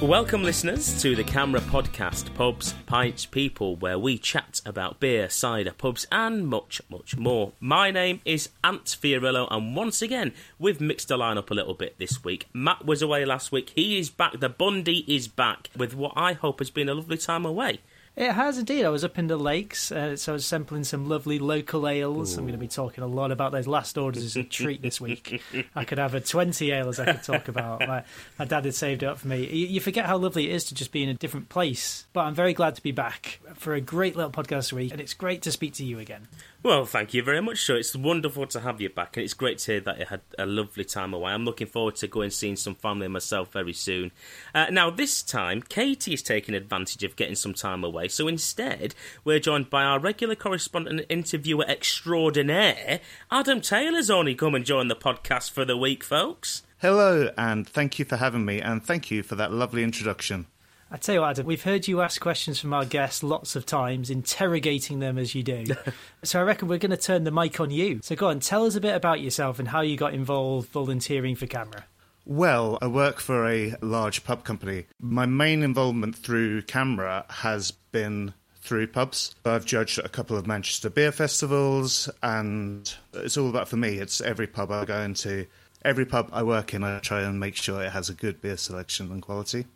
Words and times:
Welcome, 0.00 0.44
listeners, 0.44 0.98
to 1.02 1.14
the 1.14 1.22
CAMRA 1.22 1.60
Podcast, 1.60 2.34
Pubs, 2.34 2.72
Pints, 2.86 3.26
People, 3.26 3.76
where 3.76 3.98
we 3.98 4.16
chat 4.16 4.62
about 4.64 4.98
beer, 4.98 5.28
cider, 5.28 5.72
pubs, 5.72 6.06
and 6.10 6.48
much, 6.48 6.80
much 6.88 7.18
more. 7.18 7.52
My 7.60 7.90
name 7.90 8.22
is 8.24 8.48
Ant 8.64 8.86
Fiorillo, 8.86 9.46
and 9.50 9.76
once 9.76 10.00
again, 10.00 10.32
we've 10.58 10.80
mixed 10.80 11.08
the 11.08 11.18
lineup 11.18 11.50
a 11.50 11.54
little 11.54 11.74
bit 11.74 11.98
this 11.98 12.24
week. 12.24 12.46
Matt 12.54 12.86
was 12.86 13.02
away 13.02 13.26
last 13.26 13.52
week, 13.52 13.72
he 13.74 13.98
is 13.98 14.08
back, 14.08 14.40
the 14.40 14.48
Bundy 14.48 15.04
is 15.06 15.28
back, 15.28 15.68
with 15.76 15.94
what 15.94 16.14
I 16.16 16.32
hope 16.32 16.60
has 16.60 16.70
been 16.70 16.88
a 16.88 16.94
lovely 16.94 17.18
time 17.18 17.44
away. 17.44 17.80
It 18.20 18.32
has 18.32 18.58
indeed. 18.58 18.84
I 18.84 18.90
was 18.90 19.02
up 19.02 19.18
in 19.18 19.28
the 19.28 19.38
lakes, 19.38 19.90
uh, 19.90 20.14
so 20.14 20.32
I 20.32 20.34
was 20.34 20.44
sampling 20.44 20.84
some 20.84 21.08
lovely 21.08 21.38
local 21.38 21.88
ales. 21.88 22.36
Ooh. 22.36 22.38
I'm 22.38 22.44
going 22.44 22.52
to 22.52 22.58
be 22.58 22.68
talking 22.68 23.02
a 23.02 23.06
lot 23.06 23.32
about 23.32 23.50
those 23.50 23.66
last 23.66 23.96
orders 23.96 24.22
as 24.22 24.36
a 24.36 24.42
treat 24.42 24.82
this 24.82 25.00
week. 25.00 25.42
I 25.74 25.86
could 25.86 25.96
have 25.96 26.14
a 26.14 26.20
20 26.20 26.70
ales 26.70 27.00
I 27.00 27.12
could 27.12 27.22
talk 27.22 27.48
about. 27.48 27.80
My, 27.80 28.04
my, 28.38 28.44
dad 28.44 28.66
had 28.66 28.74
saved 28.74 29.02
it 29.02 29.06
up 29.06 29.20
for 29.20 29.28
me. 29.28 29.46
You, 29.46 29.68
you, 29.68 29.80
forget 29.80 30.04
how 30.04 30.18
lovely 30.18 30.50
it 30.50 30.54
is 30.54 30.64
to 30.64 30.74
just 30.74 30.92
be 30.92 31.02
in 31.02 31.08
a 31.08 31.14
different 31.14 31.48
place. 31.48 32.04
But 32.12 32.26
I'm 32.26 32.34
very 32.34 32.52
glad 32.52 32.74
to 32.74 32.82
be 32.82 32.92
back 32.92 33.40
for 33.54 33.72
a 33.72 33.80
great 33.80 34.16
little 34.16 34.30
podcast 34.30 34.70
week, 34.70 34.92
and 34.92 35.00
it's 35.00 35.14
great 35.14 35.40
to 35.42 35.50
speak 35.50 35.72
to 35.74 35.84
you 35.86 35.98
again. 35.98 36.28
Well, 36.62 36.84
thank 36.84 37.14
you 37.14 37.22
very 37.22 37.40
much, 37.40 37.62
sir. 37.62 37.76
It's 37.76 37.96
wonderful 37.96 38.46
to 38.48 38.60
have 38.60 38.82
you 38.82 38.90
back, 38.90 39.16
and 39.16 39.24
it's 39.24 39.32
great 39.32 39.56
to 39.60 39.72
hear 39.72 39.80
that 39.80 39.98
you 39.98 40.04
had 40.04 40.20
a 40.38 40.44
lovely 40.44 40.84
time 40.84 41.14
away. 41.14 41.32
I'm 41.32 41.46
looking 41.46 41.66
forward 41.66 41.96
to 41.96 42.06
going 42.06 42.24
and 42.24 42.32
seeing 42.34 42.56
some 42.56 42.74
family 42.74 43.08
myself 43.08 43.50
very 43.50 43.72
soon. 43.72 44.12
Uh, 44.54 44.66
now, 44.70 44.90
this 44.90 45.22
time, 45.22 45.62
Katie 45.62 46.12
is 46.12 46.22
taking 46.22 46.54
advantage 46.54 47.02
of 47.02 47.16
getting 47.16 47.34
some 47.34 47.54
time 47.54 47.82
away, 47.82 48.08
so 48.08 48.28
instead, 48.28 48.94
we're 49.24 49.38
joined 49.38 49.70
by 49.70 49.84
our 49.84 49.98
regular 49.98 50.34
correspondent 50.34 51.00
and 51.00 51.10
interviewer 51.10 51.64
extraordinaire, 51.66 53.00
Adam 53.30 53.62
Taylor's 53.62 54.10
only 54.10 54.34
come 54.34 54.54
and 54.54 54.66
join 54.66 54.88
the 54.88 54.96
podcast 54.96 55.50
for 55.50 55.64
the 55.64 55.78
week, 55.78 56.04
folks. 56.04 56.62
Hello, 56.76 57.30
and 57.38 57.66
thank 57.66 57.98
you 57.98 58.04
for 58.04 58.16
having 58.16 58.44
me, 58.44 58.60
and 58.60 58.84
thank 58.84 59.10
you 59.10 59.22
for 59.22 59.34
that 59.34 59.50
lovely 59.50 59.82
introduction. 59.82 60.46
I 60.92 60.96
tell 60.96 61.14
you 61.14 61.20
what, 61.20 61.30
Adam, 61.30 61.46
we've 61.46 61.62
heard 61.62 61.86
you 61.86 62.00
ask 62.00 62.20
questions 62.20 62.58
from 62.58 62.72
our 62.72 62.84
guests 62.84 63.22
lots 63.22 63.54
of 63.54 63.64
times, 63.64 64.10
interrogating 64.10 64.98
them 64.98 65.18
as 65.18 65.36
you 65.36 65.44
do. 65.44 65.66
so 66.24 66.40
I 66.40 66.42
reckon 66.42 66.66
we're 66.66 66.78
going 66.78 66.90
to 66.90 66.96
turn 66.96 67.22
the 67.22 67.30
mic 67.30 67.60
on 67.60 67.70
you. 67.70 68.00
So 68.02 68.16
go 68.16 68.26
on, 68.26 68.40
tell 68.40 68.66
us 68.66 68.74
a 68.74 68.80
bit 68.80 68.96
about 68.96 69.20
yourself 69.20 69.60
and 69.60 69.68
how 69.68 69.82
you 69.82 69.96
got 69.96 70.14
involved 70.14 70.68
volunteering 70.70 71.36
for 71.36 71.46
CAMRA. 71.46 71.84
Well, 72.26 72.76
I 72.82 72.88
work 72.88 73.20
for 73.20 73.48
a 73.48 73.76
large 73.80 74.24
pub 74.24 74.42
company. 74.42 74.86
My 75.00 75.26
main 75.26 75.62
involvement 75.62 76.16
through 76.16 76.62
CAMRA 76.62 77.30
has 77.30 77.70
been 77.70 78.34
through 78.60 78.88
pubs. 78.88 79.36
I've 79.44 79.64
judged 79.64 80.00
a 80.00 80.08
couple 80.08 80.36
of 80.36 80.48
Manchester 80.48 80.90
beer 80.90 81.12
festivals, 81.12 82.10
and 82.20 82.92
it's 83.14 83.36
all 83.36 83.48
about 83.48 83.68
for 83.68 83.76
me. 83.76 83.98
It's 83.98 84.20
every 84.20 84.48
pub 84.48 84.72
I 84.72 84.84
go 84.84 85.00
into, 85.00 85.46
every 85.84 86.04
pub 86.04 86.30
I 86.32 86.42
work 86.42 86.74
in, 86.74 86.82
I 86.82 86.98
try 86.98 87.22
and 87.22 87.38
make 87.38 87.54
sure 87.54 87.80
it 87.80 87.92
has 87.92 88.08
a 88.08 88.14
good 88.14 88.40
beer 88.40 88.56
selection 88.56 89.12
and 89.12 89.22
quality. 89.22 89.66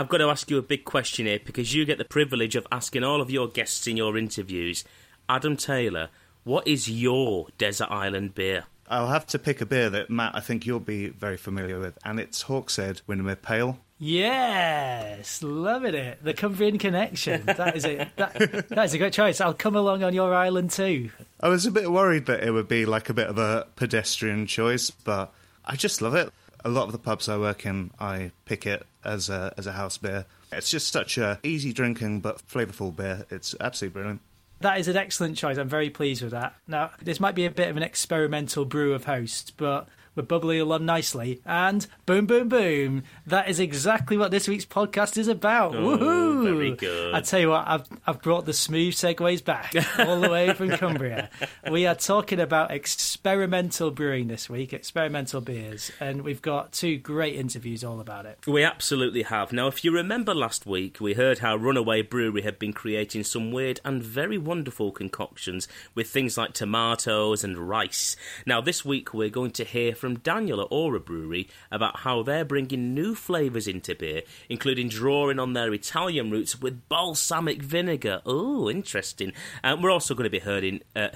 I've 0.00 0.08
got 0.08 0.18
to 0.18 0.30
ask 0.30 0.50
you 0.50 0.56
a 0.56 0.62
big 0.62 0.86
question 0.86 1.26
here 1.26 1.40
because 1.44 1.74
you 1.74 1.84
get 1.84 1.98
the 1.98 2.06
privilege 2.06 2.56
of 2.56 2.66
asking 2.72 3.04
all 3.04 3.20
of 3.20 3.30
your 3.30 3.46
guests 3.46 3.86
in 3.86 3.98
your 3.98 4.16
interviews. 4.16 4.82
Adam 5.28 5.58
Taylor, 5.58 6.08
what 6.42 6.66
is 6.66 6.88
your 6.88 7.48
desert 7.58 7.90
island 7.90 8.34
beer? 8.34 8.64
I'll 8.88 9.08
have 9.08 9.26
to 9.26 9.38
pick 9.38 9.60
a 9.60 9.66
beer 9.66 9.90
that 9.90 10.08
Matt, 10.08 10.34
I 10.34 10.40
think 10.40 10.64
you'll 10.64 10.80
be 10.80 11.08
very 11.08 11.36
familiar 11.36 11.78
with, 11.78 11.98
and 12.02 12.18
it's 12.18 12.44
Hawkshead 12.44 13.02
Windermere 13.06 13.36
Pale. 13.36 13.78
Yes, 13.98 15.42
loving 15.42 15.94
it. 15.94 16.24
The 16.24 16.32
Cumbrian 16.32 16.78
connection. 16.78 17.44
That 17.44 17.76
is 17.76 17.84
a 17.84 18.10
that, 18.16 18.68
that 18.70 18.84
is 18.86 18.94
a 18.94 18.98
great 18.98 19.12
choice. 19.12 19.38
I'll 19.38 19.52
come 19.52 19.76
along 19.76 20.02
on 20.02 20.14
your 20.14 20.34
island 20.34 20.70
too. 20.70 21.10
I 21.40 21.50
was 21.50 21.66
a 21.66 21.70
bit 21.70 21.92
worried 21.92 22.24
that 22.24 22.42
it 22.42 22.52
would 22.52 22.68
be 22.68 22.86
like 22.86 23.10
a 23.10 23.14
bit 23.14 23.26
of 23.26 23.36
a 23.36 23.66
pedestrian 23.76 24.46
choice, 24.46 24.90
but 24.90 25.30
I 25.62 25.76
just 25.76 26.00
love 26.00 26.14
it. 26.14 26.32
A 26.64 26.68
lot 26.68 26.86
of 26.86 26.92
the 26.92 26.98
pubs 26.98 27.28
I 27.28 27.38
work 27.38 27.64
in, 27.64 27.90
I 27.98 28.32
pick 28.44 28.66
it 28.66 28.86
as 29.04 29.28
a 29.28 29.52
as 29.56 29.66
a 29.66 29.72
house 29.72 29.98
beer. 29.98 30.26
It's 30.52 30.70
just 30.70 30.92
such 30.92 31.16
a 31.18 31.38
easy 31.42 31.72
drinking 31.72 32.20
but 32.20 32.46
flavourful 32.46 32.94
beer. 32.94 33.26
It's 33.30 33.54
absolutely 33.60 33.94
brilliant. 33.94 34.20
That 34.60 34.78
is 34.78 34.88
an 34.88 34.96
excellent 34.96 35.38
choice. 35.38 35.56
I'm 35.56 35.68
very 35.68 35.88
pleased 35.88 36.22
with 36.22 36.32
that. 36.32 36.54
Now, 36.68 36.90
this 37.00 37.18
might 37.18 37.34
be 37.34 37.46
a 37.46 37.50
bit 37.50 37.68
of 37.68 37.78
an 37.78 37.82
experimental 37.82 38.66
brew 38.66 38.92
of 38.92 39.04
host, 39.04 39.54
but 39.56 39.88
we're 40.14 40.22
bubbling 40.24 40.60
along 40.60 40.84
nicely. 40.84 41.40
And 41.44 41.86
boom, 42.06 42.26
boom, 42.26 42.48
boom. 42.48 43.04
That 43.26 43.48
is 43.48 43.60
exactly 43.60 44.16
what 44.16 44.30
this 44.30 44.48
week's 44.48 44.66
podcast 44.66 45.16
is 45.16 45.28
about. 45.28 45.74
Oh, 45.74 45.96
Woohoo! 45.96 46.44
Very 46.44 46.74
good. 46.74 47.14
I 47.14 47.20
tell 47.20 47.40
you 47.40 47.50
what, 47.50 47.66
I've, 47.66 47.86
I've 48.06 48.22
brought 48.22 48.46
the 48.46 48.52
smooth 48.52 48.94
segues 48.94 49.44
back 49.44 49.74
all 49.98 50.20
the 50.20 50.30
way 50.30 50.52
from 50.52 50.70
Cumbria. 50.70 51.30
We 51.70 51.86
are 51.86 51.94
talking 51.94 52.40
about 52.40 52.70
experimental 52.70 53.90
brewing 53.90 54.28
this 54.28 54.48
week, 54.48 54.72
experimental 54.72 55.40
beers, 55.40 55.92
and 56.00 56.22
we've 56.22 56.42
got 56.42 56.72
two 56.72 56.96
great 56.96 57.36
interviews 57.36 57.84
all 57.84 58.00
about 58.00 58.26
it. 58.26 58.38
We 58.46 58.64
absolutely 58.64 59.22
have. 59.22 59.52
Now, 59.52 59.68
if 59.68 59.84
you 59.84 59.92
remember 59.92 60.34
last 60.34 60.66
week, 60.66 60.98
we 61.00 61.14
heard 61.14 61.38
how 61.40 61.56
Runaway 61.56 62.02
Brewery 62.02 62.42
had 62.42 62.58
been 62.58 62.72
creating 62.72 63.24
some 63.24 63.52
weird 63.52 63.80
and 63.84 64.02
very 64.02 64.38
wonderful 64.38 64.90
concoctions 64.90 65.68
with 65.94 66.08
things 66.08 66.36
like 66.36 66.54
tomatoes 66.54 67.44
and 67.44 67.56
rice. 67.56 68.16
Now, 68.46 68.60
this 68.60 68.84
week 68.84 69.12
we're 69.14 69.28
going 69.28 69.52
to 69.52 69.64
hear 69.64 69.94
from 70.00 70.18
Daniel 70.18 70.60
at 70.62 70.68
Aura 70.70 70.98
Brewery 70.98 71.48
about 71.70 72.00
how 72.00 72.22
they're 72.22 72.44
bringing 72.44 72.94
new 72.94 73.14
flavours 73.14 73.68
into 73.68 73.94
beer, 73.94 74.22
including 74.48 74.88
drawing 74.88 75.38
on 75.38 75.52
their 75.52 75.72
Italian 75.72 76.30
roots 76.30 76.60
with 76.60 76.88
balsamic 76.88 77.62
vinegar. 77.62 78.22
Oh, 78.24 78.70
interesting. 78.70 79.32
And 79.62 79.82
we're 79.82 79.90
also 79.90 80.14
going 80.14 80.24
to 80.24 80.30
be 80.30 80.40
hearing, 80.40 80.80
uh, 80.96 81.08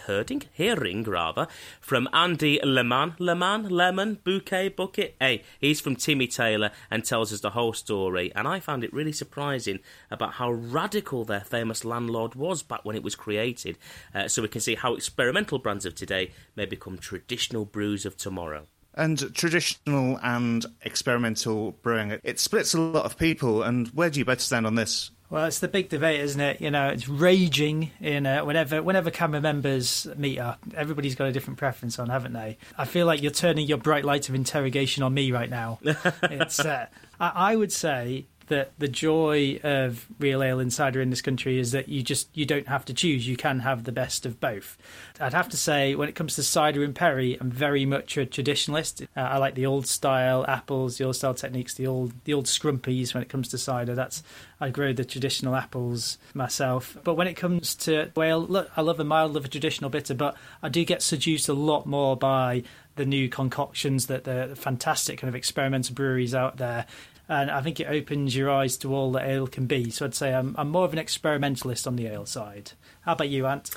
hearing 0.53 1.03
rather, 1.05 1.49
from 1.81 2.09
Andy 2.13 2.61
Leman, 2.63 3.15
Leman, 3.19 3.71
Lemon, 3.71 4.19
Bouquet, 4.23 4.69
Bucket. 4.69 5.17
Hey, 5.19 5.43
he's 5.59 5.81
from 5.81 5.97
Timmy 5.97 6.27
Taylor 6.27 6.71
and 6.91 7.05
tells 7.05 7.33
us 7.33 7.41
the 7.41 7.51
whole 7.51 7.73
story. 7.73 8.31
And 8.35 8.47
I 8.47 8.61
found 8.61 8.85
it 8.85 8.93
really 8.93 9.13
surprising 9.13 9.81
about 10.11 10.35
how 10.35 10.53
radical 10.53 11.25
their 11.25 11.41
famous 11.41 11.85
landlord 11.85 12.35
was 12.35 12.63
back 12.63 12.85
when 12.85 12.97
it 12.97 13.03
was 13.03 13.15
created. 13.15 13.79
Uh, 14.15 14.29
so 14.29 14.43
we 14.43 14.49
can 14.49 14.61
see 14.61 14.75
how 14.75 14.95
experimental 14.95 15.59
brands 15.59 15.87
of 15.87 15.95
today 15.95 16.33
may 16.55 16.67
become 16.67 16.99
traditional 16.99 17.65
brews 17.65 18.05
of 18.05 18.17
tomorrow. 18.17 18.67
And 18.97 19.35
traditional 19.35 20.19
and 20.23 20.65
experimental 20.83 21.73
brewing, 21.83 22.19
it 22.23 22.39
splits 22.39 22.75
a 22.75 22.81
lot 22.81 23.05
of 23.05 23.19
people. 23.19 23.63
And 23.63 23.89
where 23.89 24.11
do 24.11 24.21
you 24.21 24.25
both 24.25 24.41
stand 24.41 24.67
on 24.67 24.77
this? 24.77 25.11
Well, 25.31 25.47
it's 25.47 25.59
the 25.59 25.67
big 25.69 25.89
debate, 25.89 26.21
isn't 26.21 26.41
it? 26.41 26.61
You 26.61 26.71
know, 26.71 26.91
it's 26.91 27.09
raging 27.09 27.91
in 28.01 28.25
uh, 28.25 28.45
whenever 28.45 28.83
whenever 28.83 29.11
CAMRA 29.11 29.43
members 29.43 30.07
meet 30.17 30.39
up. 30.39 30.61
Everybody's 30.77 31.17
got 31.17 31.27
a 31.27 31.33
different 31.33 31.59
preference 31.59 31.99
on, 31.99 32.09
haven't 32.09 32.35
they? 32.35 32.59
I 32.79 32.85
feel 32.85 33.05
like 33.07 33.21
you're 33.21 33.33
turning 33.33 33.67
your 33.67 33.79
bright 33.79 34.05
light 34.05 34.29
of 34.29 34.37
interrogation 34.37 35.03
on 35.03 35.13
me 35.13 35.33
right 35.33 35.51
now. 35.51 35.81
it's, 36.23 36.61
uh, 36.61 36.87
I, 37.19 37.33
I 37.35 37.57
would 37.57 37.73
say 37.73 38.27
that 38.49 38.73
the 38.79 38.89
joy 38.89 39.59
of 39.63 40.07
real 40.19 40.43
ale 40.43 40.61
and 40.61 40.73
cider 40.73 41.01
in 41.01 41.11
this 41.11 41.23
country 41.23 41.59
is 41.59 41.73
that 41.73 41.89
you 41.89 42.03
just 42.03 42.29
you 42.35 42.45
don't 42.45 42.69
have 42.69 42.85
to 42.87 42.95
choose. 42.95 43.27
You 43.27 43.37
can 43.37 43.61
have 43.61 43.85
the 43.85 43.93
best 43.93 44.27
of 44.27 44.41
both. 44.41 44.77
I'd 45.21 45.33
have 45.33 45.49
to 45.51 45.57
say, 45.57 45.95
when 45.95 46.09
it 46.09 46.15
comes 46.15 46.35
to 46.37 46.43
cider 46.43 46.83
and 46.83 46.95
Perry, 46.95 47.39
I'm 47.41 47.51
very 47.51 47.87
much 47.87 48.17
a 48.17 48.27
traditionalist. 48.27 49.07
Uh, 49.17 49.21
I 49.21 49.39
like 49.39 49.55
the 49.55 49.67
old 49.67 49.87
style 49.87 50.45
apples, 50.47 50.99
the 50.99 51.05
old 51.05 51.17
style 51.17 51.35
techniques, 51.35 51.75
the 51.75 51.87
old 51.87 52.13
the 52.25 52.35
old 52.35 52.47
scrumpies. 52.47 53.15
When 53.15 53.23
it 53.23 53.29
comes 53.29 53.49
to 53.49 53.59
cider, 53.59 53.95
that's 53.95 54.23
I 54.61 54.71
grow 54.71 54.93
the 54.93 55.05
traditional 55.05 55.55
apples 55.55 56.19
myself. 56.35 56.97
But 57.05 57.15
when 57.15 57.27
it 57.27 57.35
comes 57.35 57.75
to 57.77 58.11
well, 58.15 58.41
look, 58.41 58.71
I 58.77 58.83
love 58.83 59.01
a 59.01 59.05
mild, 59.05 59.35
love 59.35 59.45
a 59.45 59.49
traditional 59.49 59.91
bitter, 59.91 60.15
but 60.15 60.37
I 60.63 60.69
do 60.69 60.85
get 60.85 61.03
seduced 61.03 61.49
a 61.49 61.55
lot 61.55 61.87
more 61.87 62.17
by 62.17 62.63
the 62.97 63.05
new 63.05 63.29
concoctions 63.29 64.07
that 64.07 64.25
the 64.25 64.53
fantastic 64.55 65.19
kind 65.19 65.29
of 65.29 65.35
experimental 65.35 65.95
breweries 65.95 66.35
out 66.35 66.59
there 66.59 66.87
and 67.29 67.51
I 67.51 67.61
think 67.63 67.81
it 67.81 67.87
opens 67.87 68.37
your 68.37 68.51
eyes 68.51 68.77
to 68.79 68.95
all 68.95 69.13
that 69.13 69.27
ale 69.27 69.47
can 69.47 69.67
be. 69.67 69.91
So 69.91 70.05
I'd 70.05 70.15
say 70.15 70.35
I'm, 70.35 70.55
I'm 70.59 70.71
more 70.71 70.85
of 70.85 70.93
an 70.93 70.99
experimentalist 70.99 71.87
on 71.87 71.97
the 71.97 72.07
ale 72.07 72.27
side. 72.27 72.73
How 73.03 73.13
about 73.13 73.29
you, 73.29 73.47
Ant? 73.47 73.71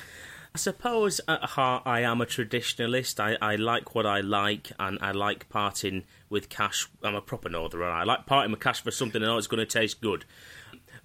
I 0.53 0.57
suppose 0.57 1.21
at 1.27 1.43
heart 1.43 1.83
I 1.85 2.01
am 2.01 2.19
a 2.19 2.25
traditionalist. 2.25 3.19
I, 3.19 3.37
I 3.45 3.55
like 3.57 3.93
what 3.93 4.05
I 4.05 4.21
like, 4.21 4.71
and 4.79 4.97
I 5.01 5.11
like 5.11 5.49
parting 5.49 6.03
with 6.29 6.49
cash. 6.49 6.89
I'm 7.03 7.15
a 7.15 7.21
proper 7.21 7.47
northerner. 7.47 7.85
I 7.85 8.03
like 8.03 8.25
parting 8.25 8.51
with 8.51 8.59
cash 8.59 8.81
for 8.81 8.91
something 8.91 9.21
I 9.21 9.27
know 9.27 9.37
it's 9.37 9.47
going 9.47 9.59
to 9.59 9.65
taste 9.65 10.01
good. 10.01 10.25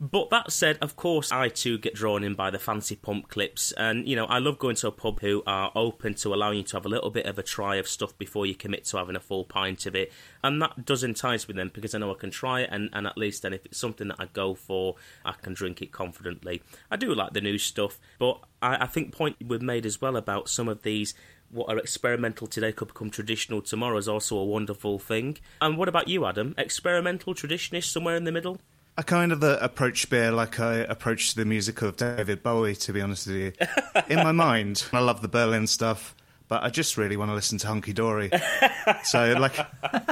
But 0.03 0.31
that 0.31 0.51
said, 0.51 0.79
of 0.83 0.97
course, 0.97 1.31
I 1.31 1.49
too 1.49 1.79
get 1.79 1.95
drawn 1.95 2.25
in 2.25 2.35
by 2.35 2.51
the 2.51 2.59
fancy 2.59 2.97
pump 2.97 3.29
clips, 3.29 3.71
and 3.71 4.09
you 4.09 4.17
know, 4.17 4.25
I 4.25 4.41
love 4.41 4.59
going 4.59 4.75
to 4.77 4.89
a 4.89 4.91
pub 4.91 5.21
who 5.21 5.45
are 5.47 5.71
open 5.77 6.15
to 6.15 6.35
allowing 6.35 6.59
you 6.59 6.65
to 6.65 6.77
have 6.77 6.85
a 6.85 6.89
little 6.89 7.11
bit 7.11 7.25
of 7.25 7.39
a 7.39 7.43
try 7.45 7.77
of 7.77 7.87
stuff 7.87 8.19
before 8.19 8.45
you 8.45 8.57
commit 8.57 8.85
to 8.87 8.97
having 8.97 9.15
a 9.15 9.21
full 9.21 9.45
pint 9.45 9.87
of 9.87 9.95
it, 9.95 10.11
and 10.43 10.61
that 10.61 10.85
does 10.85 11.05
entice 11.05 11.47
me 11.47 11.55
then 11.55 11.71
because 11.73 11.95
I 11.95 11.99
know 11.99 12.11
I 12.11 12.19
can 12.19 12.33
try 12.33 12.63
it, 12.63 12.71
and, 12.73 12.91
and 12.93 13.07
at 13.07 13.17
least 13.17 13.43
then 13.43 13.53
if 13.53 13.65
it's 13.65 13.79
something 13.79 14.09
that 14.09 14.17
I 14.19 14.27
go 14.33 14.57
for, 14.57 14.97
I 15.25 15.35
can 15.41 15.55
drink 15.55 15.81
it 15.83 15.93
confidently. 15.93 16.65
I 16.91 16.97
do 16.97 17.15
like 17.15 17.33
the 17.33 17.41
new 17.41 17.57
stuff, 17.57 18.01
but 18.19 18.41
I, 18.61 18.83
I 18.83 18.87
think 18.87 19.15
point 19.15 19.37
we've 19.47 19.63
made 19.63 19.87
as 19.87 20.01
well 20.01 20.17
about 20.17 20.49
some 20.49 20.67
of 20.69 20.83
these 20.83 21.15
what 21.49 21.69
are 21.69 21.79
experimental 21.79 22.49
today 22.49 22.73
could 22.73 22.89
become 22.89 23.11
traditional 23.11 23.63
tomorrow 23.63 23.99
is 23.99 24.09
also 24.09 24.37
a 24.37 24.45
wonderful 24.45 24.99
thing. 24.99 25.37
And 25.61 25.77
what 25.77 25.89
about 25.89 26.09
you, 26.09 26.25
Adam? 26.25 26.55
Experimental, 26.59 27.35
traditionist, 27.35 27.85
somewhere 27.85 28.17
in 28.17 28.25
the 28.25 28.33
middle? 28.33 28.59
I 28.97 29.03
kind 29.03 29.33
of 29.33 29.43
uh, 29.43 29.59
approach 29.63 30.11
beer 30.11 30.31
like 30.31 30.61
I 30.61 30.77
approach 30.77 31.35
the 31.35 31.47
music 31.47 31.81
of 31.81 31.97
David 31.97 32.43
Bowie, 32.43 32.77
to 32.77 32.93
be 32.93 33.01
honest 33.01 33.27
with 33.27 33.37
you. 33.37 33.53
In 34.09 34.19
my 34.19 34.33
mind, 34.49 34.85
I 34.93 35.01
love 35.01 35.23
the 35.23 35.29
Berlin 35.29 35.67
stuff, 35.67 36.15
but 36.49 36.63
I 36.63 36.69
just 36.69 36.99
really 36.99 37.17
want 37.17 37.31
to 37.31 37.35
listen 37.35 37.57
to 37.59 37.69
Hunky 37.69 37.95
Dory. 37.95 38.31
so, 39.05 39.33
like, 39.39 39.57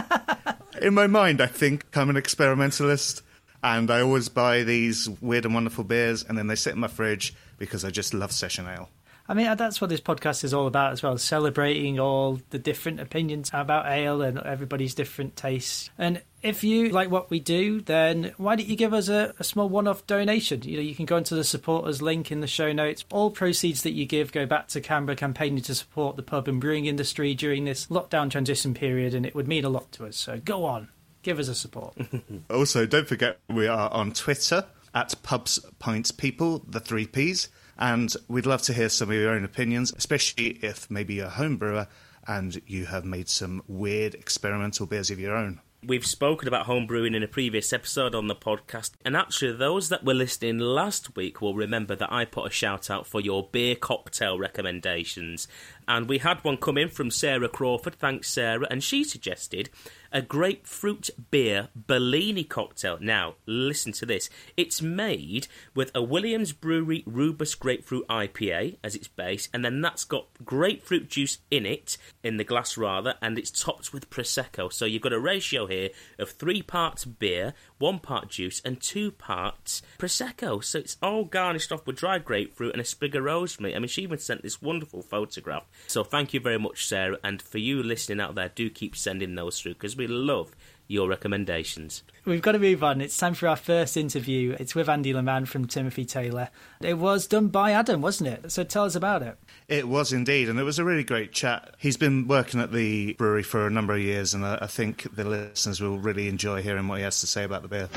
in 0.82 0.94
my 0.94 1.06
mind, 1.06 1.42
I 1.42 1.46
think 1.46 1.94
I'm 1.94 2.08
an 2.08 2.16
experimentalist, 2.16 3.22
and 3.62 3.90
I 3.90 4.00
always 4.00 4.30
buy 4.30 4.62
these 4.62 5.10
weird 5.20 5.44
and 5.44 5.52
wonderful 5.52 5.84
beers, 5.84 6.24
and 6.24 6.38
then 6.38 6.46
they 6.46 6.56
sit 6.56 6.72
in 6.72 6.80
my 6.80 6.88
fridge 6.88 7.34
because 7.58 7.84
I 7.84 7.90
just 7.90 8.14
love 8.14 8.32
session 8.32 8.66
ale. 8.66 8.88
I 9.28 9.34
mean, 9.34 9.56
that's 9.56 9.80
what 9.80 9.90
this 9.90 10.00
podcast 10.00 10.42
is 10.42 10.52
all 10.52 10.66
about 10.66 10.92
as 10.92 11.02
well, 11.04 11.16
celebrating 11.16 12.00
all 12.00 12.40
the 12.50 12.58
different 12.58 12.98
opinions 12.98 13.50
about 13.52 13.86
ale 13.86 14.22
and 14.22 14.38
everybody's 14.40 14.92
different 14.92 15.36
tastes. 15.36 15.88
And 15.96 16.22
if 16.42 16.64
you 16.64 16.88
like 16.88 17.10
what 17.10 17.30
we 17.30 17.40
do, 17.40 17.80
then 17.80 18.32
why 18.36 18.56
don't 18.56 18.68
you 18.68 18.76
give 18.76 18.94
us 18.94 19.08
a, 19.08 19.34
a 19.38 19.44
small 19.44 19.68
one 19.68 19.86
off 19.86 20.06
donation? 20.06 20.62
You 20.62 20.76
know, 20.76 20.82
you 20.82 20.94
can 20.94 21.04
go 21.04 21.16
into 21.16 21.34
the 21.34 21.44
supporters 21.44 22.00
link 22.00 22.32
in 22.32 22.40
the 22.40 22.46
show 22.46 22.72
notes. 22.72 23.04
All 23.10 23.30
proceeds 23.30 23.82
that 23.82 23.92
you 23.92 24.06
give 24.06 24.32
go 24.32 24.46
back 24.46 24.68
to 24.68 24.80
CAMRA 24.80 25.16
campaigning 25.16 25.62
to 25.64 25.74
support 25.74 26.16
the 26.16 26.22
pub 26.22 26.48
and 26.48 26.60
brewing 26.60 26.86
industry 26.86 27.34
during 27.34 27.64
this 27.64 27.86
lockdown 27.86 28.30
transition 28.30 28.74
period, 28.74 29.14
and 29.14 29.26
it 29.26 29.34
would 29.34 29.48
mean 29.48 29.64
a 29.64 29.68
lot 29.68 29.92
to 29.92 30.06
us. 30.06 30.16
So 30.16 30.40
go 30.42 30.64
on, 30.64 30.88
give 31.22 31.38
us 31.38 31.48
a 31.48 31.54
support. 31.54 31.94
also, 32.50 32.86
don't 32.86 33.08
forget 33.08 33.38
we 33.48 33.66
are 33.66 33.90
on 33.90 34.12
Twitter 34.12 34.64
at 34.94 35.14
Pubs 35.22 35.58
Pints 35.78 36.10
People, 36.10 36.62
the 36.66 36.80
three 36.80 37.06
Ps. 37.06 37.48
And 37.78 38.14
we'd 38.28 38.46
love 38.46 38.60
to 38.62 38.74
hear 38.74 38.90
some 38.90 39.08
of 39.08 39.16
your 39.16 39.30
own 39.30 39.44
opinions, 39.44 39.92
especially 39.96 40.58
if 40.62 40.90
maybe 40.90 41.14
you're 41.14 41.26
a 41.26 41.30
home 41.30 41.56
brewer 41.56 41.86
and 42.26 42.60
you 42.66 42.84
have 42.84 43.06
made 43.06 43.28
some 43.28 43.62
weird 43.66 44.14
experimental 44.14 44.84
beers 44.84 45.10
of 45.10 45.18
your 45.18 45.34
own. 45.34 45.60
We've 45.82 46.04
spoken 46.04 46.46
about 46.46 46.66
homebrewing 46.66 47.16
in 47.16 47.22
a 47.22 47.28
previous 47.28 47.72
episode 47.72 48.14
on 48.14 48.26
the 48.26 48.34
podcast, 48.34 48.90
and 49.02 49.16
actually, 49.16 49.52
those 49.52 49.88
that 49.88 50.04
were 50.04 50.12
listening 50.12 50.58
last 50.58 51.16
week 51.16 51.40
will 51.40 51.54
remember 51.54 51.96
that 51.96 52.12
I 52.12 52.26
put 52.26 52.46
a 52.46 52.54
shout 52.54 52.90
out 52.90 53.06
for 53.06 53.18
your 53.18 53.48
beer 53.50 53.76
cocktail 53.76 54.38
recommendations. 54.38 55.48
And 55.88 56.06
we 56.06 56.18
had 56.18 56.44
one 56.44 56.58
come 56.58 56.76
in 56.76 56.90
from 56.90 57.10
Sarah 57.10 57.48
Crawford, 57.48 57.94
thanks 57.94 58.28
Sarah, 58.28 58.66
and 58.70 58.84
she 58.84 59.04
suggested 59.04 59.70
a 60.12 60.22
grapefruit 60.22 61.10
beer 61.30 61.68
Bellini 61.74 62.44
cocktail. 62.44 62.98
Now, 63.00 63.34
listen 63.46 63.92
to 63.92 64.06
this. 64.06 64.28
It's 64.56 64.82
made 64.82 65.46
with 65.74 65.90
a 65.94 66.02
Williams 66.02 66.52
Brewery 66.52 67.02
Rubus 67.06 67.54
Grapefruit 67.54 68.06
IPA 68.08 68.78
as 68.82 68.94
its 68.94 69.08
base, 69.08 69.48
and 69.52 69.64
then 69.64 69.80
that's 69.80 70.04
got 70.04 70.26
grapefruit 70.44 71.08
juice 71.08 71.38
in 71.50 71.66
it, 71.66 71.96
in 72.22 72.36
the 72.36 72.44
glass 72.44 72.76
rather, 72.76 73.14
and 73.22 73.38
it's 73.38 73.50
topped 73.50 73.92
with 73.92 74.10
Prosecco. 74.10 74.72
So 74.72 74.84
you've 74.84 75.02
got 75.02 75.12
a 75.12 75.20
ratio 75.20 75.66
here 75.66 75.90
of 76.18 76.30
three 76.30 76.62
parts 76.62 77.04
beer, 77.04 77.54
one 77.78 77.98
part 77.98 78.28
juice, 78.28 78.60
and 78.64 78.80
two 78.80 79.10
parts 79.12 79.82
Prosecco. 79.98 80.62
So 80.62 80.78
it's 80.78 80.96
all 81.02 81.24
garnished 81.24 81.72
off 81.72 81.86
with 81.86 81.96
dried 81.96 82.24
grapefruit 82.24 82.72
and 82.72 82.80
a 82.80 82.84
sprig 82.84 83.14
of 83.14 83.24
rosemary. 83.24 83.74
I 83.74 83.78
mean, 83.78 83.88
she 83.88 84.02
even 84.02 84.18
sent 84.18 84.42
this 84.42 84.60
wonderful 84.60 85.02
photograph. 85.02 85.64
So 85.86 86.02
thank 86.02 86.34
you 86.34 86.40
very 86.40 86.58
much, 86.58 86.86
Sarah, 86.86 87.18
and 87.22 87.40
for 87.40 87.58
you 87.58 87.82
listening 87.82 88.20
out 88.20 88.34
there, 88.34 88.50
do 88.54 88.70
keep 88.70 88.96
sending 88.96 89.34
those 89.34 89.60
through 89.60 89.74
because 89.74 89.96
we 90.00 90.06
love 90.06 90.56
your 90.88 91.08
recommendations. 91.10 92.02
We've 92.24 92.40
got 92.40 92.52
to 92.52 92.58
move 92.58 92.82
on. 92.82 93.02
It's 93.02 93.18
time 93.18 93.34
for 93.34 93.48
our 93.48 93.54
first 93.54 93.98
interview. 93.98 94.56
It's 94.58 94.74
with 94.74 94.88
Andy 94.88 95.12
Leman 95.12 95.44
from 95.44 95.66
Timothy 95.66 96.06
Taylor. 96.06 96.48
It 96.80 96.94
was 96.94 97.26
done 97.26 97.48
by 97.48 97.72
Adam, 97.72 98.00
wasn't 98.00 98.30
it? 98.30 98.50
So 98.50 98.64
tell 98.64 98.84
us 98.84 98.94
about 98.94 99.20
it. 99.20 99.36
It 99.68 99.86
was 99.86 100.14
indeed, 100.14 100.48
and 100.48 100.58
it 100.58 100.62
was 100.62 100.78
a 100.78 100.84
really 100.84 101.04
great 101.04 101.32
chat. 101.32 101.74
He's 101.76 101.98
been 101.98 102.26
working 102.26 102.60
at 102.60 102.72
the 102.72 103.12
brewery 103.12 103.42
for 103.42 103.66
a 103.66 103.70
number 103.70 103.92
of 103.92 104.00
years, 104.00 104.32
and 104.32 104.44
I 104.44 104.66
think 104.66 105.14
the 105.14 105.24
listeners 105.24 105.82
will 105.82 105.98
really 105.98 106.28
enjoy 106.28 106.62
hearing 106.62 106.88
what 106.88 106.96
he 106.96 107.04
has 107.04 107.20
to 107.20 107.26
say 107.26 107.44
about 107.44 107.60
the 107.60 107.68
beer. 107.68 107.88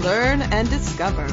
Learn 0.00 0.42
and 0.42 0.70
discover. 0.70 1.26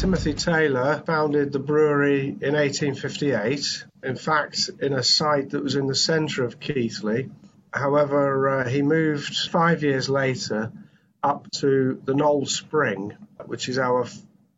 Timothy 0.00 0.32
Taylor 0.32 1.02
founded 1.04 1.52
the 1.52 1.58
brewery 1.58 2.28
in 2.28 2.54
1858 2.54 3.84
in 4.02 4.16
fact, 4.16 4.70
in 4.80 4.94
a 4.94 5.02
site 5.02 5.50
that 5.50 5.62
was 5.62 5.76
in 5.76 5.88
the 5.88 5.94
centre 5.94 6.42
of 6.42 6.58
Keighley. 6.58 7.30
However, 7.70 8.48
uh, 8.48 8.66
he 8.66 8.80
moved 8.80 9.36
five 9.50 9.82
years 9.82 10.08
later 10.08 10.72
up 11.22 11.50
to 11.58 12.00
the 12.02 12.14
Knowle 12.14 12.46
Spring, 12.46 13.14
which 13.44 13.68
is 13.68 13.78
our 13.78 14.06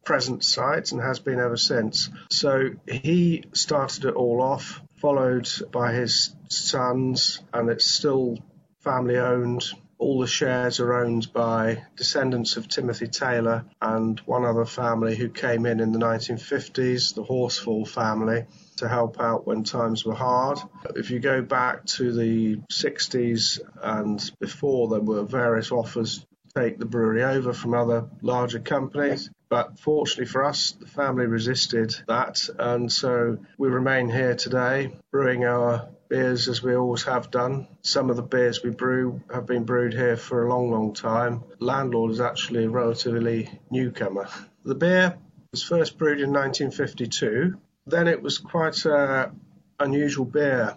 present 0.04 0.44
site 0.44 0.92
and 0.92 1.00
has 1.00 1.18
been 1.18 1.40
ever 1.40 1.56
since. 1.56 2.08
So 2.30 2.70
he 2.86 3.42
started 3.52 4.04
it 4.04 4.14
all 4.14 4.40
off, 4.40 4.80
followed 5.00 5.48
by 5.72 5.92
his 5.92 6.36
sons, 6.50 7.40
and 7.52 7.68
it's 7.68 7.86
still 7.86 8.38
family 8.78 9.18
owned. 9.18 9.64
All 10.02 10.18
the 10.18 10.26
shares 10.26 10.80
are 10.80 10.94
owned 10.94 11.32
by 11.32 11.84
descendants 11.94 12.56
of 12.56 12.66
Timothy 12.66 13.06
Taylor 13.06 13.66
and 13.80 14.18
one 14.26 14.44
other 14.44 14.64
family 14.64 15.14
who 15.14 15.28
came 15.28 15.64
in 15.64 15.78
in 15.78 15.92
the 15.92 16.00
1950s, 16.00 17.14
the 17.14 17.22
Horsfall 17.22 17.86
family 17.86 18.46
to 18.78 18.88
help 18.88 19.20
out 19.20 19.46
when 19.46 19.62
times 19.62 20.04
were 20.04 20.16
hard. 20.16 20.58
If 20.96 21.12
you 21.12 21.20
go 21.20 21.40
back 21.40 21.84
to 21.98 22.12
the 22.12 22.56
60s 22.72 23.60
and 23.80 24.20
before, 24.40 24.88
there 24.88 25.00
were 25.00 25.22
various 25.22 25.70
offers 25.70 26.18
to 26.18 26.60
take 26.60 26.80
the 26.80 26.84
brewery 26.84 27.22
over 27.22 27.52
from 27.52 27.72
other 27.72 28.08
larger 28.22 28.58
companies. 28.58 29.30
But 29.48 29.78
fortunately 29.78 30.26
for 30.26 30.42
us, 30.42 30.72
the 30.72 30.86
family 30.86 31.26
resisted 31.26 31.94
that, 32.08 32.48
and 32.58 32.90
so 32.90 33.38
we 33.56 33.68
remain 33.68 34.10
here 34.10 34.34
today, 34.34 34.96
brewing 35.12 35.44
our 35.44 35.90
beers 36.12 36.48
as 36.48 36.62
we 36.62 36.76
always 36.76 37.04
have 37.04 37.30
done. 37.30 37.66
Some 37.80 38.10
of 38.10 38.16
the 38.16 38.22
beers 38.22 38.62
we 38.62 38.70
brew 38.70 39.22
have 39.32 39.46
been 39.46 39.64
brewed 39.64 39.94
here 39.94 40.16
for 40.16 40.44
a 40.44 40.48
long, 40.48 40.70
long 40.70 40.92
time. 40.92 41.42
Landlord 41.58 42.10
is 42.10 42.20
actually 42.20 42.64
a 42.64 42.70
relatively 42.70 43.50
newcomer. 43.70 44.28
The 44.64 44.74
beer 44.74 45.16
was 45.50 45.62
first 45.62 45.98
brewed 45.98 46.20
in 46.20 46.32
1952 46.32 47.58
then 47.86 48.08
it 48.08 48.22
was 48.22 48.38
quite 48.38 48.84
an 48.84 49.40
unusual 49.80 50.24
beer 50.24 50.76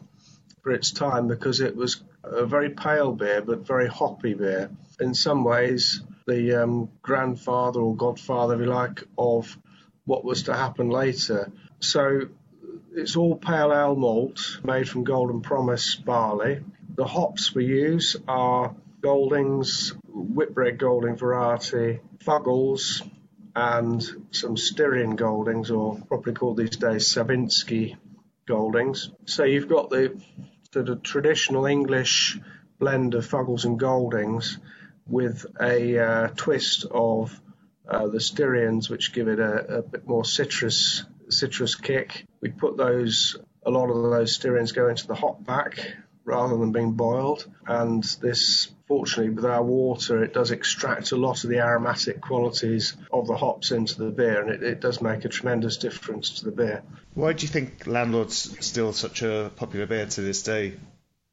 for 0.63 0.71
its 0.71 0.91
time 0.91 1.27
because 1.27 1.61
it 1.61 1.75
was 1.75 2.01
a 2.23 2.45
very 2.45 2.69
pale 2.69 3.11
beer 3.11 3.41
but 3.41 3.67
very 3.67 3.87
hoppy 3.87 4.33
beer. 4.33 4.71
In 4.99 5.13
some 5.13 5.43
ways, 5.43 6.01
the 6.25 6.63
um, 6.63 6.89
grandfather 7.01 7.79
or 7.79 7.95
godfather, 7.95 8.55
if 8.55 8.61
you 8.61 8.65
like, 8.65 9.03
of 9.17 9.55
what 10.05 10.25
was 10.25 10.43
to 10.43 10.55
happen 10.55 10.89
later. 10.89 11.51
So 11.79 12.21
it's 12.95 13.15
all 13.15 13.35
pale 13.35 13.73
ale 13.73 13.95
malt 13.95 14.59
made 14.63 14.87
from 14.87 15.03
Golden 15.03 15.41
Promise 15.41 15.95
barley. 15.95 16.61
The 16.95 17.05
hops 17.05 17.53
we 17.53 17.65
use 17.65 18.15
are 18.27 18.75
Goldings, 19.01 19.93
Whitbread 20.07 20.79
Golding 20.79 21.17
variety, 21.17 21.99
Fuggles, 22.19 23.07
and 23.55 24.03
some 24.31 24.55
Styrian 24.57 25.15
Goldings, 25.15 25.71
or 25.71 25.99
properly 26.07 26.33
called 26.33 26.57
these 26.57 26.77
days 26.77 27.07
Savinjski 27.13 27.97
Goldings. 28.45 29.11
So 29.25 29.43
you've 29.43 29.69
got 29.69 29.89
the 29.89 30.19
sort 30.73 30.89
of 30.89 31.03
traditional 31.03 31.65
English 31.65 32.39
blend 32.79 33.13
of 33.13 33.27
Fuggles 33.27 33.65
and 33.65 33.77
Goldings 33.77 34.57
with 35.05 35.45
a 35.61 35.99
uh, 35.99 36.27
twist 36.35 36.85
of 36.89 37.39
uh, 37.87 38.07
the 38.07 38.19
Styrians, 38.19 38.89
which 38.89 39.13
give 39.13 39.27
it 39.27 39.39
a, 39.39 39.77
a, 39.77 39.81
bit 39.83 40.07
more 40.07 40.25
citrus 40.25 41.03
citrus 41.29 41.75
kick. 41.75 42.25
We 42.41 42.49
put 42.49 42.77
those 42.77 43.37
a 43.65 43.71
lot 43.71 43.89
of 43.89 44.11
those 44.11 44.37
Styrians 44.37 44.73
go 44.73 44.89
into 44.89 45.07
the 45.07 45.15
hop 45.15 45.43
back 45.43 45.95
rather 46.23 46.57
than 46.57 46.71
being 46.71 46.93
boiled, 46.93 47.45
and 47.67 48.03
this 48.21 48.69
fortunately 48.87 49.31
with 49.31 49.45
our 49.45 49.63
water 49.63 50.23
it 50.23 50.33
does 50.33 50.51
extract 50.51 51.11
a 51.11 51.15
lot 51.15 51.43
of 51.43 51.49
the 51.49 51.57
aromatic 51.57 52.21
qualities 52.21 52.95
of 53.11 53.25
the 53.27 53.35
hops 53.35 53.71
into 53.71 54.03
the 54.03 54.11
beer, 54.11 54.41
and 54.41 54.51
it, 54.51 54.63
it 54.63 54.81
does 54.81 55.01
make 55.01 55.25
a 55.25 55.29
tremendous 55.29 55.77
difference 55.77 56.39
to 56.39 56.45
the 56.45 56.51
beer. 56.51 56.83
Why 57.13 57.33
do 57.33 57.43
you 57.43 57.47
think 57.47 57.87
Landlord's 57.87 58.57
still 58.65 58.93
such 58.93 59.21
a 59.21 59.51
popular 59.55 59.85
beer 59.85 60.05
to 60.05 60.21
this 60.21 60.43
day? 60.43 60.73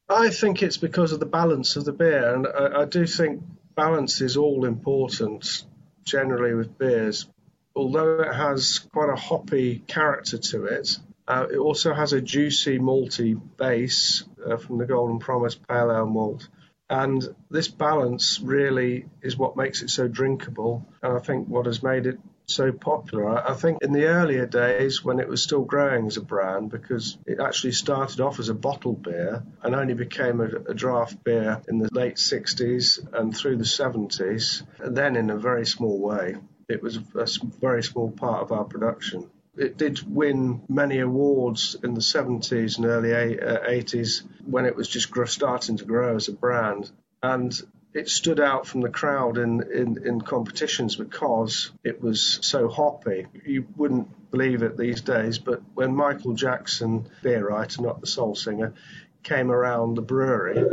I 0.09 0.29
think 0.29 0.61
it's 0.61 0.77
because 0.77 1.11
of 1.11 1.19
the 1.19 1.25
balance 1.25 1.75
of 1.75 1.85
the 1.85 1.93
beer, 1.93 2.33
and 2.35 2.47
I, 2.47 2.81
I 2.81 2.85
do 2.85 3.05
think 3.05 3.41
balance 3.75 4.21
is 4.21 4.37
all 4.37 4.65
important 4.65 5.63
generally 6.03 6.53
with 6.53 6.77
beers. 6.77 7.27
Although 7.75 8.21
it 8.21 8.33
has 8.33 8.79
quite 8.93 9.09
a 9.09 9.15
hoppy 9.15 9.79
character 9.79 10.37
to 10.37 10.65
it, 10.65 10.97
uh, 11.27 11.47
it 11.51 11.57
also 11.57 11.93
has 11.93 12.13
a 12.13 12.21
juicy 12.21 12.77
malty 12.79 13.39
base 13.57 14.23
uh, 14.45 14.57
from 14.57 14.77
the 14.77 14.85
Golden 14.85 15.19
Promise 15.19 15.55
Pale 15.55 15.91
Ale 15.91 16.05
malt. 16.05 16.47
And 16.89 17.25
this 17.49 17.69
balance 17.69 18.39
really 18.41 19.05
is 19.21 19.37
what 19.37 19.57
makes 19.57 19.81
it 19.81 19.89
so 19.89 20.07
drinkable, 20.07 20.85
and 21.01 21.17
I 21.17 21.19
think 21.19 21.47
what 21.47 21.65
has 21.65 21.81
made 21.81 22.05
it 22.05 22.19
so 22.45 22.71
popular. 22.71 23.49
I 23.49 23.53
think 23.53 23.81
in 23.81 23.93
the 23.93 24.05
earlier 24.05 24.45
days 24.45 25.03
when 25.03 25.19
it 25.19 25.27
was 25.27 25.41
still 25.41 25.63
growing 25.63 26.05
as 26.07 26.17
a 26.17 26.21
brand, 26.21 26.69
because 26.69 27.17
it 27.25 27.39
actually 27.39 27.71
started 27.71 28.19
off 28.19 28.39
as 28.39 28.49
a 28.49 28.53
bottled 28.53 29.01
beer 29.01 29.43
and 29.63 29.75
only 29.75 29.93
became 29.93 30.41
a, 30.41 30.49
a 30.69 30.73
draft 30.73 31.23
beer 31.23 31.61
in 31.67 31.79
the 31.79 31.89
late 31.91 32.17
60s 32.17 32.99
and 33.13 33.35
through 33.35 33.57
the 33.57 33.63
70s, 33.63 34.63
and 34.79 34.95
then 34.95 35.15
in 35.15 35.29
a 35.29 35.37
very 35.37 35.65
small 35.65 35.99
way. 35.99 36.35
It 36.69 36.81
was 36.81 36.97
a 36.97 37.27
very 37.59 37.83
small 37.83 38.11
part 38.11 38.41
of 38.41 38.51
our 38.51 38.63
production. 38.63 39.29
It 39.55 39.77
did 39.77 39.99
win 40.03 40.63
many 40.67 40.99
awards 40.99 41.75
in 41.83 41.93
the 41.93 42.01
70s 42.01 42.77
and 42.77 42.85
early 42.85 43.09
80s 43.09 44.23
uh, 44.23 44.27
when 44.45 44.65
it 44.65 44.75
was 44.75 44.87
just 44.87 45.13
starting 45.27 45.77
to 45.77 45.85
grow 45.85 46.15
as 46.15 46.27
a 46.27 46.33
brand. 46.33 46.89
And 47.21 47.53
it 47.93 48.09
stood 48.09 48.39
out 48.39 48.65
from 48.65 48.81
the 48.81 48.89
crowd 48.89 49.37
in, 49.37 49.61
in, 49.71 50.05
in 50.05 50.21
competitions 50.21 50.95
because 50.95 51.71
it 51.83 52.01
was 52.01 52.39
so 52.41 52.67
hoppy. 52.67 53.27
You 53.45 53.67
wouldn't 53.75 54.31
believe 54.31 54.63
it 54.63 54.77
these 54.77 55.01
days, 55.01 55.37
but 55.37 55.61
when 55.75 55.95
Michael 55.95 56.33
Jackson, 56.33 57.07
beer 57.21 57.47
writer, 57.47 57.83
not 57.83 58.01
the 58.01 58.07
soul 58.07 58.35
singer, 58.35 58.73
came 59.21 59.51
around 59.51 59.95
the 59.95 60.01
brewery, 60.01 60.63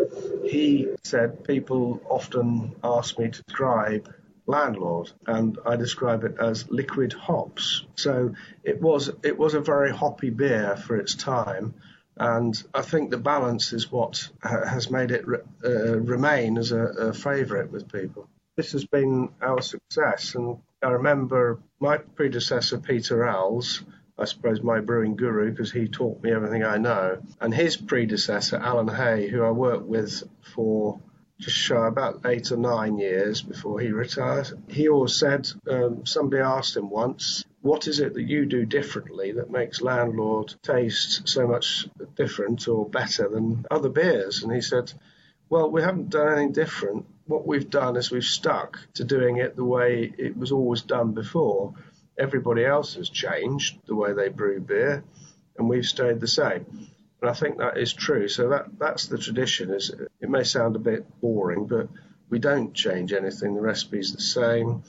he 0.49 0.89
said 1.03 1.45
people 1.45 2.01
often 2.09 2.75
ask 2.83 3.19
me 3.19 3.31
to 3.31 3.43
describe 3.43 4.13
landlord 4.47 5.11
and 5.27 5.59
I 5.65 5.77
describe 5.77 6.25
it 6.25 6.37
as 6.41 6.71
liquid 6.71 7.13
hops. 7.13 7.85
So 7.97 8.35
it 8.65 8.81
was 8.81 9.11
it 9.23 9.39
was 9.39 9.55
a 9.55 9.61
very 9.61 9.93
hoppy 9.93 10.31
beer 10.31 10.77
for 10.77 10.97
its 10.97 11.15
time 11.15 11.75
and 12.21 12.63
I 12.75 12.83
think 12.83 13.11
the 13.11 13.17
balance 13.17 13.73
is 13.73 13.91
what 13.91 14.29
has 14.43 14.91
made 14.91 15.11
it 15.11 15.27
re- 15.27 15.39
uh, 15.65 15.99
remain 16.01 16.59
as 16.59 16.71
a, 16.71 16.83
a 16.83 17.13
favourite 17.15 17.71
with 17.71 17.91
people. 17.91 18.29
This 18.57 18.73
has 18.73 18.85
been 18.85 19.31
our 19.41 19.63
success, 19.63 20.35
and 20.35 20.59
I 20.83 20.91
remember 20.91 21.61
my 21.81 21.97
predecessor 21.97 22.79
Peter 22.79 23.27
Owls. 23.27 23.83
I 24.19 24.27
suppose 24.27 24.61
my 24.63 24.81
brewing 24.81 25.17
guru 25.17 25.51
because 25.51 25.73
he 25.73 25.89
taught 25.89 26.23
me 26.23 26.31
everything 26.31 26.63
I 26.63 26.77
know. 26.77 27.23
And 27.41 27.55
his 27.55 27.79
predecessor, 27.79 28.57
Alan 28.57 28.89
Hay, 28.89 29.29
who 29.29 29.43
I 29.43 29.51
worked 29.51 29.87
with 29.87 30.23
for 30.55 31.01
just 31.41 31.57
shy 31.57 31.87
about 31.87 32.21
eight 32.27 32.53
or 32.53 32.57
nine 32.57 32.99
years 32.99 33.43
before 33.43 33.81
he 33.81 33.91
retired, 33.91 34.51
he 34.69 34.89
always 34.89 35.15
said, 35.15 35.49
um, 35.69 36.05
somebody 36.05 36.43
asked 36.43 36.77
him 36.77 36.91
once, 36.91 37.45
what 37.63 37.89
is 37.89 38.01
it 38.01 38.15
that 38.15 38.23
you 38.23 38.47
do 38.47 38.65
differently 38.65 39.33
that 39.33 39.51
makes 39.51 39.83
Landlord 39.83 40.55
taste 40.63 41.29
so 41.29 41.47
much 41.47 41.89
different 42.15 42.69
or 42.69 42.89
better 42.89 43.29
than 43.29 43.67
other 43.71 43.89
beers? 43.91 44.43
And 44.43 44.53
he 44.53 44.61
said, 44.61 44.93
Well, 45.51 45.71
we 45.71 45.83
haven't 45.83 46.11
done 46.11 46.29
anything 46.29 46.53
different. 46.53 47.07
What 47.27 47.47
we've 47.47 47.69
done 47.69 47.97
is 47.97 48.11
we've 48.11 48.25
stuck 48.25 48.79
to 48.95 49.05
doing 49.05 49.37
it 49.39 49.57
the 49.57 49.65
way 49.65 50.13
it 50.17 50.37
was 50.37 50.53
always 50.53 50.83
done 50.83 51.13
before. 51.13 51.75
Everybody 52.19 52.65
else 52.65 52.95
has 52.95 53.11
changed 53.11 53.79
the 53.87 53.95
way 53.95 54.13
they 54.13 54.29
brew 54.29 54.61
beer, 54.61 55.05
and 55.59 55.69
we've 55.69 55.87
stayed 55.87 56.21
the 56.21 56.29
same. 56.29 56.89
And 57.21 57.31
I 57.31 57.35
think 57.35 57.59
that 57.59 57.77
is 57.77 57.93
true. 57.93 58.29
So 58.29 58.49
that 58.51 58.79
that's 58.79 59.07
the 59.07 59.19
tradition. 59.19 59.73
Is 59.73 59.91
it 60.21 60.31
may 60.31 60.45
sound 60.45 60.77
a 60.77 60.81
bit 60.81 61.21
boring, 61.21 61.67
but 61.67 61.89
we 62.31 62.39
don't 62.39 62.73
change 62.73 63.13
anything. 63.13 63.55
The 63.55 63.61
recipe's 63.61 64.13
the 64.13 64.21
same 64.21 64.83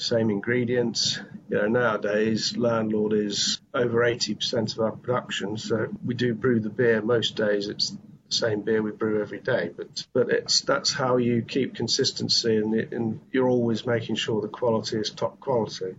same 0.00 0.30
ingredients. 0.30 1.18
You 1.48 1.58
know, 1.58 1.68
nowadays, 1.68 2.56
landlord 2.56 3.12
is 3.12 3.60
over 3.74 4.00
80% 4.00 4.74
of 4.74 4.80
our 4.80 4.92
production, 4.92 5.56
so 5.56 5.88
we 6.04 6.14
do 6.14 6.34
brew 6.34 6.60
the 6.60 6.70
beer 6.70 7.02
most 7.02 7.36
days. 7.36 7.68
It's 7.68 7.90
the 7.90 7.98
same 8.28 8.62
beer 8.62 8.82
we 8.82 8.92
brew 8.92 9.20
every 9.20 9.40
day, 9.40 9.70
but 9.74 10.06
but 10.12 10.30
it's 10.30 10.60
that's 10.60 10.92
how 10.92 11.16
you 11.16 11.42
keep 11.42 11.74
consistency, 11.74 12.56
and, 12.56 12.74
and 12.74 13.20
you're 13.32 13.48
always 13.48 13.86
making 13.86 14.16
sure 14.16 14.40
the 14.40 14.48
quality 14.48 14.98
is 14.98 15.10
top 15.10 15.40
quality. 15.40 15.96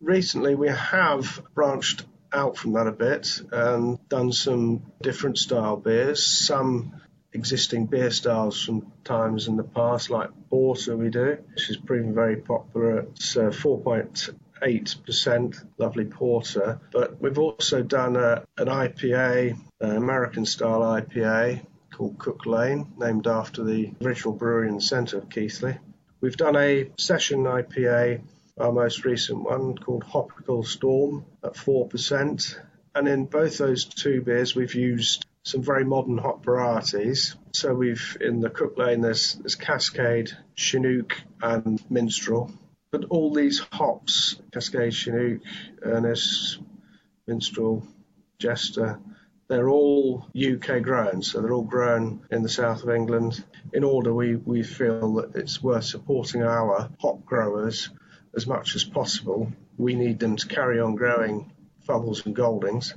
Recently, 0.00 0.54
we 0.54 0.68
have 0.68 1.42
branched 1.54 2.04
out 2.34 2.56
from 2.56 2.72
that 2.72 2.86
a 2.86 2.92
bit 2.92 3.42
and 3.52 3.98
done 4.08 4.32
some 4.32 4.82
different 5.00 5.38
style 5.38 5.76
beers. 5.76 6.26
Some 6.26 7.00
existing 7.32 7.86
beer 7.86 8.10
styles 8.10 8.62
from 8.62 8.92
times 9.04 9.48
in 9.48 9.56
the 9.56 9.64
past, 9.64 10.10
like 10.10 10.28
Porter 10.50 10.96
we 10.96 11.10
do, 11.10 11.38
which 11.50 11.66
has 11.66 11.76
proven 11.76 12.14
very 12.14 12.36
popular. 12.36 13.00
It's 13.00 13.36
uh, 13.36 13.50
4.8% 13.50 15.64
lovely 15.78 16.04
porter. 16.04 16.80
But 16.92 17.20
we've 17.20 17.38
also 17.38 17.82
done 17.82 18.14
a, 18.16 18.44
an 18.56 18.68
IPA, 18.68 19.58
an 19.80 19.96
American 19.96 20.46
style 20.46 20.80
IPA 20.80 21.66
called 21.92 22.18
Cook 22.18 22.46
Lane, 22.46 22.92
named 22.98 23.26
after 23.26 23.64
the 23.64 23.92
original 24.02 24.34
brewery 24.34 24.68
in 24.68 24.76
the 24.76 24.80
centre 24.80 25.18
of 25.18 25.28
Keighley. 25.28 25.76
We've 26.20 26.36
done 26.36 26.56
a 26.56 26.90
session 26.98 27.44
IPA, 27.44 28.22
our 28.58 28.72
most 28.72 29.04
recent 29.04 29.42
one, 29.42 29.76
called 29.76 30.04
Hopical 30.04 30.64
Storm 30.64 31.24
at 31.42 31.54
4%. 31.54 32.58
And 32.94 33.08
in 33.08 33.24
both 33.24 33.58
those 33.58 33.84
two 33.84 34.22
beers, 34.22 34.54
we've 34.54 34.74
used 34.74 35.26
some 35.42 35.62
very 35.62 35.84
modern 35.84 36.18
hop 36.18 36.44
varieties. 36.44 37.36
So 37.52 37.74
we've 37.74 38.16
in 38.20 38.40
the 38.40 38.50
Cook 38.50 38.78
Lane 38.78 39.00
there's, 39.00 39.34
there's 39.34 39.56
Cascade, 39.56 40.30
Chinook, 40.54 41.20
and 41.42 41.82
Minstrel. 41.90 42.52
But 42.92 43.06
all 43.06 43.32
these 43.32 43.58
hops, 43.72 44.36
Cascade, 44.52 44.94
Chinook, 44.94 45.40
Ernest, 45.82 46.60
Minstrel, 47.26 47.86
Jester, 48.38 49.00
they're 49.48 49.68
all 49.68 50.28
UK 50.34 50.80
grown, 50.80 51.22
so 51.22 51.40
they're 51.40 51.52
all 51.52 51.62
grown 51.62 52.24
in 52.30 52.42
the 52.42 52.48
south 52.48 52.82
of 52.82 52.90
England. 52.90 53.44
In 53.72 53.84
order, 53.84 54.14
we, 54.14 54.36
we 54.36 54.62
feel 54.62 55.14
that 55.14 55.36
it's 55.36 55.62
worth 55.62 55.84
supporting 55.84 56.42
our 56.42 56.88
hop 57.00 57.24
growers 57.26 57.90
as 58.36 58.46
much 58.46 58.74
as 58.74 58.84
possible. 58.84 59.52
We 59.76 59.94
need 59.94 60.18
them 60.18 60.36
to 60.36 60.46
carry 60.46 60.80
on 60.80 60.94
growing 60.94 61.52
Fuggles 61.86 62.24
and 62.24 62.34
Goldings 62.34 62.94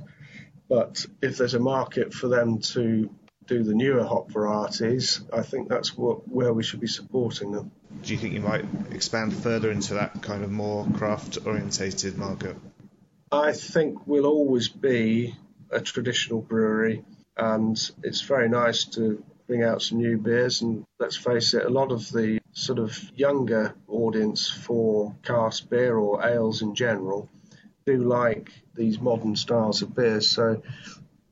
but 0.68 1.06
if 1.22 1.38
there's 1.38 1.54
a 1.54 1.58
market 1.58 2.12
for 2.12 2.28
them 2.28 2.58
to 2.58 3.10
do 3.46 3.62
the 3.62 3.74
newer 3.74 4.04
hop 4.04 4.30
varieties, 4.30 5.22
I 5.32 5.42
think 5.42 5.68
that's 5.68 5.96
what, 5.96 6.28
where 6.28 6.52
we 6.52 6.62
should 6.62 6.80
be 6.80 6.86
supporting 6.86 7.52
them. 7.52 7.70
Do 8.02 8.12
you 8.12 8.18
think 8.18 8.34
you 8.34 8.40
might 8.40 8.66
expand 8.90 9.34
further 9.34 9.70
into 9.70 9.94
that 9.94 10.22
kind 10.22 10.44
of 10.44 10.50
more 10.50 10.86
craft 10.94 11.38
orientated 11.46 12.18
market? 12.18 12.56
I 13.32 13.52
think 13.52 14.06
we'll 14.06 14.26
always 14.26 14.68
be 14.68 15.34
a 15.70 15.80
traditional 15.80 16.42
brewery, 16.42 17.04
and 17.36 17.78
it's 18.02 18.20
very 18.20 18.48
nice 18.50 18.84
to 18.84 19.22
bring 19.46 19.62
out 19.62 19.80
some 19.80 19.98
new 19.98 20.18
beers. 20.18 20.60
And 20.60 20.84
let's 20.98 21.16
face 21.16 21.54
it, 21.54 21.64
a 21.64 21.70
lot 21.70 21.90
of 21.90 22.10
the 22.10 22.40
sort 22.58 22.78
of 22.78 22.98
younger 23.14 23.74
audience 23.86 24.50
for 24.50 25.14
cask 25.22 25.68
beer 25.70 25.96
or 25.96 26.26
ales 26.26 26.60
in 26.62 26.74
general 26.74 27.28
do 27.86 27.96
like 27.96 28.50
these 28.74 29.00
modern 29.00 29.36
styles 29.36 29.82
of 29.82 29.94
beers. 29.94 30.28
So 30.30 30.62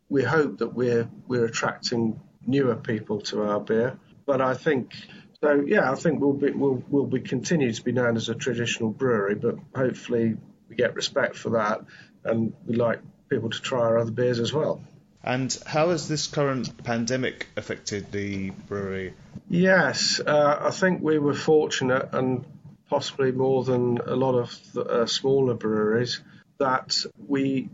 we 0.09 0.23
hope 0.23 0.59
that 0.59 0.69
we're 0.69 1.09
we're 1.27 1.45
attracting 1.45 2.21
newer 2.47 2.77
people 2.77 3.21
to 3.23 3.43
our 3.43 3.61
beer. 3.61 3.99
But 4.25 4.41
I 4.41 4.55
think 4.55 4.95
so. 5.41 5.65
Yeah, 5.67 5.91
I 5.91 5.97
think 5.97 6.21
we'll 6.21 6.33
be 6.33 6.51
we'll 6.51 6.83
we'll 6.89 7.07
be 7.07 7.21
continue 7.21 7.73
to 7.73 7.83
be 7.83 7.93
known 7.93 8.17
as 8.17 8.29
a 8.29 8.35
traditional 8.35 8.91
brewery, 8.91 9.35
but 9.35 9.57
hopefully 9.75 10.37
we 10.69 10.77
get 10.77 10.95
respect 10.95 11.37
for 11.37 11.51
that, 11.51 11.81
and 12.25 12.55
we 12.67 12.77
like 12.77 13.01
people 13.29 13.51
to 13.51 13.61
try 13.61 13.81
our 13.81 13.99
other 13.99 14.13
beers 14.13 14.39
as 14.41 14.53
well. 14.53 14.81
And 15.23 15.57
how 15.67 15.91
has 15.91 16.07
this 16.07 16.29
current 16.29 16.85
pandemic 16.85 17.49
affected 17.57 18.13
the 18.13 18.51
brewery? 18.51 19.13
Yes, 19.49 20.21
uh, 20.21 20.59
I 20.61 20.71
think 20.71 21.03
we 21.03 21.19
were 21.19 21.35
fortunate, 21.35 22.09
and 22.13 22.45
possibly 22.89 23.33
more 23.33 23.65
than 23.65 23.99
a 23.99 24.17
lot 24.17 24.35
of 24.35 24.59
the, 24.73 24.83
uh, 24.85 25.07
smaller 25.07 25.55
breweries, 25.55 26.23
that 26.59 26.97
we 27.29 27.69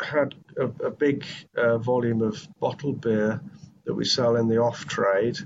had 0.00 0.34
a, 0.58 0.64
a 0.86 0.90
big 0.90 1.24
uh, 1.56 1.78
volume 1.78 2.22
of 2.22 2.48
bottled 2.60 3.00
beer 3.00 3.40
that 3.84 3.94
we 3.94 4.04
sell 4.04 4.36
in 4.36 4.48
the 4.48 4.58
off 4.58 4.86
trade. 4.86 5.38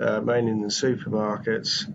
uh, 0.00 0.20
mainly 0.20 0.50
in 0.52 0.60
the 0.62 0.68
supermarkets. 0.68 1.92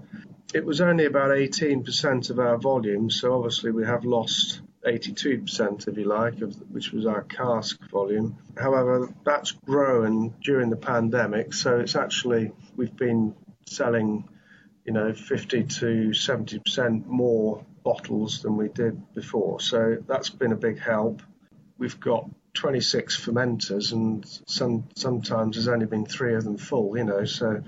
It 0.54 0.66
was 0.66 0.82
only 0.82 1.06
about 1.06 1.32
18% 1.32 2.30
of 2.30 2.40
our 2.40 2.58
volume, 2.58 3.10
so 3.10 3.34
obviously 3.36 3.72
we 3.72 3.86
have 3.86 4.06
lost 4.06 4.62
82%, 4.86 5.88
if 5.88 5.98
you 5.98 6.06
like, 6.06 6.42
of, 6.42 6.56
which 6.72 6.92
was 6.92 7.06
our 7.06 7.24
cask 7.24 7.80
volume. 7.90 8.38
However, 8.58 9.10
that's 9.26 9.52
grown 9.52 10.36
during 10.44 10.70
the 10.70 10.78
pandemic, 10.78 11.54
so 11.54 11.80
it's 11.80 11.96
actually, 11.96 12.52
we've 12.76 12.96
been 12.96 13.36
selling, 13.66 14.28
you 14.86 14.94
know, 14.94 15.14
50 15.14 15.64
to 15.64 16.10
70% 16.10 17.06
more 17.06 17.66
bottles 17.84 18.42
than 18.42 18.58
we 18.58 18.68
did 18.70 19.14
before. 19.14 19.60
So 19.60 19.98
that's 20.08 20.30
been 20.30 20.52
a 20.52 20.58
big 20.58 20.80
help. 20.80 21.22
We've 21.78 22.00
got 22.00 22.30
26 22.54 23.20
fermenters, 23.20 23.92
and 23.92 24.26
some 24.48 24.86
sometimes 24.96 25.56
there's 25.56 25.68
only 25.68 25.86
been 25.86 26.06
three 26.06 26.36
of 26.36 26.44
them 26.44 26.58
full, 26.58 26.98
you 26.98 27.04
know, 27.04 27.26
so 27.26 27.62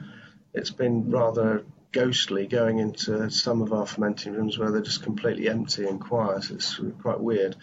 it's 0.54 0.72
been 0.72 1.12
rather 1.12 1.64
ghostly 1.92 2.48
going 2.48 2.80
into 2.80 3.30
some 3.30 3.62
of 3.62 3.74
our 3.74 3.86
fermenting 3.86 4.34
rooms 4.34 4.58
where 4.58 4.72
they're 4.72 4.82
just 4.82 5.04
completely 5.04 5.50
empty 5.50 5.86
and 5.86 6.00
quiet. 6.00 6.50
It's 6.52 6.80
quite 7.02 7.20
weird. 7.20 7.56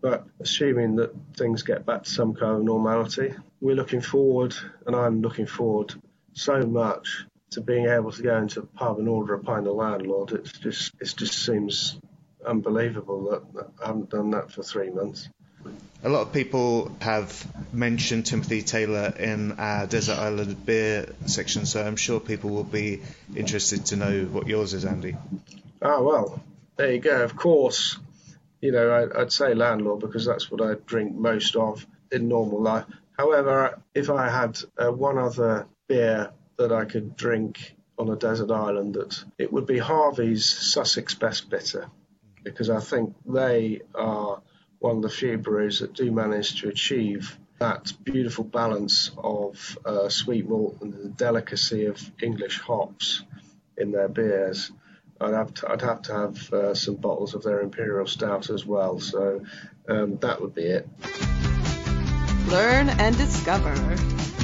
But 0.00 0.26
assuming 0.40 0.96
that 0.96 1.14
things 1.36 1.62
get 1.62 1.84
back 1.84 2.04
to 2.04 2.10
some 2.10 2.34
kind 2.34 2.56
of 2.56 2.62
normality, 2.62 3.34
we're 3.60 3.76
looking 3.76 4.00
forward, 4.00 4.54
and 4.86 4.96
I'm 4.96 5.20
looking 5.20 5.46
forward 5.46 5.94
so 6.32 6.62
much 6.62 7.24
to 7.50 7.60
being 7.60 7.86
able 7.86 8.12
to 8.12 8.22
go 8.22 8.36
into 8.38 8.60
a 8.60 8.66
pub 8.66 8.98
and 8.98 9.08
order 9.08 9.34
a 9.34 9.40
pint 9.42 9.66
of 9.66 9.74
landlord. 9.74 10.32
It's 10.32 10.52
just 10.52 10.92
it 11.00 11.14
just 11.16 11.44
seems 11.44 11.98
unbelievable 12.46 13.30
that, 13.30 13.54
that 13.54 13.70
I 13.82 13.88
haven't 13.88 14.10
done 14.10 14.30
that 14.30 14.50
for 14.50 14.62
three 14.62 14.90
months. 14.90 15.28
A 16.06 16.08
lot 16.08 16.22
of 16.22 16.32
people 16.32 16.96
have 17.00 17.44
mentioned 17.72 18.26
Timothy 18.26 18.62
Taylor 18.62 19.12
in 19.18 19.50
our 19.58 19.88
Desert 19.88 20.20
Island 20.20 20.64
beer 20.64 21.12
section, 21.26 21.66
so 21.66 21.84
I'm 21.84 21.96
sure 21.96 22.20
people 22.20 22.50
will 22.50 22.62
be 22.62 23.02
interested 23.34 23.86
to 23.86 23.96
know 23.96 24.24
what 24.26 24.46
yours 24.46 24.72
is, 24.72 24.84
Andy. 24.84 25.16
Ah, 25.82 26.00
well, 26.00 26.40
there 26.76 26.92
you 26.92 27.00
go. 27.00 27.24
Of 27.24 27.34
course, 27.34 27.98
you 28.60 28.70
know, 28.70 28.88
I, 28.88 29.18
would 29.18 29.32
say 29.32 29.52
landlord 29.54 29.98
because 29.98 30.24
that's 30.24 30.48
what 30.48 30.62
I 30.62 30.74
drink 30.86 31.12
most 31.12 31.56
of 31.56 31.84
in 32.12 32.28
normal 32.28 32.62
life. 32.62 32.84
However, 33.18 33.80
if 33.92 34.08
I 34.08 34.28
had 34.28 34.60
uh, 34.78 34.92
one 34.92 35.18
other 35.18 35.66
beer 35.88 36.30
that 36.56 36.70
I 36.70 36.84
could 36.84 37.16
drink 37.16 37.74
on 37.98 38.10
a 38.10 38.16
desert 38.16 38.52
island, 38.52 38.94
that 38.94 39.24
it 39.38 39.52
would 39.52 39.66
be 39.66 39.78
Harvey's 39.78 40.44
Sussex 40.44 41.16
Best 41.16 41.50
Bitter 41.50 41.88
because 42.44 42.70
I 42.70 42.78
think 42.78 43.12
they 43.26 43.80
are 43.92 44.40
one 44.78 44.96
of 44.96 45.02
the 45.02 45.08
few 45.08 45.38
breweries 45.38 45.80
that 45.80 45.94
do 45.94 46.10
manage 46.10 46.60
to 46.60 46.68
achieve 46.68 47.38
that 47.58 47.92
beautiful 48.04 48.44
balance 48.44 49.10
of 49.16 49.78
uh, 49.84 50.08
sweet 50.08 50.48
malt 50.48 50.78
and 50.82 50.92
the 50.92 51.08
delicacy 51.08 51.86
of 51.86 52.12
English 52.22 52.60
hops 52.60 53.22
in 53.76 53.92
their 53.92 54.08
beers. 54.08 54.70
I'd 55.20 55.32
have 55.32 55.54
to, 55.54 55.70
I'd 55.70 55.80
have, 55.80 56.02
to 56.02 56.12
have 56.12 56.52
uh, 56.52 56.74
some 56.74 56.96
bottles 56.96 57.34
of 57.34 57.42
their 57.42 57.62
Imperial 57.62 58.06
Stout 58.06 58.50
as 58.50 58.66
well. 58.66 59.00
So 59.00 59.42
um, 59.88 60.18
that 60.18 60.40
would 60.42 60.54
be 60.54 60.64
it. 60.64 60.88
Learn 62.46 62.90
and 62.90 63.16
discover. 63.16 64.35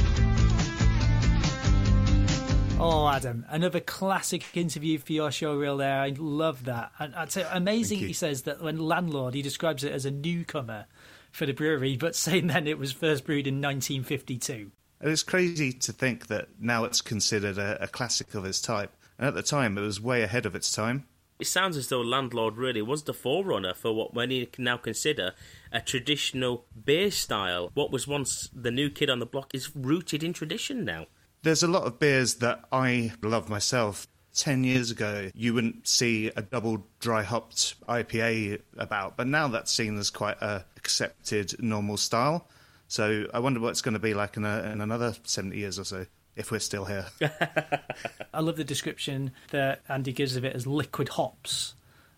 Oh, 2.84 3.06
Adam, 3.06 3.46
another 3.48 3.78
classic 3.78 4.56
interview 4.56 4.98
for 4.98 5.12
your 5.12 5.30
show 5.30 5.54
reel 5.54 5.76
there. 5.76 6.00
I 6.00 6.12
love 6.18 6.64
that. 6.64 6.90
And 6.98 7.14
I'd 7.14 7.36
amazing 7.52 8.00
he 8.00 8.12
says 8.12 8.42
that 8.42 8.60
when 8.60 8.76
landlord, 8.76 9.34
he 9.34 9.42
describes 9.42 9.84
it 9.84 9.92
as 9.92 10.04
a 10.04 10.10
newcomer 10.10 10.86
for 11.30 11.46
the 11.46 11.52
brewery, 11.52 11.96
but 11.96 12.16
saying 12.16 12.48
then 12.48 12.66
it 12.66 12.80
was 12.80 12.90
first 12.90 13.24
brewed 13.24 13.46
in 13.46 13.60
1952. 13.60 14.72
And 15.00 15.10
it's 15.12 15.22
crazy 15.22 15.72
to 15.72 15.92
think 15.92 16.26
that 16.26 16.48
now 16.58 16.82
it's 16.82 17.00
considered 17.00 17.56
a, 17.56 17.84
a 17.84 17.86
classic 17.86 18.34
of 18.34 18.44
its 18.44 18.60
type. 18.60 18.90
And 19.16 19.28
at 19.28 19.34
the 19.34 19.44
time, 19.44 19.78
it 19.78 19.82
was 19.82 20.00
way 20.00 20.22
ahead 20.22 20.44
of 20.44 20.56
its 20.56 20.72
time. 20.72 21.06
It 21.38 21.46
sounds 21.46 21.76
as 21.76 21.88
though 21.88 22.00
Landlord 22.00 22.56
really 22.56 22.82
was 22.82 23.04
the 23.04 23.14
forerunner 23.14 23.74
for 23.74 23.92
what 23.92 24.12
many 24.12 24.48
now 24.58 24.76
consider 24.76 25.34
a 25.70 25.80
traditional 25.80 26.66
beer 26.84 27.12
style. 27.12 27.70
What 27.74 27.92
was 27.92 28.08
once 28.08 28.50
the 28.52 28.72
new 28.72 28.90
kid 28.90 29.08
on 29.08 29.20
the 29.20 29.26
block 29.26 29.54
is 29.54 29.76
rooted 29.76 30.24
in 30.24 30.32
tradition 30.32 30.84
now. 30.84 31.06
There's 31.42 31.64
a 31.64 31.68
lot 31.68 31.84
of 31.84 31.98
beers 31.98 32.34
that 32.36 32.64
I 32.70 33.12
love 33.20 33.48
myself. 33.48 34.06
10 34.34 34.64
years 34.64 34.90
ago, 34.90 35.30
you 35.34 35.52
wouldn't 35.52 35.86
see 35.86 36.30
a 36.36 36.40
double 36.40 36.86
dry 37.00 37.22
hopped 37.22 37.74
IPA 37.86 38.62
about, 38.78 39.16
but 39.16 39.26
now 39.26 39.48
that's 39.48 39.70
seen 39.70 39.98
as 39.98 40.08
quite 40.08 40.40
a 40.40 40.64
accepted 40.76 41.54
normal 41.62 41.98
style. 41.98 42.48
So 42.88 43.26
I 43.34 43.40
wonder 43.40 43.60
what 43.60 43.70
it's 43.70 43.82
going 43.82 43.92
to 43.92 44.00
be 44.00 44.14
like 44.14 44.36
in, 44.36 44.44
a, 44.44 44.70
in 44.72 44.80
another 44.80 45.14
70 45.24 45.56
years 45.56 45.78
or 45.78 45.84
so, 45.84 46.06
if 46.36 46.50
we're 46.50 46.60
still 46.60 46.84
here. 46.86 47.06
I 48.32 48.40
love 48.40 48.56
the 48.56 48.64
description 48.64 49.32
that 49.50 49.80
Andy 49.88 50.12
gives 50.12 50.36
of 50.36 50.44
it 50.44 50.54
as 50.54 50.66
liquid 50.66 51.10
hops. 51.10 51.74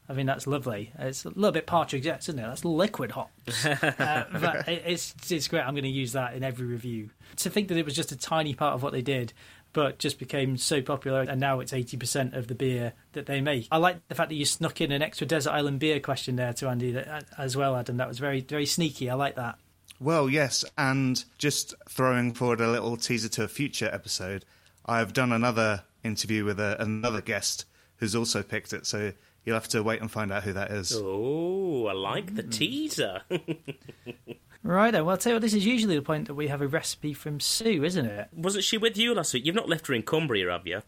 I 0.08 0.12
mean, 0.12 0.26
that's 0.26 0.46
lovely. 0.46 0.92
It's 0.98 1.24
a 1.24 1.30
little 1.30 1.52
bit 1.52 1.66
Partridge, 1.66 2.06
isn't 2.06 2.38
it? 2.38 2.42
That's 2.42 2.64
liquid 2.64 3.12
hops. 3.12 3.64
uh, 3.66 4.26
but 4.32 4.68
it's, 4.68 5.14
it's 5.30 5.48
great. 5.48 5.62
I'm 5.62 5.74
going 5.74 5.84
to 5.84 5.88
use 5.88 6.12
that 6.12 6.34
in 6.34 6.44
every 6.44 6.66
review. 6.66 7.10
To 7.36 7.50
think 7.50 7.68
that 7.68 7.78
it 7.78 7.84
was 7.84 7.96
just 7.96 8.12
a 8.12 8.16
tiny 8.16 8.54
part 8.54 8.74
of 8.74 8.82
what 8.82 8.92
they 8.92 9.00
did, 9.00 9.32
but 9.72 9.98
just 9.98 10.18
became 10.18 10.56
so 10.56 10.82
popular, 10.82 11.22
and 11.22 11.40
now 11.40 11.60
it's 11.60 11.72
80% 11.72 12.36
of 12.36 12.48
the 12.48 12.54
beer 12.54 12.92
that 13.12 13.26
they 13.26 13.40
make. 13.40 13.66
I 13.70 13.78
like 13.78 14.06
the 14.08 14.14
fact 14.14 14.28
that 14.28 14.36
you 14.36 14.44
snuck 14.44 14.80
in 14.80 14.92
an 14.92 15.02
extra 15.02 15.26
Desert 15.26 15.52
Island 15.52 15.80
beer 15.80 16.00
question 16.00 16.36
there 16.36 16.52
to 16.54 16.68
Andy 16.68 16.96
uh, 16.96 17.20
as 17.38 17.56
well, 17.56 17.74
Adam. 17.74 17.96
That 17.96 18.08
was 18.08 18.18
very, 18.18 18.40
very 18.40 18.66
sneaky. 18.66 19.08
I 19.08 19.14
like 19.14 19.36
that. 19.36 19.58
Well, 20.00 20.28
yes, 20.28 20.64
and 20.76 21.24
just 21.38 21.74
throwing 21.88 22.34
forward 22.34 22.60
a 22.60 22.70
little 22.70 22.96
teaser 22.96 23.28
to 23.30 23.44
a 23.44 23.48
future 23.48 23.88
episode, 23.92 24.44
I've 24.84 25.12
done 25.12 25.32
another 25.32 25.84
interview 26.02 26.44
with 26.44 26.60
a, 26.60 26.76
another 26.80 27.20
guest 27.20 27.64
who's 27.96 28.14
also 28.14 28.42
picked 28.42 28.72
it. 28.72 28.86
So 28.86 29.12
You'll 29.44 29.56
have 29.56 29.68
to 29.68 29.82
wait 29.82 30.00
and 30.00 30.10
find 30.10 30.32
out 30.32 30.44
who 30.44 30.54
that 30.54 30.70
is. 30.70 30.92
Oh, 30.94 31.86
I 31.86 31.92
like 31.92 32.34
the 32.34 32.42
hmm. 32.42 32.50
teaser. 32.50 33.22
right 34.62 34.90
then, 34.90 35.04
well, 35.04 35.12
I'll 35.12 35.18
tell 35.18 35.32
you 35.32 35.36
what, 35.36 35.42
this 35.42 35.54
is 35.54 35.66
usually 35.66 35.96
the 35.96 36.02
point 36.02 36.28
that 36.28 36.34
we 36.34 36.48
have 36.48 36.62
a 36.62 36.68
recipe 36.68 37.12
from 37.12 37.40
Sue, 37.40 37.84
isn't 37.84 38.06
it? 38.06 38.28
Wasn't 38.32 38.64
she 38.64 38.78
with 38.78 38.96
you 38.96 39.14
last 39.14 39.34
week? 39.34 39.44
You've 39.44 39.54
not 39.54 39.68
left 39.68 39.86
her 39.88 39.94
in 39.94 40.02
Cumbria, 40.02 40.50
have 40.50 40.66
you? 40.66 40.82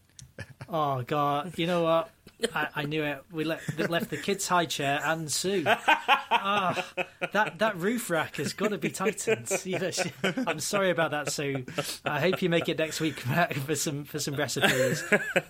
Oh, 0.69 1.01
God. 1.03 1.57
You 1.57 1.67
know 1.67 1.83
what? 1.83 2.09
I, 2.53 2.67
I, 2.75 2.83
knew 2.83 3.03
it. 3.03 3.23
We 3.31 3.43
left, 3.43 3.79
left 3.89 4.09
the 4.09 4.17
kids' 4.17 4.47
high 4.47 4.65
chair 4.65 5.01
and 5.03 5.31
Sue. 5.31 5.63
Ah, 5.65 6.85
that 7.33 7.59
that 7.59 7.77
roof 7.77 8.09
rack 8.09 8.35
has 8.35 8.53
got 8.53 8.69
to 8.69 8.77
be 8.77 8.89
tightened. 8.89 9.49
I'm 10.47 10.59
sorry 10.59 10.91
about 10.91 11.11
that, 11.11 11.31
Sue. 11.31 11.65
I 12.05 12.19
hope 12.19 12.41
you 12.41 12.49
make 12.49 12.69
it 12.69 12.77
next 12.77 12.99
week 12.99 13.19
for 13.19 13.75
some 13.75 14.03
for 14.03 14.19
some 14.19 14.35
recipes. 14.35 15.03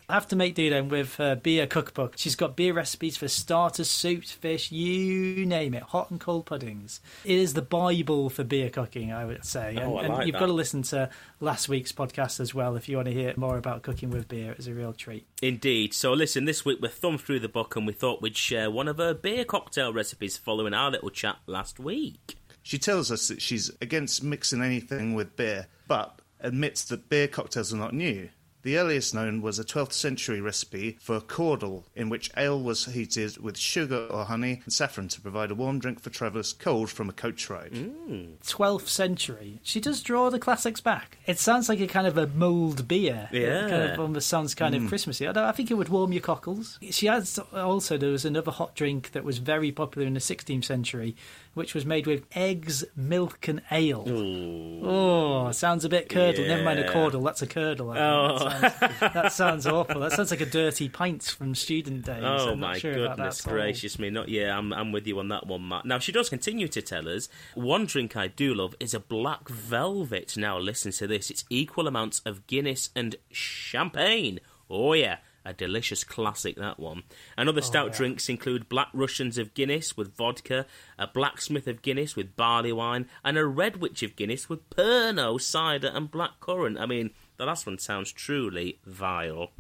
I 0.08 0.14
have 0.14 0.28
to 0.30 0.36
make 0.36 0.56
do 0.56 0.70
then 0.70 0.90
with 0.90 1.16
her 1.16 1.36
beer 1.36 1.68
cookbook. 1.68 2.14
She's 2.18 2.36
got 2.36 2.56
beer 2.56 2.74
recipes 2.74 3.18
for 3.18 3.28
starters, 3.28 3.90
soups, 3.90 4.32
fish, 4.32 4.72
you 4.72 5.46
name 5.46 5.74
it, 5.74 5.84
hot 5.84 6.10
and 6.10 6.20
cold 6.20 6.46
puddings. 6.46 7.02
It 7.26 7.38
is 7.38 7.54
the 7.54 7.62
bible 7.62 8.30
for 8.30 8.44
beer 8.44 8.70
cooking, 8.70 9.12
I 9.12 9.26
would 9.26 9.46
say. 9.46 9.76
And, 9.76 9.80
oh, 9.80 9.98
I 9.98 10.08
like 10.08 10.20
and 10.20 10.28
you've 10.28 10.34
that. 10.34 10.40
got 10.40 10.46
to 10.48 10.54
listen 10.54 10.84
to 10.84 11.10
last 11.40 11.70
week's 11.70 11.92
podcast 11.92 12.40
as 12.40 12.54
well 12.54 12.76
if 12.76 12.88
you 12.90 12.96
want 12.98 13.08
to 13.08 13.14
hear 13.14 13.34
more 13.38 13.58
about 13.58 13.84
cooking 13.84 14.10
with 14.10 14.28
beer. 14.28 14.54
It's 14.54 14.68
a 14.68 14.74
real 14.74 14.94
treat. 14.94 15.26
Indeed. 15.42 15.94
So 15.94 16.14
listen, 16.14 16.46
this 16.46 16.66
week 16.66 16.77
we 16.82 16.88
thumbed 16.88 17.22
through 17.22 17.40
the 17.40 17.50
book 17.50 17.76
and 17.76 17.88
we 17.88 17.94
thought 17.94 18.22
we'd 18.22 18.38
share 18.38 18.70
one 18.70 18.88
of 18.88 18.98
her 18.98 19.14
beer 19.14 19.46
cocktail 19.46 19.94
recipes 19.94 20.38
following 20.38 20.74
our 20.74 20.92
little 20.92 21.10
chat 21.10 21.38
last 21.46 21.80
week. 21.80 22.38
She 22.64 22.78
tells 22.78 23.12
us 23.12 23.28
that 23.30 23.42
she's 23.42 23.72
against 23.82 24.24
mixing 24.24 24.62
anything 24.62 25.14
with 25.14 25.36
beer, 25.36 25.68
but 25.88 26.22
admits 26.40 26.84
that 26.86 27.10
beer 27.10 27.28
cocktails 27.28 27.74
are 27.74 27.78
not 27.78 27.94
new. 27.94 28.30
The 28.68 28.78
earliest 28.78 29.14
known 29.14 29.42
was 29.42 29.60
a 29.60 29.64
12th 29.64 29.94
century 29.94 30.42
recipe 30.42 30.98
for 31.00 31.22
caudle, 31.22 31.86
in 31.96 32.10
which 32.10 32.30
ale 32.36 32.62
was 32.62 32.84
heated 32.84 33.38
with 33.38 33.58
sugar 33.58 34.08
or 34.08 34.26
honey 34.26 34.60
and 34.66 34.74
saffron 34.74 35.08
to 35.08 35.22
provide 35.22 35.52
a 35.52 35.56
warm 35.56 35.80
drink 35.80 36.02
for 36.02 36.10
travellers 36.10 36.52
cold 36.52 36.90
from 36.90 37.08
a 37.08 37.14
coach 37.14 37.50
ride. 37.50 37.72
Mm. 37.72 38.36
12th 38.46 38.90
century. 38.90 39.62
She 39.64 39.80
does 39.80 40.04
draw 40.04 40.30
the 40.30 40.38
classics 40.38 40.82
back. 40.82 41.18
It 41.26 41.40
sounds 41.40 41.70
like 41.70 41.80
a 41.80 41.88
kind 41.88 42.08
of 42.08 42.18
a 42.18 42.28
mulled 42.28 42.90
beer. 42.90 43.30
Yeah. 43.32 43.68
It 43.68 43.70
kind 43.70 43.84
of 43.84 44.00
almost 44.02 44.28
sounds 44.28 44.54
kind 44.54 44.76
of 44.76 44.86
Christmassy. 44.90 45.26
I, 45.26 45.32
don't, 45.32 45.46
I 45.46 45.54
think 45.54 45.72
it 45.72 45.76
would 45.76 45.88
warm 45.88 46.12
your 46.12 46.22
cockles. 46.22 46.78
She 46.92 47.06
has 47.06 47.40
also, 47.54 47.98
there 47.98 48.12
was 48.12 48.26
another 48.26 48.52
hot 48.52 48.76
drink 48.76 49.14
that 49.14 49.24
was 49.24 49.38
very 49.38 49.72
popular 49.72 50.06
in 50.06 50.14
the 50.14 50.20
16th 50.20 50.66
century, 50.66 51.16
which 51.58 51.74
was 51.74 51.86
made 51.86 52.08
with 52.08 52.24
eggs, 52.36 52.86
milk, 52.96 53.48
and 53.48 53.62
ale. 53.72 54.08
Ooh. 54.08 54.82
Oh, 54.88 55.52
sounds 55.52 55.84
a 55.84 55.90
bit 55.90 56.08
curdle. 56.08 56.46
Never 56.46 56.64
mind 56.64 56.80
a 56.80 56.84
Yeah. 56.84 56.94
caudle. 56.94 57.22
That's 57.24 57.42
a 57.42 57.48
curdle. 57.48 57.92
I 57.92 57.98
Oh. 58.00 58.38
That, 58.38 58.80
sounds, 58.80 59.00
that 59.14 59.32
sounds 59.34 59.68
awful. 59.68 60.00
That 60.02 60.14
sounds 60.14 60.32
like 60.32 60.42
a 60.42 60.46
dirty 60.46 60.88
pint 60.88 61.24
from 61.24 61.54
student 61.56 62.06
days. 62.06 62.24
Oh 62.24 62.52
I'm 62.52 62.60
not 62.60 62.74
my 62.74 62.78
sure 62.78 62.94
goodness 62.94 63.42
gracious 63.42 64.00
me! 64.00 64.10
Not 64.10 64.30
yeah, 64.30 64.58
I'm 64.58 64.72
I'm 64.72 64.92
with 64.92 65.06
you 65.08 65.20
on 65.20 65.28
that 65.30 65.48
one, 65.48 65.68
Matt. 65.68 65.86
Now 65.86 66.00
she 66.00 66.12
does 66.12 66.30
continue 66.30 66.68
to 66.70 66.82
tell 66.82 67.10
us 67.10 67.28
one 67.56 67.86
drink 67.86 68.16
I 68.16 68.28
do 68.28 68.54
love 68.54 68.76
is 68.80 68.94
a 68.94 69.00
black 69.00 69.50
velvet. 69.50 70.38
Now 70.38 70.58
listen 70.60 70.92
to 70.94 71.08
this: 71.08 71.30
it's 71.30 71.44
equal 71.50 71.88
amounts 71.88 72.22
of 72.26 72.46
Guinness 72.48 72.90
and 72.96 73.16
champagne. 73.32 74.40
Oh 74.70 74.94
yeah. 74.94 75.18
A 75.48 75.54
delicious 75.54 76.04
classic, 76.04 76.58
that 76.58 76.78
one. 76.78 77.04
And 77.38 77.48
other 77.48 77.60
oh, 77.60 77.64
stout 77.64 77.94
drinks 77.94 78.28
include 78.28 78.68
Black 78.68 78.90
Russians 78.94 79.38
of 79.38 79.54
Guinness 79.54 79.96
with 79.96 80.14
vodka, 80.14 80.66
a 81.00 81.08
Blacksmith 81.08 81.68
of 81.68 81.82
Guinness 81.82 82.18
with 82.18 82.36
barley 82.36 82.74
wine, 82.74 83.08
and 83.24 83.38
a 83.38 83.46
Red 83.46 83.78
Witch 83.78 84.04
of 84.04 84.18
Guinness 84.18 84.50
with 84.50 84.70
Pernod 84.70 85.42
cider 85.42 85.88
and 85.88 86.12
black 86.12 86.42
currant. 86.42 86.78
I 86.78 86.86
mean, 86.86 87.12
The 87.38 87.46
last 87.46 87.66
one 87.66 87.80
sounds 87.80 88.12
truly 88.12 88.80
vile. 88.86 89.52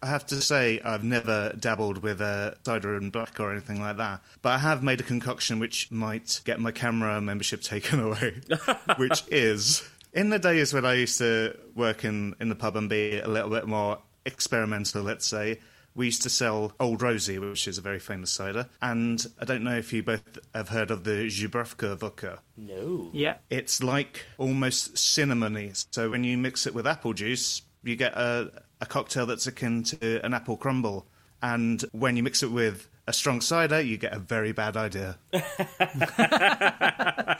I 0.00 0.06
have 0.06 0.26
to 0.26 0.40
say, 0.40 0.80
I've 0.84 1.02
never 1.02 1.54
dabbled 1.58 2.04
with 2.04 2.20
a 2.20 2.56
cider 2.64 2.94
and 2.96 3.10
black 3.10 3.40
or 3.40 3.50
anything 3.50 3.80
like 3.80 3.96
that, 3.96 4.20
but 4.42 4.50
I 4.50 4.58
have 4.58 4.84
made 4.84 5.00
a 5.00 5.04
concoction 5.04 5.58
which 5.58 5.90
might 5.90 6.40
get 6.44 6.60
my 6.60 6.70
CAMRA 6.70 7.20
membership 7.20 7.62
taken 7.62 7.98
away, 7.98 8.42
which 8.96 9.24
is 9.28 9.88
in 10.12 10.28
the 10.28 10.38
days 10.38 10.72
when 10.72 10.84
I 10.84 10.94
used 10.94 11.18
to 11.18 11.58
work 11.74 12.04
in, 12.04 12.36
in 12.38 12.48
the 12.48 12.54
pub 12.54 12.76
and 12.76 12.88
be 12.88 13.18
a 13.18 13.28
little 13.28 13.50
bit 13.50 13.66
more 13.66 13.98
experimental, 14.24 15.02
let's 15.02 15.26
say, 15.26 15.58
we 15.94 16.06
used 16.06 16.22
to 16.22 16.30
sell 16.30 16.72
Old 16.80 17.02
Rosie, 17.02 17.38
which 17.38 17.68
is 17.68 17.78
a 17.78 17.82
very 17.82 17.98
famous 17.98 18.30
cider. 18.30 18.68
And 18.80 19.24
I 19.38 19.44
don't 19.44 19.62
know 19.62 19.76
if 19.76 19.92
you 19.92 20.02
both 20.02 20.38
have 20.54 20.70
heard 20.70 20.90
of 20.90 21.04
the 21.04 21.28
Zubrovka 21.28 21.98
vodka. 21.98 22.40
No. 22.56 23.10
Yeah. 23.12 23.36
It's 23.50 23.82
like 23.82 24.24
almost 24.38 24.94
cinnamony. 24.94 25.84
So 25.90 26.10
when 26.10 26.24
you 26.24 26.38
mix 26.38 26.66
it 26.66 26.74
with 26.74 26.86
apple 26.86 27.12
juice, 27.12 27.62
you 27.82 27.96
get 27.96 28.14
a, 28.14 28.50
a 28.80 28.86
cocktail 28.86 29.26
that's 29.26 29.46
akin 29.46 29.82
to 29.84 30.24
an 30.24 30.32
apple 30.32 30.56
crumble. 30.56 31.06
And 31.42 31.84
when 31.92 32.16
you 32.16 32.22
mix 32.22 32.42
it 32.42 32.50
with 32.50 32.88
a 33.06 33.12
strong 33.12 33.40
cider, 33.40 33.80
you 33.80 33.98
get 33.98 34.14
a 34.14 34.18
very 34.18 34.52
bad 34.52 34.76
idea. 34.76 35.18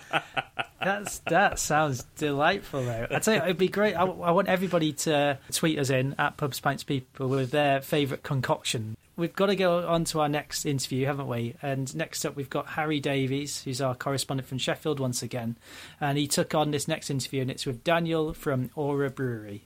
That's 0.85 1.19
that 1.21 1.59
sounds 1.59 2.05
delightful. 2.17 2.85
Though 2.85 3.07
I 3.11 3.19
tell 3.19 3.35
you, 3.35 3.43
it'd 3.43 3.59
be 3.59 3.69
great. 3.69 3.95
I, 3.95 4.05
I 4.05 4.31
want 4.31 4.49
everybody 4.49 4.93
to 4.93 5.39
tweet 5.53 5.79
us 5.79 5.91
in 5.91 6.15
at 6.19 6.37
Pubs 6.37 6.61
Pints 6.61 6.85
People 6.85 7.29
with 7.29 7.51
their 7.51 7.81
favourite 7.81 8.23
concoction. 8.23 8.97
We've 9.17 9.35
got 9.35 9.47
to 9.47 9.57
go 9.57 9.87
on 9.87 10.05
to 10.07 10.21
our 10.21 10.29
next 10.29 10.65
interview, 10.65 11.07
haven't 11.07 11.29
we? 11.29 11.55
And 11.61 11.95
next 11.95 12.25
up, 12.25 12.35
we've 12.35 12.49
got 12.49 12.67
Harry 12.69 12.99
Davies, 12.99 13.63
who's 13.63 13.81
our 13.81 13.95
correspondent 13.95 14.49
from 14.49 14.59
Sheffield 14.59 15.01
once 15.01 15.23
again, 15.23 15.57
and 16.01 16.17
he 16.17 16.27
took 16.27 16.55
on 16.55 16.71
this 16.71 16.89
next 16.89 17.11
interview, 17.11 17.43
and 17.43 17.51
it's 17.51 17.67
with 17.67 17.85
Daniel 17.85 18.33
from 18.33 18.71
Aura 18.75 19.11
Brewery. 19.11 19.65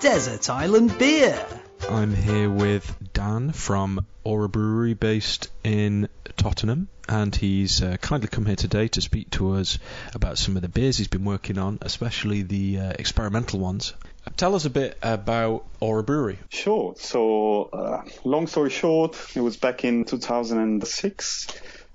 Desert 0.00 0.48
Island 0.48 0.96
Beer. 0.98 1.46
I'm 1.88 2.14
here 2.14 2.48
with 2.48 3.12
Dan 3.12 3.52
from 3.52 4.06
Aura 4.24 4.48
Brewery 4.48 4.94
based 4.94 5.48
in 5.64 6.08
Tottenham, 6.36 6.88
and 7.08 7.34
he's 7.34 7.82
uh, 7.82 7.96
kindly 8.00 8.28
come 8.28 8.46
here 8.46 8.56
today 8.56 8.88
to 8.88 9.00
speak 9.00 9.30
to 9.30 9.52
us 9.52 9.78
about 10.14 10.38
some 10.38 10.56
of 10.56 10.62
the 10.62 10.68
beers 10.68 10.98
he's 10.98 11.08
been 11.08 11.24
working 11.24 11.58
on, 11.58 11.78
especially 11.82 12.42
the 12.42 12.78
uh, 12.78 12.92
experimental 12.98 13.58
ones. 13.58 13.94
Tell 14.36 14.54
us 14.54 14.64
a 14.64 14.70
bit 14.70 14.96
about 15.02 15.64
Aura 15.80 16.02
Brewery. 16.02 16.38
Sure. 16.48 16.94
So, 16.96 17.64
uh, 17.72 18.02
long 18.24 18.46
story 18.46 18.70
short, 18.70 19.16
it 19.34 19.40
was 19.40 19.56
back 19.56 19.84
in 19.84 20.04
2006 20.04 21.46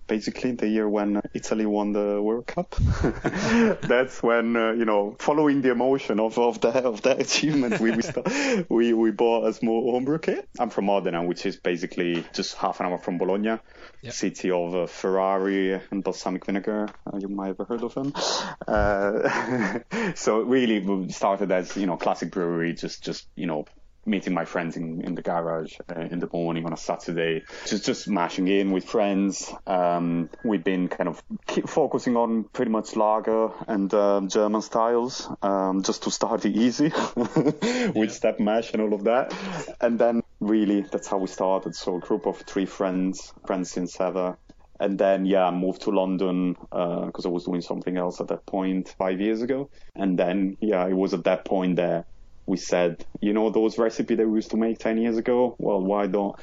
basically 0.07 0.51
the 0.51 0.67
year 0.67 0.87
when 0.87 1.21
Italy 1.33 1.65
won 1.65 1.91
the 1.91 2.21
World 2.21 2.47
Cup. 2.47 2.75
That's 3.81 4.23
when 4.23 4.55
uh, 4.55 4.71
you 4.71 4.85
know, 4.85 5.15
following 5.19 5.61
the 5.61 5.71
emotion 5.71 6.19
of, 6.19 6.37
of 6.39 6.61
that 6.61 6.85
of 6.85 7.01
that 7.03 7.19
achievement, 7.19 7.79
we 7.79 7.91
we, 7.91 8.01
start, 8.01 8.27
we 8.69 8.93
we 8.93 9.11
bought 9.11 9.47
a 9.47 9.53
small 9.53 9.91
homebrew 9.91 10.19
kit. 10.19 10.47
I'm 10.59 10.69
from 10.69 10.85
Modena, 10.85 11.23
which 11.23 11.45
is 11.45 11.57
basically 11.57 12.25
just 12.33 12.55
half 12.55 12.79
an 12.79 12.87
hour 12.87 12.97
from 12.97 13.17
Bologna, 13.17 13.59
yep. 14.01 14.13
city 14.13 14.51
of 14.51 14.73
uh, 14.73 14.85
Ferrari 14.87 15.79
and 15.91 16.03
balsamic 16.03 16.45
vinegar. 16.45 16.89
Uh, 17.05 17.17
you 17.17 17.27
might 17.27 17.57
have 17.57 17.67
heard 17.67 17.83
of 17.83 17.93
them. 17.93 18.13
Uh, 18.67 19.79
so 20.15 20.41
really, 20.41 20.79
we 20.79 21.11
started 21.11 21.51
as 21.51 21.75
you 21.75 21.85
know, 21.85 21.97
classic 21.97 22.31
brewery, 22.31 22.73
just 22.73 23.03
just 23.03 23.27
you 23.35 23.45
know 23.45 23.65
meeting 24.07 24.33
my 24.33 24.45
friends 24.45 24.77
in, 24.77 25.01
in 25.01 25.15
the 25.15 25.21
garage 25.21 25.75
uh, 25.95 25.99
in 25.99 26.19
the 26.19 26.29
morning 26.31 26.65
on 26.65 26.73
a 26.73 26.77
Saturday, 26.77 27.43
just 27.65 27.85
just 27.85 28.07
mashing 28.07 28.47
in 28.47 28.71
with 28.71 28.85
friends. 28.85 29.51
Um, 29.65 30.29
we've 30.43 30.63
been 30.63 30.87
kind 30.87 31.09
of 31.09 31.21
focusing 31.67 32.15
on 32.15 32.45
pretty 32.45 32.71
much 32.71 32.95
lager 32.95 33.49
and 33.67 33.93
um, 33.93 34.29
German 34.29 34.61
styles, 34.61 35.29
um, 35.41 35.83
just 35.83 36.03
to 36.03 36.11
start 36.11 36.45
it 36.45 36.55
easy 36.55 36.91
with 37.95 38.11
step 38.11 38.39
mash 38.39 38.73
and 38.73 38.81
all 38.81 38.93
of 38.93 39.03
that. 39.03 39.33
And 39.81 39.99
then 39.99 40.23
really, 40.39 40.81
that's 40.81 41.07
how 41.07 41.17
we 41.17 41.27
started. 41.27 41.75
So 41.75 41.97
a 41.97 41.99
group 41.99 42.25
of 42.25 42.37
three 42.37 42.65
friends, 42.65 43.33
friends 43.45 43.71
since 43.71 43.99
ever. 43.99 44.37
And 44.79 44.99
then, 44.99 45.25
yeah, 45.25 45.45
I 45.45 45.51
moved 45.51 45.81
to 45.83 45.91
London 45.91 46.53
because 46.53 47.25
uh, 47.25 47.29
I 47.29 47.31
was 47.31 47.45
doing 47.45 47.61
something 47.61 47.97
else 47.97 48.21
at 48.21 48.27
that 48.27 48.45
point 48.45 48.93
five 48.97 49.19
years 49.19 49.41
ago. 49.41 49.69
And 49.95 50.19
then, 50.19 50.57
yeah, 50.61 50.85
it 50.87 50.93
was 50.93 51.13
at 51.13 51.23
that 51.23 51.45
point 51.45 51.77
that 51.77 52.05
we 52.47 52.57
said, 52.57 53.05
you 53.21 53.33
know, 53.33 53.49
those 53.49 53.77
recipe 53.77 54.15
that 54.15 54.27
we 54.27 54.37
used 54.37 54.51
to 54.51 54.57
make 54.57 54.79
10 54.79 54.97
years 54.97 55.17
ago, 55.17 55.55
well, 55.59 55.81
why 55.81 56.07
don't 56.07 56.35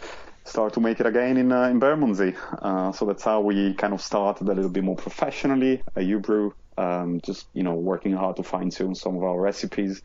start 0.45 0.75
to 0.75 0.81
make 0.81 1.01
it 1.01 1.07
again 1.07 1.38
in 1.38 1.51
uh, 1.51 1.64
in 1.64 1.79
Bermondsey? 1.79 2.35
Uh, 2.62 2.93
so 2.93 3.07
that's 3.07 3.25
how 3.25 3.40
we 3.40 3.75
kind 3.75 3.95
of 3.95 4.01
started 4.01 4.49
a 4.49 4.53
little 4.53 4.71
bit 4.71 4.85
more 4.85 4.97
professionally 4.97 5.83
at 5.97 6.05
Ubrew, 6.05 6.53
um, 6.77 7.21
just, 7.25 7.49
you 7.55 7.62
know, 7.62 7.75
working 7.75 8.12
hard 8.12 8.37
to 8.37 8.43
fine 8.43 8.71
tune 8.71 8.95
some 8.95 9.17
of 9.17 9.23
our 9.25 9.40
recipes. 9.40 10.03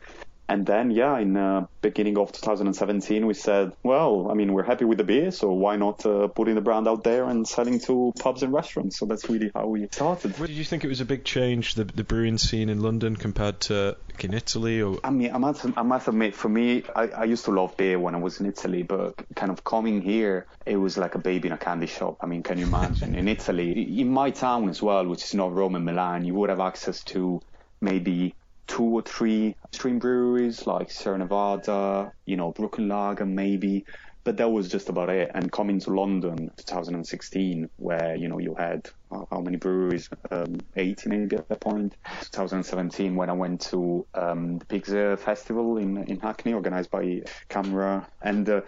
And 0.50 0.66
then, 0.66 0.90
yeah, 0.90 1.16
in 1.16 1.36
uh, 1.36 1.66
beginning 1.80 2.18
of 2.18 2.32
2017, 2.32 3.24
we 3.24 3.34
said, 3.34 3.70
well, 3.84 4.26
I 4.28 4.34
mean, 4.34 4.52
we're 4.52 4.64
happy 4.64 4.84
with 4.84 4.98
the 4.98 5.04
beer, 5.04 5.30
so 5.30 5.52
why 5.52 5.76
not 5.76 6.04
uh, 6.04 6.26
putting 6.26 6.56
the 6.56 6.60
brand 6.60 6.88
out 6.88 7.04
there 7.04 7.26
and 7.26 7.46
selling 7.46 7.78
to 7.82 8.12
pubs 8.18 8.42
and 8.42 8.52
restaurants? 8.52 8.98
So 8.98 9.06
that's 9.06 9.30
really 9.30 9.52
how 9.54 9.68
we 9.68 9.86
started. 9.92 10.34
Did 10.34 10.50
you 10.50 10.64
think 10.64 10.82
it 10.82 10.88
was 10.88 11.00
a 11.00 11.04
big 11.04 11.24
change, 11.24 11.74
the, 11.74 11.84
the 11.84 12.02
brewing 12.02 12.36
scene 12.36 12.68
in 12.68 12.80
London 12.80 13.14
compared 13.14 13.60
to 13.60 13.96
in 14.18 14.34
Italy? 14.34 14.82
Or? 14.82 14.98
I 15.04 15.10
mean, 15.10 15.32
I 15.32 15.38
must, 15.38 15.64
I 15.76 15.82
must 15.82 16.08
admit, 16.08 16.34
for 16.34 16.48
me, 16.48 16.82
I, 16.96 17.06
I 17.06 17.24
used 17.26 17.44
to 17.44 17.52
love 17.52 17.76
beer 17.76 18.00
when 18.00 18.16
I 18.16 18.18
was 18.18 18.40
in 18.40 18.46
Italy, 18.46 18.82
but 18.82 19.14
kind 19.36 19.52
of 19.52 19.62
coming 19.62 20.02
here, 20.02 20.48
it 20.66 20.76
was 20.76 20.98
like 20.98 21.14
a 21.14 21.20
baby 21.20 21.46
in 21.46 21.54
a 21.54 21.58
candy 21.58 21.86
shop. 21.86 22.16
I 22.22 22.26
mean, 22.26 22.42
can 22.42 22.58
you 22.58 22.66
imagine? 22.66 23.14
in 23.14 23.28
Italy, 23.28 24.00
in 24.00 24.08
my 24.08 24.30
town 24.30 24.68
as 24.68 24.82
well, 24.82 25.06
which 25.06 25.22
is 25.22 25.32
not 25.32 25.52
Rome 25.52 25.76
and 25.76 25.84
Milan, 25.84 26.24
you 26.24 26.34
would 26.34 26.50
have 26.50 26.58
access 26.58 27.04
to 27.04 27.40
maybe 27.80 28.34
two 28.70 28.84
or 28.84 29.02
three 29.02 29.56
stream 29.72 29.98
breweries 29.98 30.64
like 30.64 30.92
Sierra 30.92 31.18
Nevada, 31.18 32.12
you 32.24 32.36
know, 32.36 32.52
Brooklyn 32.52 32.88
Lager 32.88 33.26
maybe, 33.26 33.84
but 34.22 34.36
that 34.36 34.48
was 34.48 34.68
just 34.68 34.88
about 34.88 35.10
it. 35.10 35.28
And 35.34 35.50
coming 35.50 35.80
to 35.80 35.90
London 35.90 36.52
2016, 36.56 37.68
where, 37.78 38.14
you 38.14 38.28
know, 38.28 38.38
you 38.38 38.54
had 38.54 38.88
uh, 39.10 39.24
how 39.28 39.40
many 39.40 39.56
breweries? 39.56 40.08
Um, 40.30 40.60
80 40.76 41.08
maybe 41.08 41.36
at 41.36 41.48
that 41.48 41.58
point. 41.58 41.96
2017, 42.30 43.16
when 43.16 43.28
I 43.28 43.32
went 43.32 43.60
to 43.72 44.06
um, 44.14 44.58
the 44.58 44.64
Pigs 44.66 44.90
Festival 45.20 45.78
in, 45.78 45.98
in 46.04 46.20
Hackney, 46.20 46.52
organized 46.52 46.92
by 46.92 47.22
CAMRA. 47.48 48.06
And, 48.22 48.48
uh, 48.48 48.60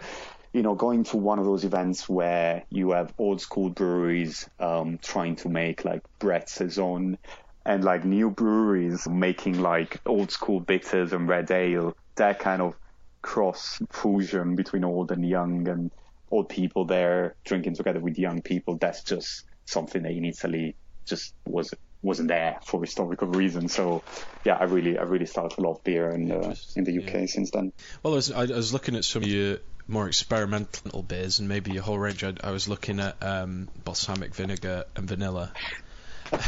you 0.51 0.63
know, 0.63 0.75
going 0.75 1.05
to 1.05 1.17
one 1.17 1.39
of 1.39 1.45
those 1.45 1.63
events 1.63 2.09
where 2.09 2.63
you 2.69 2.91
have 2.91 3.13
old 3.17 3.39
school 3.39 3.69
breweries 3.69 4.49
um, 4.59 4.99
trying 5.01 5.37
to 5.37 5.49
make 5.49 5.85
like 5.85 6.03
Brett 6.19 6.49
Saison 6.49 7.17
and 7.65 7.83
like 7.83 8.03
new 8.03 8.29
breweries 8.29 9.07
making 9.07 9.61
like 9.61 9.99
old 10.05 10.31
school 10.31 10.59
bitters 10.59 11.13
and 11.13 11.27
red 11.27 11.49
ale, 11.51 11.95
that 12.15 12.39
kind 12.39 12.61
of 12.61 12.75
cross 13.21 13.81
fusion 13.91 14.55
between 14.55 14.83
old 14.83 15.11
and 15.11 15.27
young 15.27 15.67
and 15.67 15.91
old 16.29 16.49
people 16.49 16.85
there 16.85 17.35
drinking 17.45 17.75
together 17.75 17.99
with 17.99 18.19
young 18.19 18.41
people. 18.41 18.77
That's 18.77 19.03
just 19.03 19.45
something 19.65 20.03
that 20.03 20.11
in 20.11 20.25
Italy 20.25 20.75
just 21.05 21.33
was 21.45 21.73
wasn't 22.01 22.27
there 22.27 22.59
for 22.65 22.81
historical 22.81 23.29
reasons. 23.29 23.73
So 23.73 24.03
yeah, 24.43 24.55
I 24.55 24.65
really 24.65 24.97
I 24.97 25.03
really 25.03 25.25
started 25.25 25.55
to 25.55 25.61
love 25.61 25.83
beer 25.83 26.09
in 26.11 26.31
uh, 26.31 26.55
in 26.75 26.83
the 26.83 27.01
UK 27.01 27.13
yeah. 27.13 27.25
since 27.27 27.51
then. 27.51 27.71
Well, 28.03 28.13
I 28.13 28.15
was, 28.17 28.31
I 28.31 28.45
was 28.45 28.73
looking 28.73 28.95
at 28.95 29.05
some 29.05 29.23
of 29.23 29.29
your 29.29 29.59
more 29.87 30.07
experimental 30.07 31.03
beers 31.03 31.39
and 31.39 31.49
maybe 31.49 31.77
a 31.77 31.81
whole 31.81 31.97
range. 31.97 32.23
I, 32.23 32.33
I 32.43 32.51
was 32.51 32.67
looking 32.67 32.99
at 32.99 33.21
um, 33.21 33.69
balsamic 33.83 34.33
vinegar 34.35 34.85
and 34.95 35.07
vanilla, 35.07 35.51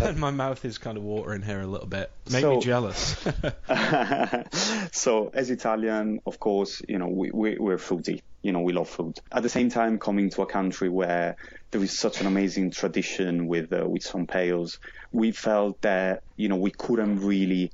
and 0.02 0.18
my 0.20 0.32
mouth 0.32 0.64
is 0.66 0.78
kind 0.78 0.98
of 0.98 1.04
watering 1.04 1.42
here 1.42 1.62
a 1.62 1.68
little 1.68 1.88
bit. 1.88 2.12
Make 2.32 2.42
so, 2.42 2.56
me 2.56 2.62
jealous. 2.62 3.16
so, 4.92 5.32
as 5.34 5.50
Italian, 5.50 6.22
of 6.26 6.40
course, 6.40 6.82
you 6.88 6.98
know, 6.98 7.08
we, 7.08 7.32
we, 7.32 7.58
we're 7.58 7.78
foodie. 7.78 8.22
You 8.42 8.52
know, 8.52 8.62
we 8.62 8.74
love 8.74 8.90
food. 8.90 9.20
At 9.32 9.44
the 9.44 9.50
same 9.50 9.70
time, 9.70 9.98
coming 9.98 10.30
to 10.32 10.44
a 10.44 10.46
country 10.46 10.90
where 10.90 11.36
there 11.72 11.82
is 11.84 11.98
such 11.98 12.22
an 12.22 12.28
amazing 12.28 12.72
tradition 12.72 13.48
with 13.48 13.74
uh, 13.74 13.88
with 13.88 14.04
some 14.04 14.28
pales, 14.28 14.80
we 15.12 15.32
felt 15.32 15.82
that 15.82 16.24
you 16.36 16.48
know 16.48 16.58
we 16.58 16.72
couldn't 16.72 17.22
really 17.22 17.72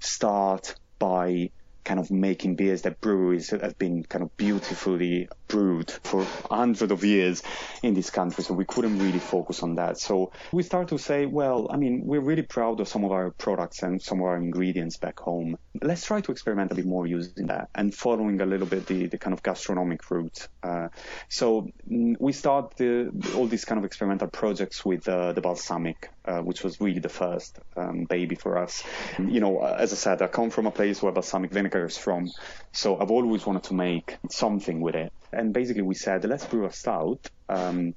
start 0.00 0.74
by 0.98 1.50
kind 1.84 1.98
of 1.98 2.10
making 2.10 2.56
beers 2.56 2.82
that 2.82 3.00
breweries 3.00 3.50
have 3.50 3.78
been 3.78 4.04
kind 4.04 4.22
of 4.22 4.36
beautifully 4.36 5.28
brewed 5.50 5.90
for 5.90 6.24
hundreds 6.50 6.92
of 6.92 7.04
years 7.04 7.42
in 7.82 7.94
this 7.94 8.10
country. 8.10 8.44
So 8.44 8.54
we 8.54 8.64
couldn't 8.64 8.98
really 8.98 9.18
focus 9.18 9.62
on 9.62 9.74
that. 9.74 9.98
So 9.98 10.32
we 10.52 10.62
started 10.62 10.88
to 10.90 10.98
say, 10.98 11.26
well, 11.26 11.68
I 11.70 11.76
mean, 11.76 12.02
we're 12.04 12.20
really 12.20 12.42
proud 12.42 12.80
of 12.80 12.88
some 12.88 13.04
of 13.04 13.12
our 13.12 13.30
products 13.30 13.82
and 13.82 14.00
some 14.00 14.20
of 14.20 14.26
our 14.26 14.36
ingredients 14.36 14.96
back 14.96 15.18
home. 15.18 15.58
Let's 15.82 16.04
try 16.04 16.20
to 16.20 16.32
experiment 16.32 16.72
a 16.72 16.74
bit 16.74 16.86
more 16.86 17.06
using 17.06 17.48
that 17.48 17.68
and 17.74 17.94
following 17.94 18.40
a 18.40 18.46
little 18.46 18.66
bit 18.66 18.86
the, 18.86 19.06
the 19.06 19.18
kind 19.18 19.34
of 19.34 19.42
gastronomic 19.42 20.10
route. 20.10 20.48
Uh, 20.62 20.88
so 21.28 21.70
mm, 21.90 22.16
we 22.18 22.32
start 22.32 22.76
the, 22.76 23.10
all 23.36 23.46
these 23.46 23.64
kind 23.64 23.78
of 23.78 23.84
experimental 23.84 24.28
projects 24.28 24.84
with 24.84 25.08
uh, 25.08 25.32
the 25.32 25.40
balsamic, 25.40 26.10
uh, 26.24 26.40
which 26.40 26.62
was 26.62 26.80
really 26.80 27.00
the 27.00 27.08
first 27.08 27.58
um, 27.76 28.04
baby 28.04 28.36
for 28.36 28.58
us. 28.58 28.82
You 29.18 29.40
know, 29.40 29.64
as 29.64 29.92
I 29.92 29.96
said, 29.96 30.22
I 30.22 30.26
come 30.26 30.50
from 30.50 30.66
a 30.66 30.70
place 30.70 31.02
where 31.02 31.12
balsamic 31.12 31.50
vinegar 31.50 31.84
is 31.86 31.98
from. 31.98 32.30
So 32.72 32.98
I've 33.00 33.10
always 33.10 33.44
wanted 33.44 33.64
to 33.64 33.74
make 33.74 34.16
something 34.30 34.80
with 34.80 34.94
it. 34.94 35.12
And 35.40 35.54
basically 35.54 35.82
we 35.82 35.94
said, 35.94 36.22
let's 36.26 36.44
brew 36.44 36.66
a 36.66 36.70
stout 36.70 37.30
um, 37.48 37.94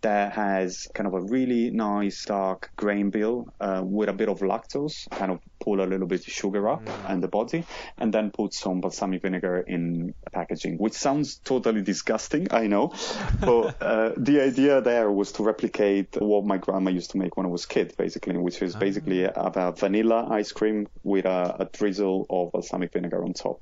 that 0.00 0.32
has 0.32 0.88
kind 0.94 1.06
of 1.06 1.12
a 1.12 1.20
really 1.20 1.70
nice 1.70 2.24
dark 2.24 2.70
grain 2.74 3.10
bill 3.10 3.52
uh, 3.60 3.82
with 3.84 4.08
a 4.08 4.14
bit 4.14 4.30
of 4.30 4.40
lactose, 4.40 5.06
kind 5.10 5.30
of 5.30 5.40
pull 5.60 5.82
a 5.82 5.84
little 5.84 6.06
bit 6.06 6.26
of 6.26 6.32
sugar 6.32 6.66
up 6.70 6.86
mm. 6.86 7.10
in 7.10 7.20
the 7.20 7.28
body, 7.28 7.66
and 7.98 8.14
then 8.14 8.30
put 8.30 8.54
some 8.54 8.80
balsamic 8.80 9.20
vinegar 9.20 9.58
in 9.58 10.14
packaging, 10.32 10.78
which 10.78 10.94
sounds 10.94 11.36
totally 11.44 11.82
disgusting, 11.82 12.48
I 12.50 12.66
know, 12.66 12.94
but 13.40 13.82
uh, 13.82 14.12
the 14.16 14.40
idea 14.40 14.80
there 14.80 15.10
was 15.10 15.32
to 15.32 15.42
replicate 15.42 16.16
what 16.18 16.46
my 16.46 16.56
grandma 16.56 16.92
used 16.92 17.10
to 17.10 17.18
make 17.18 17.36
when 17.36 17.44
I 17.44 17.50
was 17.50 17.66
a 17.66 17.68
kid, 17.68 17.92
basically, 17.98 18.38
which 18.38 18.62
is 18.62 18.74
basically 18.74 19.24
about 19.24 19.74
ah. 19.74 19.80
vanilla 19.80 20.28
ice 20.30 20.52
cream 20.52 20.88
with 21.02 21.26
a, 21.26 21.56
a 21.58 21.64
drizzle 21.66 22.24
of 22.30 22.52
balsamic 22.52 22.94
vinegar 22.94 23.22
on 23.22 23.34
top. 23.34 23.60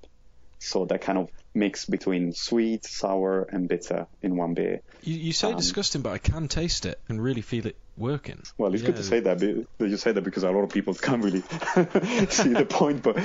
So 0.61 0.85
that 0.87 1.01
kind 1.01 1.19
of 1.19 1.29
mix 1.55 1.85
between 1.87 2.33
sweet, 2.33 2.85
sour, 2.85 3.43
and 3.43 3.69
bitter 3.69 4.07
in 4.23 4.37
one 4.37 4.55
beer. 4.55 4.81
You, 5.03 5.17
you 5.17 5.33
say 5.33 5.51
um, 5.51 5.57
disgusting, 5.57 6.03
but 6.03 6.13
I 6.13 6.19
can 6.19 6.49
taste 6.49 6.87
it 6.87 7.01
and 7.09 7.23
really 7.23 7.43
feel 7.43 7.67
it 7.67 7.77
working. 7.97 8.43
Well, 8.59 8.73
it's 8.75 8.83
yeah. 8.83 8.89
good 8.89 8.97
to 8.97 9.03
say 9.03 9.21
that. 9.21 9.41
You 9.41 9.97
say 9.97 10.13
that 10.13 10.23
because 10.23 10.43
a 10.43 10.51
lot 10.51 10.63
of 10.63 10.71
people 10.71 10.95
can't 10.95 11.23
really 11.23 11.41
see 12.29 12.53
the 12.53 12.67
point. 12.69 13.03
But 13.03 13.17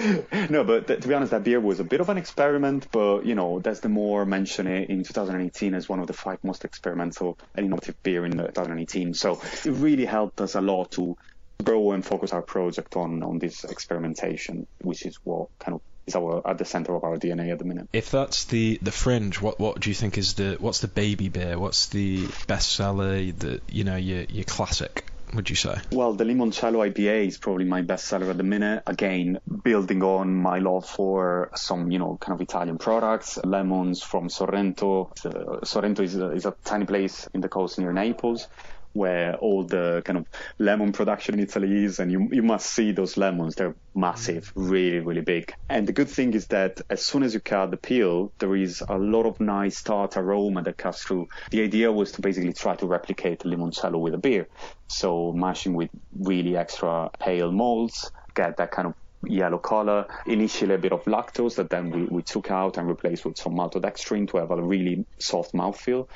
no, 0.50 0.64
but 0.64 0.88
th- 0.88 1.02
to 1.02 1.08
be 1.08 1.14
honest, 1.14 1.32
that 1.32 1.44
beer 1.44 1.60
was 1.60 1.80
a 1.80 1.84
bit 1.84 2.02
of 2.02 2.10
an 2.10 2.18
experiment. 2.18 2.88
But 2.92 3.26
you 3.26 3.36
know, 3.36 3.60
that's 3.60 3.80
the 3.80 3.90
more 3.90 4.26
mentioned 4.26 4.70
in 4.70 5.04
2018 5.04 5.74
as 5.74 5.90
one 5.90 6.00
of 6.00 6.08
the 6.08 6.14
five 6.14 6.44
most 6.44 6.66
experimental 6.66 7.38
and 7.56 7.66
innovative 7.66 8.02
beer 8.04 8.26
in 8.26 8.32
2018. 8.34 9.14
So 9.14 9.42
it 9.66 9.72
really 9.72 10.06
helped 10.06 10.42
us 10.42 10.56
a 10.56 10.62
lot 10.62 10.92
to 10.92 11.18
grow 11.64 11.92
and 11.92 12.06
focus 12.06 12.32
our 12.32 12.42
project 12.42 12.96
on 12.96 13.24
on 13.24 13.40
this 13.40 13.64
experimentation, 13.64 14.68
which 14.82 15.06
is 15.06 15.18
what 15.24 15.50
kind 15.60 15.76
of 15.76 15.82
is 16.10 16.16
our 16.16 16.42
at 16.48 16.58
the 16.58 16.66
center 16.66 16.96
of 16.96 17.04
our 17.04 17.18
DNA 17.18 17.52
at 17.52 17.60
the 17.60 17.66
minute. 17.66 17.88
If 17.94 18.12
that's 18.12 18.46
the 18.46 18.80
the 18.82 18.92
fringe, 18.92 19.42
what 19.42 19.60
what 19.60 19.80
do 19.80 19.90
you 19.90 19.96
think 19.96 20.18
is 20.18 20.34
the 20.34 20.58
what's 20.60 20.80
the 20.80 20.88
baby 20.88 21.30
beer? 21.30 21.58
What's 21.58 21.88
the 21.88 22.28
bestseller? 22.50 23.38
The 23.38 23.62
you 23.70 23.84
know 23.84 23.96
your 23.96 24.24
your 24.24 24.46
classic 24.46 25.06
would 25.34 25.50
you 25.50 25.56
say? 25.56 25.76
Well, 25.92 26.14
the 26.14 26.24
Limoncello 26.24 26.90
IPA 26.90 27.28
is 27.28 27.38
probably 27.38 27.66
my 27.66 27.84
best 27.84 28.06
seller 28.06 28.32
at 28.32 28.38
the 28.38 28.44
minute. 28.44 28.84
Again, 28.88 29.40
building 29.64 30.02
on 30.02 30.36
my 30.36 30.58
love 30.58 30.88
for 30.88 31.52
some, 31.56 31.92
you 31.92 32.00
know, 32.00 32.18
kind 32.20 32.34
of 32.34 32.42
Italian 32.42 32.80
products, 32.80 33.38
lemons 33.44 34.02
from 34.02 34.30
Sorrento. 34.30 35.12
Uh, 35.24 35.64
Sorrento 35.64 36.02
is 36.02 36.16
a, 36.16 36.32
is 36.32 36.46
a 36.46 36.56
tiny 36.64 36.86
place 36.86 37.28
in 37.34 37.42
the 37.42 37.50
coast 37.50 37.78
near 37.78 37.94
Naples 37.94 38.48
where 38.94 39.36
all 39.36 39.64
the 39.64 40.02
kind 40.06 40.18
of 40.18 40.26
lemon 40.58 40.92
production 40.92 41.36
in 41.36 41.42
Italy 41.42 41.86
is, 41.86 42.00
and 42.00 42.12
you 42.12 42.30
you 42.32 42.44
must 42.44 42.68
see 42.72 42.92
those 42.92 43.18
lemons. 43.18 43.56
They're 43.56 43.76
massive, 43.94 44.52
really, 44.56 45.00
really 45.00 45.22
big. 45.22 45.54
And 45.70 45.88
the 45.88 45.94
good 45.94 46.10
thing 46.10 46.34
is 46.34 46.48
that 46.48 46.82
as 46.90 47.06
soon 47.06 47.24
as 47.24 47.34
you 47.34 47.40
cut 47.40 47.72
the 47.72 47.78
peel, 47.78 48.32
there 48.40 48.56
is 48.56 48.84
a 48.88 48.98
lot 48.98 49.26
of 49.26 49.40
nice 49.40 49.82
tart 49.82 50.18
aroma 50.18 50.64
that 50.64 50.78
comes 50.78 51.00
through. 51.00 51.28
The 51.52 51.62
idea 51.62 51.92
was 51.92 52.12
to 52.14 52.22
basically 52.22 52.54
try 52.54 52.76
to 52.78 52.88
replicate 52.88 53.40
the 53.40 53.50
limoncello 53.50 54.00
with 54.00 54.14
a 54.14 54.18
beer. 54.18 54.48
So 54.88 55.34
mashing 55.34 55.74
with 55.74 55.90
really 56.18 56.58
extra 56.58 57.10
pale 57.20 57.52
malts, 57.52 58.12
get 58.34 58.58
that 58.58 58.72
kind 58.72 58.88
of 58.88 58.94
yellow 59.24 59.58
color. 59.58 60.08
Initially 60.26 60.76
a 60.76 60.78
bit 60.78 60.94
of 60.94 61.04
lactose 61.06 61.56
that 61.56 61.70
then 61.70 61.92
we, 61.92 62.04
we 62.06 62.22
took 62.22 62.50
out 62.50 62.78
and 62.78 62.88
replaced 62.88 63.26
with 63.26 63.38
some 63.38 63.54
maltodextrin 63.54 64.30
to 64.30 64.38
have 64.38 64.52
a 64.52 64.62
really 64.62 65.06
soft 65.20 65.54
mouthfeel 65.54 66.08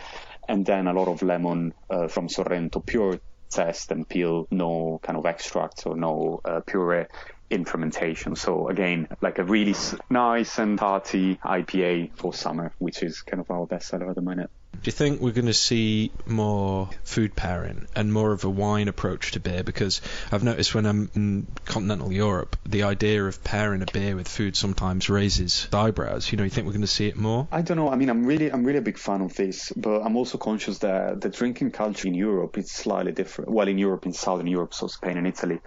and 0.47 0.65
then 0.65 0.87
a 0.87 0.93
lot 0.93 1.07
of 1.07 1.21
lemon 1.21 1.73
uh, 1.89 2.07
from 2.07 2.29
Sorrento 2.29 2.79
pure 2.79 3.19
zest 3.53 3.91
and 3.91 4.07
peel, 4.07 4.47
no 4.51 4.99
kind 5.03 5.17
of 5.17 5.25
extracts 5.25 5.85
or 5.85 5.95
no 5.95 6.41
uh, 6.43 6.61
puree 6.65 7.05
in 7.49 7.65
fermentation. 7.65 8.35
So 8.35 8.67
again, 8.67 9.07
like 9.21 9.37
a 9.37 9.43
really 9.43 9.75
nice 10.09 10.57
and 10.57 10.79
hearty 10.79 11.35
IPA 11.45 12.17
for 12.17 12.33
summer, 12.33 12.73
which 12.79 13.03
is 13.03 13.21
kind 13.21 13.39
of 13.39 13.51
our 13.51 13.67
best 13.67 13.87
seller 13.87 14.09
at 14.09 14.15
the 14.15 14.21
minute. 14.21 14.49
Do 14.73 14.87
you 14.87 14.91
think 14.91 15.21
we're 15.21 15.31
going 15.31 15.45
to 15.45 15.53
see 15.53 16.11
more 16.25 16.89
food 17.03 17.35
pairing 17.35 17.87
and 17.95 18.11
more 18.11 18.33
of 18.33 18.43
a 18.43 18.49
wine 18.49 18.89
approach 18.89 19.31
to 19.31 19.39
beer? 19.39 19.63
Because 19.63 20.01
I've 20.31 20.43
noticed 20.43 20.75
when 20.75 20.85
I'm 20.85 21.09
in 21.15 21.47
continental 21.63 22.11
Europe, 22.11 22.57
the 22.65 22.83
idea 22.83 23.23
of 23.23 23.43
pairing 23.43 23.81
a 23.81 23.85
beer 23.85 24.15
with 24.15 24.27
food 24.27 24.57
sometimes 24.57 25.09
raises 25.09 25.69
eyebrows. 25.71 26.31
You 26.31 26.37
know, 26.37 26.43
you 26.43 26.49
think 26.49 26.67
we're 26.67 26.73
going 26.73 26.81
to 26.81 26.87
see 26.87 27.07
it 27.07 27.15
more? 27.15 27.47
I 27.51 27.61
don't 27.61 27.77
know. 27.77 27.89
I 27.89 27.95
mean, 27.95 28.09
I'm 28.09 28.25
really, 28.25 28.51
I'm 28.51 28.65
really 28.65 28.79
a 28.79 28.81
big 28.81 28.97
fan 28.97 29.21
of 29.21 29.33
this, 29.35 29.71
but 29.73 30.01
I'm 30.01 30.17
also 30.17 30.37
conscious 30.37 30.79
that 30.79 31.21
the 31.21 31.29
drinking 31.29 31.71
culture 31.71 32.07
in 32.07 32.13
Europe 32.13 32.57
is 32.57 32.69
slightly 32.69 33.13
different. 33.13 33.51
Well, 33.51 33.67
in 33.67 33.77
Europe, 33.77 34.05
in 34.05 34.11
Southern 34.13 34.47
Europe, 34.47 34.73
so 34.73 34.87
Spain 34.87 35.17
and 35.17 35.27
Italy, 35.27 35.59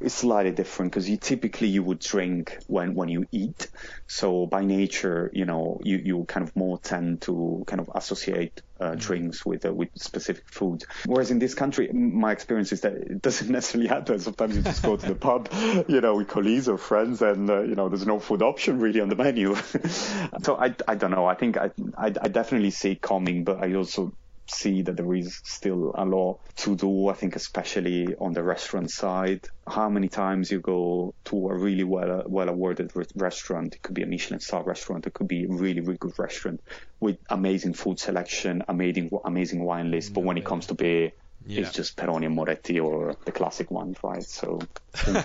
it's 0.00 0.14
slightly 0.14 0.50
different 0.50 0.90
because 0.90 1.08
you 1.08 1.18
typically 1.18 1.68
you 1.68 1.82
would 1.82 2.00
drink 2.00 2.58
when 2.66 2.94
when 2.94 3.08
you 3.08 3.26
eat. 3.30 3.68
So 4.08 4.46
by 4.46 4.64
nature, 4.64 5.30
you 5.32 5.44
know, 5.44 5.80
you 5.82 5.96
you 5.96 6.24
kind 6.24 6.46
of 6.46 6.54
more 6.54 6.78
tend 6.78 7.22
to 7.22 7.64
kind 7.66 7.80
of 7.80 7.90
associate 7.94 8.62
uh, 8.78 8.90
mm. 8.90 9.00
drinks 9.00 9.44
with 9.44 9.66
uh, 9.66 9.74
with 9.74 9.88
specific 9.96 10.48
food. 10.48 10.84
Whereas 11.06 11.30
in 11.30 11.38
this 11.38 11.54
country, 11.54 11.90
my 11.92 12.32
experience 12.32 12.72
is 12.72 12.82
that 12.82 12.94
it 12.94 13.22
doesn't 13.22 13.48
necessarily 13.50 13.88
happen. 13.88 14.18
Sometimes 14.20 14.56
you 14.56 14.62
just 14.62 14.82
go 14.82 14.96
to 14.96 15.06
the 15.06 15.14
pub, 15.26 15.48
you 15.88 16.00
know, 16.00 16.16
with 16.16 16.28
colleagues 16.28 16.68
or 16.68 16.78
friends, 16.78 17.20
and 17.22 17.50
uh, 17.50 17.62
you 17.62 17.74
know, 17.74 17.88
there's 17.88 18.06
no 18.06 18.20
food 18.20 18.42
option 18.42 18.78
really 18.78 19.00
on 19.00 19.08
the 19.08 19.16
menu. 19.16 19.54
so 20.42 20.56
I, 20.56 20.74
I 20.86 20.94
don't 20.94 21.10
know. 21.10 21.26
I 21.26 21.34
think 21.34 21.56
I, 21.56 21.70
I, 21.96 22.06
I 22.06 22.28
definitely 22.28 22.70
see 22.70 22.92
it 22.92 23.02
coming, 23.02 23.44
but 23.44 23.62
I 23.62 23.74
also 23.74 24.12
see 24.50 24.82
that 24.82 24.96
there 24.96 25.14
is 25.14 25.40
still 25.44 25.92
a 25.96 26.04
lot 26.04 26.40
to 26.56 26.76
do. 26.76 27.08
I 27.08 27.14
think 27.14 27.36
especially 27.36 28.14
on 28.18 28.32
the 28.32 28.42
restaurant 28.42 28.90
side, 28.90 29.46
how 29.66 29.88
many 29.88 30.08
times 30.08 30.50
you 30.50 30.60
go 30.60 31.14
to 31.26 31.48
a 31.48 31.58
really 31.58 31.84
well 31.84 32.22
well 32.26 32.48
awarded 32.48 32.94
re- 32.94 33.04
restaurant. 33.14 33.74
It 33.74 33.82
could 33.82 33.94
be 33.94 34.02
a 34.02 34.06
Michelin 34.06 34.40
star 34.40 34.62
restaurant. 34.62 35.06
It 35.06 35.14
could 35.14 35.28
be 35.28 35.44
a 35.44 35.48
really 35.48 35.80
really 35.80 35.98
good 35.98 36.18
restaurant 36.18 36.60
with 37.00 37.18
amazing 37.28 37.74
food 37.74 37.98
selection, 37.98 38.62
amazing 38.68 39.10
amazing 39.24 39.64
wine 39.64 39.90
list. 39.90 40.14
But 40.14 40.24
when 40.24 40.38
it 40.38 40.44
comes 40.44 40.66
to 40.66 40.74
beer, 40.74 41.12
yeah. 41.46 41.62
it's 41.62 41.72
just 41.72 41.96
Peroni 41.96 42.26
and 42.26 42.34
Moretti 42.34 42.80
or 42.80 43.16
the 43.24 43.32
classic 43.32 43.70
ones, 43.70 43.96
right? 44.02 44.22
So 44.22 44.60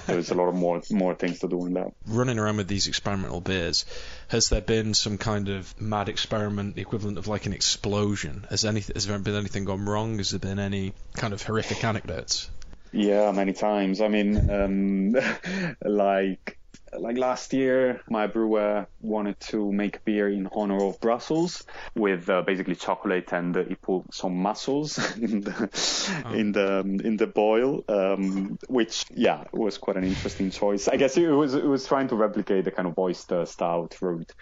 there's 0.06 0.32
a 0.32 0.36
lot 0.36 0.48
of 0.48 0.56
more 0.56 0.82
more 0.92 1.16
things 1.16 1.40
to 1.40 1.48
do 1.48 1.66
in 1.66 1.74
that. 1.74 1.94
Running 2.06 2.38
around 2.38 2.58
with 2.58 2.68
these 2.68 2.88
experimental 2.88 3.42
beers, 3.42 3.86
has 4.28 4.50
there 4.50 4.62
been 4.62 4.94
some 4.94 5.18
kind 5.18 5.50
of 5.50 5.80
mad 5.82 6.10
experiment, 6.10 6.76
the 6.76 6.82
equivalent 6.82 7.18
of 7.18 7.28
like 7.28 7.46
an 7.48 7.54
explosion? 7.54 8.46
Has 8.50 8.66
any 8.66 8.82
has 8.82 9.08
there 9.08 9.18
been 9.20 9.36
anything 9.36 9.66
gone 9.66 9.86
wrong? 9.86 10.18
Has 10.18 10.32
there 10.32 10.40
been 10.40 10.60
any 10.60 10.94
kind 11.16 11.34
of 11.34 11.42
horrific 11.42 11.84
anecdotes? 11.84 12.50
Yeah, 12.92 13.32
many 13.32 13.54
times. 13.54 14.02
I 14.02 14.08
mean, 14.10 14.50
um, 14.50 15.16
like 15.84 16.58
like 16.98 17.18
last 17.18 17.54
year, 17.54 18.02
my 18.10 18.28
brewer 18.28 18.88
wanted 19.02 19.40
to 19.40 19.72
make 19.72 20.04
beer 20.04 20.28
in 20.30 20.48
honor 20.52 20.84
of 20.84 21.00
Brussels 21.00 21.64
with 21.96 22.30
uh, 22.30 22.42
basically 22.42 22.76
chocolate, 22.76 23.32
and 23.32 23.56
uh, 23.56 23.64
he 23.64 23.76
put 23.76 24.14
some 24.14 24.36
mussels 24.36 24.98
in 25.16 25.42
the 25.42 26.24
oh. 26.26 26.34
in 26.34 26.52
the 26.52 26.80
in 26.80 27.18
the 27.18 27.28
boil, 27.28 27.84
um, 27.88 28.58
which 28.68 29.06
yeah 29.14 29.44
was 29.52 29.78
quite 29.78 29.98
an 29.98 30.04
interesting 30.04 30.52
choice. 30.52 30.88
I 30.88 30.98
guess 30.98 31.18
it 31.18 31.28
was 31.28 31.54
it 31.54 31.66
was 31.66 31.88
trying 31.88 32.10
to 32.10 32.16
replicate 32.16 32.66
the 32.66 32.72
kind 32.72 32.88
of 32.88 32.98
oyster 32.98 33.46
stout 33.46 33.98
route, 34.02 34.34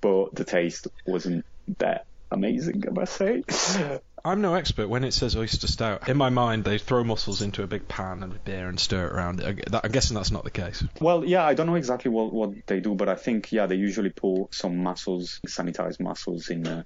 but 0.00 0.34
the 0.34 0.44
taste 0.44 0.88
wasn't 1.06 1.44
that 1.78 2.06
amazing, 2.30 2.84
I 2.86 2.90
must 2.90 3.14
say. 3.14 3.42
I'm 4.26 4.40
no 4.40 4.54
expert 4.54 4.88
when 4.88 5.04
it 5.04 5.14
says 5.14 5.36
oyster 5.36 5.68
stout. 5.68 6.08
In 6.08 6.16
my 6.16 6.30
mind, 6.30 6.64
they 6.64 6.78
throw 6.78 7.04
mussels 7.04 7.42
into 7.42 7.62
a 7.62 7.68
big 7.68 7.86
pan 7.86 8.24
and 8.24 8.44
beer 8.44 8.68
and 8.68 8.80
stir 8.80 9.06
it 9.06 9.12
around. 9.12 9.40
I'm 9.40 9.92
guessing 9.92 10.16
that's 10.16 10.32
not 10.32 10.42
the 10.42 10.50
case. 10.50 10.82
Well, 11.00 11.24
yeah, 11.24 11.44
I 11.44 11.54
don't 11.54 11.68
know 11.68 11.76
exactly 11.76 12.10
what, 12.10 12.32
what 12.32 12.66
they 12.66 12.80
do, 12.80 12.96
but 12.96 13.08
I 13.08 13.14
think 13.14 13.52
yeah, 13.52 13.66
they 13.66 13.76
usually 13.76 14.10
put 14.10 14.52
some 14.52 14.78
mussels, 14.78 15.40
sanitized 15.46 16.00
mussels, 16.00 16.50
in 16.50 16.66
uh, 16.66 16.82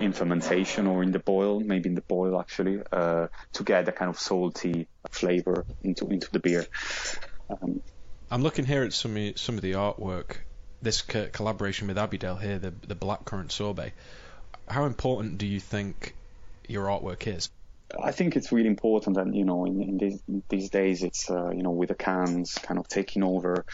in 0.00 0.14
fermentation 0.14 0.86
or 0.86 1.02
in 1.02 1.12
the 1.12 1.18
boil, 1.18 1.60
maybe 1.60 1.90
in 1.90 1.94
the 1.94 2.00
boil 2.00 2.40
actually, 2.40 2.80
uh, 2.90 3.26
to 3.52 3.64
get 3.64 3.86
a 3.86 3.92
kind 3.92 4.08
of 4.08 4.18
salty 4.18 4.88
flavor 5.10 5.66
into 5.82 6.06
into 6.08 6.30
the 6.32 6.38
beer. 6.38 6.66
Um, 7.50 7.82
I'm 8.30 8.42
looking 8.42 8.64
here 8.64 8.82
at 8.82 8.94
some 8.94 9.36
some 9.36 9.56
of 9.56 9.60
the 9.60 9.72
artwork. 9.72 10.38
This 10.80 11.02
co- 11.02 11.28
collaboration 11.28 11.86
with 11.88 11.98
Abbeydale 11.98 12.40
here, 12.40 12.58
the 12.58 12.70
the 12.70 12.96
blackcurrant 12.96 13.52
sorbet. 13.52 13.92
How 14.66 14.86
important 14.86 15.36
do 15.36 15.46
you 15.46 15.60
think 15.60 16.14
your 16.68 16.86
artwork 16.86 17.26
is? 17.26 17.50
I 18.02 18.12
think 18.12 18.36
it's 18.36 18.52
really 18.52 18.68
important, 18.68 19.16
and 19.16 19.34
you 19.34 19.44
know, 19.44 19.64
in, 19.64 19.82
in 19.82 19.98
these, 19.98 20.22
these 20.48 20.70
days, 20.70 21.02
it's 21.02 21.30
uh, 21.30 21.50
you 21.50 21.62
know, 21.62 21.70
with 21.70 21.88
the 21.88 21.94
cans 21.94 22.54
kind 22.62 22.78
of 22.78 22.86
taking 22.86 23.22
over 23.22 23.64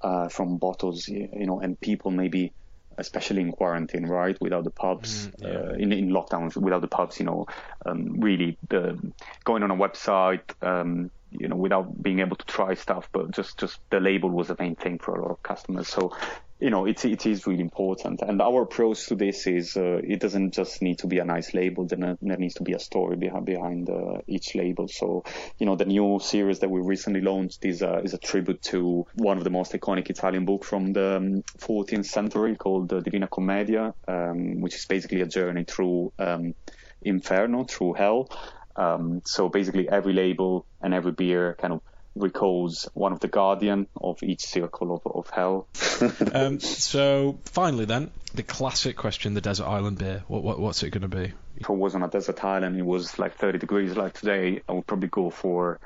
uh, 0.00 0.28
from 0.28 0.58
bottles, 0.58 1.08
you 1.08 1.28
know, 1.32 1.60
and 1.60 1.78
people 1.80 2.12
maybe, 2.12 2.52
especially 2.98 3.42
in 3.42 3.50
quarantine, 3.50 4.06
right, 4.06 4.36
without 4.40 4.62
the 4.62 4.70
pubs, 4.70 5.26
mm, 5.26 5.32
yeah. 5.38 5.48
uh, 5.48 5.74
in 5.74 5.92
in 5.92 6.10
lockdowns, 6.10 6.56
without 6.56 6.82
the 6.82 6.88
pubs, 6.88 7.18
you 7.18 7.26
know, 7.26 7.46
um, 7.84 8.20
really 8.20 8.56
the, 8.68 8.96
going 9.44 9.64
on 9.64 9.72
a 9.72 9.76
website, 9.76 10.42
um, 10.62 11.10
you 11.30 11.48
know, 11.48 11.56
without 11.56 12.00
being 12.00 12.20
able 12.20 12.36
to 12.36 12.46
try 12.46 12.74
stuff, 12.74 13.08
but 13.12 13.32
just 13.32 13.58
just 13.58 13.80
the 13.90 13.98
label 13.98 14.30
was 14.30 14.48
the 14.48 14.56
main 14.58 14.76
thing 14.76 14.98
for 14.98 15.16
a 15.16 15.22
lot 15.22 15.32
of 15.32 15.42
customers. 15.42 15.88
So 15.88 16.16
you 16.60 16.70
know, 16.70 16.86
it, 16.86 17.04
it 17.04 17.24
is 17.26 17.46
really 17.46 17.60
important. 17.60 18.20
And 18.20 18.42
our 18.42 18.62
approach 18.62 19.06
to 19.06 19.14
this 19.14 19.46
is 19.46 19.76
uh, 19.76 20.00
it 20.02 20.20
doesn't 20.20 20.54
just 20.54 20.82
need 20.82 20.98
to 20.98 21.06
be 21.06 21.18
a 21.18 21.24
nice 21.24 21.54
label, 21.54 21.86
there, 21.86 22.16
needs 22.20 22.54
to 22.54 22.64
be 22.64 22.72
a 22.72 22.80
story 22.80 23.16
behind, 23.16 23.46
behind 23.46 23.88
uh, 23.88 24.18
each 24.26 24.54
label. 24.56 24.88
So, 24.88 25.24
you 25.58 25.66
know, 25.66 25.76
the 25.76 25.84
new 25.84 26.18
series 26.20 26.58
that 26.60 26.70
we 26.70 26.80
recently 26.80 27.20
launched 27.20 27.64
is 27.64 27.82
a, 27.82 27.98
is 27.98 28.12
a 28.12 28.18
tribute 28.18 28.60
to 28.62 29.06
one 29.14 29.38
of 29.38 29.44
the 29.44 29.50
most 29.50 29.72
iconic 29.72 30.10
Italian 30.10 30.44
books 30.44 30.66
from 30.66 30.92
the 30.92 31.16
um, 31.18 31.42
14th 31.58 32.06
century 32.06 32.56
called 32.56 32.88
the 32.88 33.00
Divina 33.00 33.28
Commedia, 33.28 33.94
um, 34.08 34.60
which 34.60 34.74
is 34.74 34.84
basically 34.86 35.20
a 35.20 35.26
journey 35.26 35.64
through 35.64 36.12
um, 36.18 36.54
Inferno, 37.02 37.64
through 37.64 37.92
hell. 37.92 38.28
Um, 38.74 39.22
so 39.24 39.48
basically, 39.48 39.88
every 39.88 40.12
label 40.12 40.66
and 40.80 40.94
every 40.94 41.12
beer 41.12 41.56
kind 41.60 41.72
of 41.72 41.80
recalls 42.18 42.88
one 42.94 43.12
of 43.12 43.20
the 43.20 43.28
guardian 43.28 43.86
of 44.00 44.22
each 44.22 44.42
circle 44.42 44.94
of, 44.94 45.12
of 45.12 45.30
hell. 45.30 45.68
um, 46.32 46.60
so 46.60 47.38
finally, 47.46 47.84
then 47.84 48.10
the 48.34 48.42
classic 48.42 48.96
question: 48.96 49.34
the 49.34 49.40
desert 49.40 49.66
island 49.66 49.98
beer. 49.98 50.24
What, 50.28 50.42
what 50.42 50.58
what's 50.58 50.82
it 50.82 50.90
going 50.90 51.08
to 51.08 51.16
be? 51.16 51.32
If 51.56 51.70
I 51.70 51.72
was 51.72 51.94
on 51.94 52.02
a 52.02 52.08
desert 52.08 52.44
island, 52.44 52.78
it 52.78 52.82
was 52.82 53.18
like 53.18 53.36
30 53.36 53.58
degrees 53.58 53.96
like 53.96 54.14
today. 54.14 54.62
I 54.68 54.72
would 54.72 54.86
probably 54.86 55.08
go 55.08 55.30
for 55.30 55.80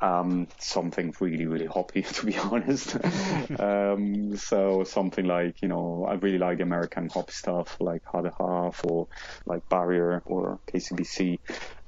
um, 0.00 0.48
something 0.58 1.14
really, 1.20 1.46
really 1.46 1.66
hoppy, 1.66 2.02
to 2.14 2.26
be 2.26 2.36
honest. 2.36 2.96
um, 3.58 4.36
so 4.36 4.84
something 4.84 5.24
like, 5.24 5.62
you 5.62 5.68
know, 5.68 6.06
I 6.08 6.14
really 6.14 6.38
like 6.38 6.58
the 6.58 6.64
American 6.64 7.08
hop 7.08 7.30
stuff, 7.30 7.76
like 7.80 8.02
Other 8.12 8.32
Half 8.38 8.84
or 8.84 9.08
like 9.46 9.68
Barrier 9.68 10.22
or 10.26 10.60
KCBC. 10.72 11.38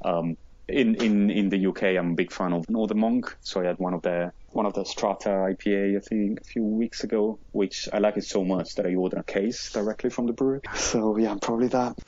Um, 0.05 0.37
in, 0.69 0.95
in, 0.97 1.31
in 1.31 1.49
the 1.49 1.67
UK, 1.67 1.83
I'm 1.83 2.13
a 2.13 2.15
big 2.15 2.33
fan 2.33 2.53
of 2.53 2.69
Northern 2.69 3.01
Monk. 3.01 3.37
So 3.41 3.61
I 3.61 3.67
had 3.67 3.79
one 3.79 3.95
of 3.95 4.03
their 4.03 4.33
one 4.51 4.67
of 4.67 4.75
the 4.75 4.85
Strata 4.85 5.29
IPA, 5.29 5.97
I 5.97 6.01
think, 6.01 6.41
a 6.41 6.45
few 6.45 6.63
weeks 6.63 7.05
ago, 7.05 7.39
which 7.53 7.89
I 7.93 7.99
like 7.99 8.17
it 8.17 8.25
so 8.25 8.45
much 8.45 8.75
that 8.77 8.87
I 8.87 8.95
ordered 8.95 9.21
a 9.21 9.23
case 9.23 9.73
directly 9.73 10.11
from 10.11 10.27
the 10.27 10.33
brewery. 10.33 10.61
So 10.75 11.17
yeah, 11.17 11.37
probably 11.41 11.69
that. 11.69 11.99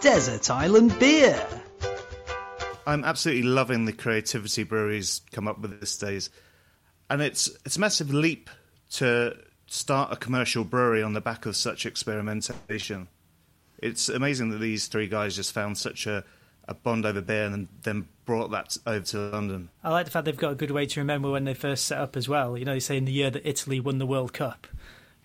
Desert 0.00 0.50
Island 0.50 0.98
Beer. 0.98 1.46
I'm 2.86 3.04
absolutely 3.04 3.44
loving 3.44 3.86
the 3.86 3.92
creativity 3.92 4.62
breweries 4.62 5.22
come 5.32 5.48
up 5.48 5.58
with 5.58 5.80
these 5.80 5.96
days, 5.96 6.28
and 7.08 7.22
it's 7.22 7.48
it's 7.64 7.76
a 7.76 7.80
massive 7.80 8.12
leap 8.12 8.50
to 8.92 9.36
start 9.66 10.12
a 10.12 10.16
commercial 10.16 10.64
brewery 10.64 11.02
on 11.02 11.14
the 11.14 11.20
back 11.20 11.46
of 11.46 11.56
such 11.56 11.86
experimentation. 11.86 13.08
It's 13.78 14.08
amazing 14.08 14.50
that 14.50 14.58
these 14.58 14.86
three 14.86 15.08
guys 15.08 15.36
just 15.36 15.52
found 15.52 15.78
such 15.78 16.06
a, 16.06 16.24
a 16.68 16.74
bond 16.74 17.06
over 17.06 17.20
beer 17.20 17.46
and 17.46 17.68
then 17.82 18.08
brought 18.24 18.50
that 18.50 18.76
over 18.86 19.04
to 19.04 19.18
London. 19.30 19.70
I 19.82 19.90
like 19.90 20.06
the 20.06 20.10
fact 20.10 20.24
they've 20.24 20.36
got 20.36 20.52
a 20.52 20.56
good 20.56 20.70
way 20.70 20.86
to 20.86 21.00
remember 21.00 21.30
when 21.30 21.44
they 21.44 21.54
first 21.54 21.86
set 21.86 21.98
up 21.98 22.16
as 22.16 22.28
well. 22.28 22.56
You 22.56 22.64
know, 22.64 22.74
they 22.74 22.80
say 22.80 22.96
in 22.96 23.04
the 23.04 23.12
year 23.12 23.30
that 23.30 23.48
Italy 23.48 23.80
won 23.80 23.98
the 23.98 24.06
World 24.06 24.32
Cup. 24.32 24.66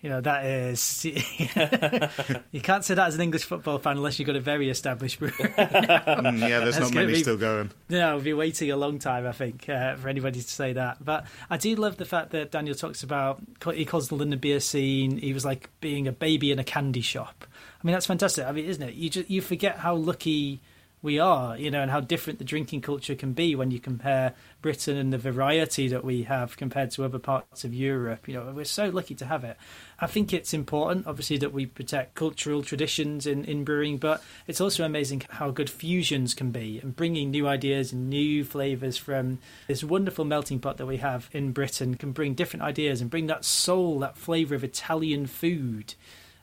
You 0.00 0.08
know, 0.08 0.22
that 0.22 0.46
is. 0.46 1.04
you 1.04 2.60
can't 2.62 2.82
say 2.82 2.94
that 2.94 3.08
as 3.08 3.16
an 3.16 3.20
English 3.20 3.44
football 3.44 3.78
fan 3.78 3.98
unless 3.98 4.18
you've 4.18 4.26
got 4.26 4.36
a 4.36 4.40
very 4.40 4.70
established 4.70 5.18
brewery. 5.18 5.34
mm, 5.38 6.38
yeah, 6.38 6.60
there's 6.60 6.80
not 6.80 6.94
many 6.94 7.12
be, 7.12 7.22
still 7.22 7.36
going. 7.36 7.70
No, 7.90 8.14
we'll 8.14 8.24
be 8.24 8.32
waiting 8.32 8.70
a 8.70 8.78
long 8.78 8.98
time, 8.98 9.26
I 9.26 9.32
think, 9.32 9.68
uh, 9.68 9.96
for 9.96 10.08
anybody 10.08 10.40
to 10.40 10.48
say 10.48 10.72
that. 10.72 11.04
But 11.04 11.26
I 11.50 11.58
do 11.58 11.74
love 11.74 11.98
the 11.98 12.06
fact 12.06 12.30
that 12.30 12.50
Daniel 12.50 12.74
talks 12.74 13.02
about, 13.02 13.42
he 13.74 13.84
calls 13.84 14.08
the 14.08 14.14
London 14.14 14.38
beer 14.38 14.60
scene, 14.60 15.18
he 15.18 15.34
was 15.34 15.44
like 15.44 15.68
being 15.82 16.08
a 16.08 16.12
baby 16.12 16.50
in 16.50 16.58
a 16.58 16.64
candy 16.64 17.02
shop. 17.02 17.44
I 17.82 17.86
mean, 17.86 17.92
that's 17.92 18.06
fantastic. 18.06 18.46
I 18.46 18.52
mean, 18.52 18.64
isn't 18.64 18.82
it? 18.82 18.94
You 18.94 19.10
just, 19.10 19.28
you 19.28 19.42
forget 19.42 19.76
how 19.76 19.96
lucky 19.96 20.62
we 21.02 21.18
are, 21.18 21.56
you 21.56 21.70
know, 21.70 21.80
and 21.80 21.90
how 21.90 22.00
different 22.00 22.38
the 22.38 22.44
drinking 22.44 22.82
culture 22.82 23.14
can 23.14 23.32
be 23.32 23.54
when 23.54 23.70
you 23.70 23.80
compare 23.80 24.34
Britain 24.60 24.98
and 24.98 25.12
the 25.12 25.18
variety 25.18 25.88
that 25.88 26.04
we 26.04 26.24
have 26.24 26.56
compared 26.58 26.90
to 26.90 27.04
other 27.04 27.18
parts 27.18 27.64
of 27.64 27.72
Europe. 27.72 28.28
You 28.28 28.34
know, 28.34 28.52
we're 28.54 28.64
so 28.66 28.90
lucky 28.90 29.14
to 29.14 29.24
have 29.24 29.42
it. 29.42 29.56
I 29.98 30.06
think 30.06 30.32
it's 30.32 30.52
important, 30.52 31.06
obviously, 31.06 31.38
that 31.38 31.52
we 31.52 31.64
protect 31.64 32.14
cultural 32.14 32.62
traditions 32.62 33.26
in, 33.26 33.44
in 33.46 33.64
brewing, 33.64 33.96
but 33.96 34.22
it's 34.46 34.60
also 34.60 34.84
amazing 34.84 35.22
how 35.30 35.50
good 35.50 35.70
fusions 35.70 36.34
can 36.34 36.50
be 36.50 36.78
and 36.80 36.94
bringing 36.94 37.30
new 37.30 37.48
ideas 37.48 37.92
and 37.92 38.10
new 38.10 38.44
flavours 38.44 38.98
from 38.98 39.38
this 39.68 39.82
wonderful 39.82 40.26
melting 40.26 40.60
pot 40.60 40.76
that 40.76 40.86
we 40.86 40.98
have 40.98 41.30
in 41.32 41.52
Britain 41.52 41.94
can 41.94 42.12
bring 42.12 42.34
different 42.34 42.62
ideas 42.62 43.00
and 43.00 43.10
bring 43.10 43.26
that 43.26 43.44
soul, 43.44 43.98
that 44.00 44.18
flavour 44.18 44.54
of 44.54 44.64
Italian 44.64 45.26
food 45.26 45.94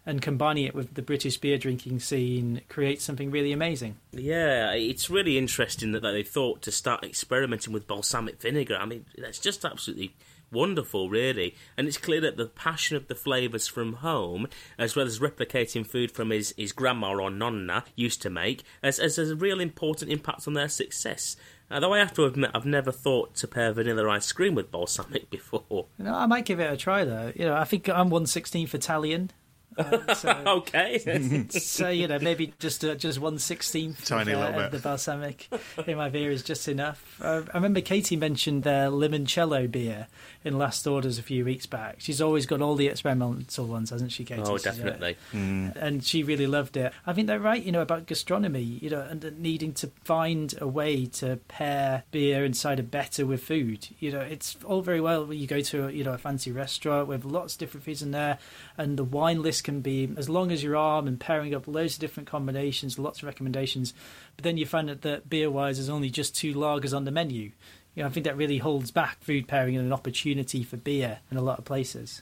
and 0.07 0.21
combining 0.21 0.63
it 0.63 0.73
with 0.73 0.93
the 0.93 1.01
British 1.01 1.37
beer 1.37 1.57
drinking 1.57 1.99
scene 1.99 2.61
creates 2.69 3.03
something 3.03 3.29
really 3.29 3.51
amazing. 3.51 3.97
Yeah, 4.13 4.71
it's 4.71 5.09
really 5.09 5.37
interesting 5.37 5.91
that 5.91 5.99
they 5.99 6.23
thought 6.23 6.61
to 6.61 6.71
start 6.71 7.03
experimenting 7.03 7.73
with 7.73 7.87
balsamic 7.87 8.41
vinegar. 8.41 8.77
I 8.79 8.85
mean, 8.85 9.05
that's 9.17 9.37
just 9.37 9.65
absolutely 9.65 10.15
wonderful, 10.49 11.09
really. 11.09 11.55
And 11.75 11.89
it's 11.89 11.97
clear 11.97 12.21
that 12.21 12.37
the 12.37 12.45
passion 12.45 12.95
of 12.95 13.09
the 13.09 13.15
flavours 13.15 13.67
from 13.67 13.95
home, 13.95 14.47
as 14.77 14.95
well 14.95 15.05
as 15.05 15.19
replicating 15.19 15.85
food 15.85 16.09
from 16.09 16.29
his, 16.29 16.53
his 16.57 16.71
grandma 16.71 17.13
or 17.13 17.29
nonna 17.29 17.83
used 17.97 18.21
to 18.21 18.29
make, 18.29 18.63
has, 18.81 18.99
has 18.99 19.17
a 19.17 19.35
real 19.35 19.59
important 19.59 20.09
impact 20.09 20.47
on 20.47 20.53
their 20.53 20.69
success. 20.69 21.35
Although 21.69 21.95
I 21.95 21.99
have 21.99 22.13
to 22.13 22.23
admit, 22.23 22.51
I've 22.55 22.65
never 22.65 22.93
thought 22.93 23.35
to 23.35 23.47
pair 23.47 23.73
vanilla 23.73 24.09
ice 24.09 24.31
cream 24.31 24.55
with 24.55 24.71
balsamic 24.71 25.29
before. 25.29 25.87
You 25.97 26.05
know, 26.05 26.15
I 26.15 26.27
might 26.27 26.45
give 26.45 26.61
it 26.61 26.71
a 26.71 26.77
try 26.77 27.03
though. 27.03 27.33
You 27.35 27.47
know, 27.47 27.55
I 27.55 27.65
think 27.65 27.89
I'm 27.89 28.09
one 28.09 28.25
sixteenth 28.25 28.73
Italian. 28.73 29.31
Uh, 29.77 30.13
so, 30.13 30.29
okay. 30.47 31.45
so 31.49 31.89
you 31.89 32.07
know, 32.07 32.19
maybe 32.19 32.53
just 32.59 32.83
uh, 32.83 32.95
just 32.95 33.19
one 33.19 33.39
sixteenth 33.39 34.05
tiny 34.05 34.33
of, 34.33 34.39
little 34.39 34.55
uh, 34.55 34.63
bit. 34.63 34.71
the 34.71 34.79
balsamic 34.79 35.47
in 35.85 35.97
my 35.97 36.09
beer 36.09 36.31
is 36.31 36.43
just 36.43 36.67
enough. 36.67 37.19
Uh, 37.21 37.43
I 37.53 37.57
remember 37.57 37.81
Katie 37.81 38.15
mentioned 38.15 38.63
their 38.63 38.89
limoncello 38.89 39.69
beer 39.71 40.07
in 40.43 40.57
last 40.57 40.87
orders 40.87 41.19
a 41.19 41.23
few 41.23 41.43
weeks 41.45 41.65
back. 41.65 41.95
She's 41.99 42.21
always 42.21 42.45
got 42.45 42.61
all 42.61 42.75
the 42.75 42.87
experimental 42.87 43.65
ones, 43.65 43.89
hasn't 43.89 44.11
she, 44.11 44.23
Katie? 44.23 44.41
Oh, 44.45 44.57
So, 44.57 44.71
definitely. 44.71 45.17
Mm. 45.33 45.75
and 45.75 46.03
she 46.03 46.23
really 46.23 46.47
loved 46.47 46.77
it. 46.77 46.93
I 47.05 47.13
think 47.13 47.27
they're 47.27 47.39
right, 47.39 47.61
you 47.61 47.71
know, 47.71 47.81
about 47.81 48.05
gastronomy, 48.05 48.61
you 48.61 48.89
know, 48.89 49.01
and 49.01 49.37
needing 49.39 49.73
to 49.73 49.87
find 50.03 50.53
a 50.61 50.67
way 50.67 51.05
to 51.05 51.37
pair 51.47 52.03
beer 52.11 52.43
and 52.45 52.55
cider 52.55 52.83
better 52.83 53.25
with 53.25 53.43
food. 53.43 53.87
You 53.99 54.11
know, 54.11 54.21
it's 54.21 54.55
all 54.63 54.81
very 54.81 55.01
well 55.01 55.25
when 55.25 55.37
you 55.37 55.47
go 55.47 55.61
to, 55.61 55.89
you 55.89 56.03
know, 56.03 56.13
a 56.13 56.17
fancy 56.17 56.51
restaurant 56.51 57.07
with 57.07 57.25
lots 57.25 57.53
of 57.53 57.59
different 57.59 57.83
foods 57.83 58.01
in 58.01 58.11
there, 58.11 58.37
and 58.77 58.97
the 58.97 59.03
wine 59.03 59.41
list 59.41 59.63
can 59.67 59.81
be 59.81 60.09
as 60.15 60.29
long 60.29 60.49
as 60.49 60.63
your 60.63 60.77
arm 60.77 61.09
and 61.09 61.19
pairing 61.19 61.53
up 61.53 61.67
loads 61.67 61.95
of 61.95 61.99
different 61.99 62.29
combinations, 62.29 62.97
lots 62.97 63.19
of 63.19 63.25
recommendations. 63.25 63.93
But 64.37 64.45
then 64.45 64.55
you 64.55 64.65
find 64.65 64.87
that, 64.87 65.01
that 65.01 65.29
beer 65.29 65.51
wise, 65.51 65.75
there's 65.75 65.89
only 65.89 66.09
just 66.09 66.33
two 66.33 66.53
lagers 66.53 66.95
on 66.95 67.03
the 67.03 67.11
menu. 67.11 67.51
You 67.93 68.03
know, 68.03 68.05
I 68.05 68.09
think 68.09 68.23
that 68.23 68.37
really 68.37 68.59
holds 68.59 68.91
back 68.91 69.21
food 69.21 69.45
pairing 69.45 69.75
and 69.75 69.85
an 69.85 69.91
opportunity 69.91 70.63
for 70.63 70.77
beer 70.77 71.19
in 71.29 71.35
a 71.35 71.41
lot 71.41 71.59
of 71.59 71.65
places. 71.65 72.21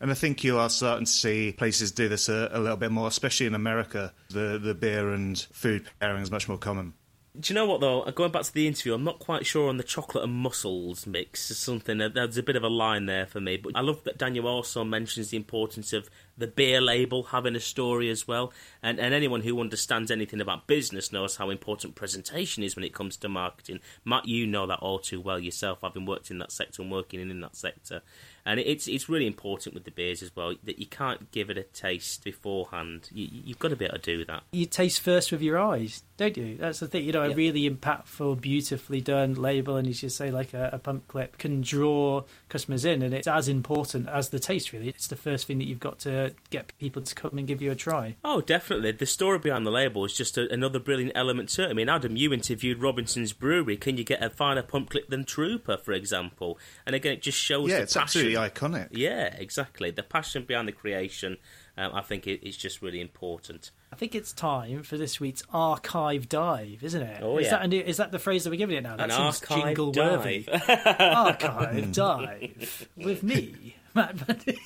And 0.00 0.10
I 0.10 0.14
think 0.14 0.42
you 0.42 0.56
are 0.56 0.70
starting 0.70 1.04
to 1.04 1.12
see 1.12 1.52
places 1.52 1.92
do 1.92 2.08
this 2.08 2.30
a, 2.30 2.48
a 2.50 2.60
little 2.60 2.78
bit 2.78 2.90
more, 2.90 3.08
especially 3.08 3.44
in 3.44 3.54
America. 3.54 4.14
The 4.30 4.58
the 4.58 4.74
beer 4.74 5.10
and 5.10 5.38
food 5.52 5.86
pairing 6.00 6.22
is 6.22 6.30
much 6.30 6.48
more 6.48 6.58
common. 6.58 6.94
Do 7.38 7.52
you 7.52 7.54
know 7.54 7.66
what 7.66 7.80
though? 7.80 8.02
Going 8.12 8.32
back 8.32 8.44
to 8.44 8.54
the 8.54 8.66
interview, 8.66 8.94
I'm 8.94 9.04
not 9.04 9.18
quite 9.18 9.44
sure 9.44 9.68
on 9.68 9.76
the 9.76 9.82
chocolate 9.82 10.24
and 10.24 10.32
mussels 10.32 11.06
mix. 11.06 11.50
Is 11.50 11.58
something 11.58 11.98
there's 11.98 12.38
a 12.38 12.42
bit 12.42 12.56
of 12.56 12.62
a 12.62 12.68
line 12.68 13.04
there 13.04 13.26
for 13.26 13.40
me. 13.40 13.58
But 13.58 13.72
I 13.74 13.82
love 13.82 14.04
that 14.04 14.16
Daniel 14.16 14.46
also 14.46 14.84
mentions 14.84 15.30
the 15.30 15.36
importance 15.36 15.92
of 15.92 16.08
the 16.38 16.46
beer 16.46 16.80
label 16.80 17.24
having 17.24 17.56
a 17.56 17.60
story 17.60 18.10
as 18.10 18.28
well. 18.28 18.52
And 18.82 18.98
and 18.98 19.14
anyone 19.14 19.42
who 19.42 19.60
understands 19.60 20.10
anything 20.10 20.40
about 20.40 20.66
business 20.66 21.12
knows 21.12 21.36
how 21.36 21.50
important 21.50 21.94
presentation 21.94 22.62
is 22.62 22.76
when 22.76 22.84
it 22.84 22.94
comes 22.94 23.16
to 23.18 23.28
marketing. 23.28 23.80
Matt, 24.04 24.26
you 24.26 24.46
know 24.46 24.66
that 24.66 24.80
all 24.80 24.98
too 24.98 25.20
well 25.20 25.38
yourself, 25.38 25.80
having 25.82 26.06
worked 26.06 26.30
in 26.30 26.38
that 26.38 26.52
sector 26.52 26.82
and 26.82 26.90
working 26.90 27.20
in 27.20 27.40
that 27.40 27.56
sector. 27.56 28.02
And 28.46 28.60
it's 28.60 28.86
it's 28.86 29.08
really 29.08 29.26
important 29.26 29.74
with 29.74 29.84
the 29.84 29.90
beers 29.90 30.22
as 30.22 30.34
well 30.36 30.54
that 30.64 30.78
you 30.78 30.86
can't 30.86 31.30
give 31.32 31.50
it 31.50 31.58
a 31.58 31.64
taste 31.64 32.24
beforehand. 32.24 33.08
You, 33.12 33.28
you've 33.30 33.58
got 33.58 33.68
to 33.68 33.76
be 33.76 33.84
able 33.84 33.98
to 33.98 34.02
do 34.18 34.24
that. 34.26 34.44
You 34.52 34.66
taste 34.66 35.00
first 35.00 35.32
with 35.32 35.42
your 35.42 35.58
eyes, 35.58 36.02
don't 36.16 36.36
you? 36.36 36.56
That's 36.56 36.80
the 36.80 36.86
thing. 36.86 37.04
You 37.04 37.12
know, 37.12 37.22
a 37.22 37.28
Yeah. 37.30 37.34
really 37.34 37.68
impactful, 37.68 38.40
beautifully 38.40 39.00
done 39.00 39.34
label, 39.34 39.76
and 39.76 39.88
as 39.88 40.02
you 40.02 40.08
say, 40.08 40.30
like 40.30 40.54
a, 40.54 40.70
a 40.72 40.78
pump 40.78 41.08
clip, 41.08 41.38
can 41.38 41.60
draw 41.60 42.22
customers 42.48 42.84
in, 42.84 43.02
and 43.02 43.12
it's 43.12 43.26
as 43.26 43.48
important 43.48 44.08
as 44.08 44.28
the 44.30 44.38
taste. 44.38 44.72
Really, 44.72 44.88
it's 44.88 45.08
the 45.08 45.16
first 45.16 45.46
thing 45.46 45.58
that 45.58 45.64
you've 45.66 45.80
got 45.80 45.98
to 46.00 46.32
get 46.50 46.72
people 46.78 47.02
to 47.02 47.14
come 47.14 47.36
and 47.38 47.46
give 47.48 47.60
you 47.60 47.70
a 47.72 47.74
try. 47.74 48.14
Oh, 48.24 48.40
definitely. 48.40 48.92
The 48.92 49.06
story 49.06 49.38
behind 49.40 49.66
the 49.66 49.70
label 49.72 50.04
is 50.04 50.12
just 50.16 50.38
a, 50.38 50.50
another 50.52 50.78
brilliant 50.78 51.12
element 51.16 51.48
to 51.50 51.64
it. 51.64 51.70
I 51.70 51.72
mean, 51.72 51.88
Adam, 51.88 52.16
you 52.16 52.32
interviewed 52.32 52.80
Robinson's 52.80 53.32
Brewery. 53.32 53.76
Can 53.76 53.96
you 53.98 54.04
get 54.04 54.22
a 54.22 54.30
finer 54.30 54.62
pump 54.62 54.90
clip 54.90 55.08
than 55.10 55.24
Trooper, 55.24 55.76
for 55.76 55.92
example? 55.92 56.58
And 56.86 56.94
again, 56.94 57.14
it 57.14 57.22
just 57.22 57.38
shows 57.38 57.68
Yeah, 57.70 57.78
the 57.78 57.82
it's 57.82 57.94
passion. 57.94 58.35
Absolutely 58.36 58.78
iconic. 58.80 58.88
Yeah, 58.92 59.34
exactly. 59.36 59.90
The 59.90 60.02
passion 60.02 60.44
behind 60.44 60.68
the 60.68 60.72
creation, 60.72 61.36
um, 61.76 61.92
I 61.94 62.02
think, 62.02 62.26
it, 62.26 62.46
is 62.46 62.56
just 62.56 62.82
really 62.82 63.00
important. 63.00 63.70
I 63.92 63.96
think 63.96 64.14
it's 64.14 64.32
time 64.32 64.82
for 64.82 64.96
this 64.96 65.20
week's 65.20 65.42
archive 65.52 66.28
dive, 66.28 66.82
isn't 66.82 67.02
it? 67.02 67.22
Oh, 67.22 67.38
is 67.38 67.46
yeah. 67.46 67.50
that 67.52 67.62
a 67.62 67.68
new, 67.68 67.80
is 67.80 67.96
that 67.96 68.12
the 68.12 68.18
phrase 68.18 68.44
that 68.44 68.50
we're 68.50 68.56
giving 68.56 68.76
it 68.76 68.82
now? 68.82 68.96
That 68.96 69.10
An 69.10 69.32
seems 69.32 69.42
archive 69.42 69.64
jingle 69.64 69.92
worthy. 69.92 70.46
archive 70.98 71.92
dive 71.92 72.88
with 72.96 73.22
me, 73.22 73.76
Matt. 73.94 74.26
Bundy. 74.26 74.60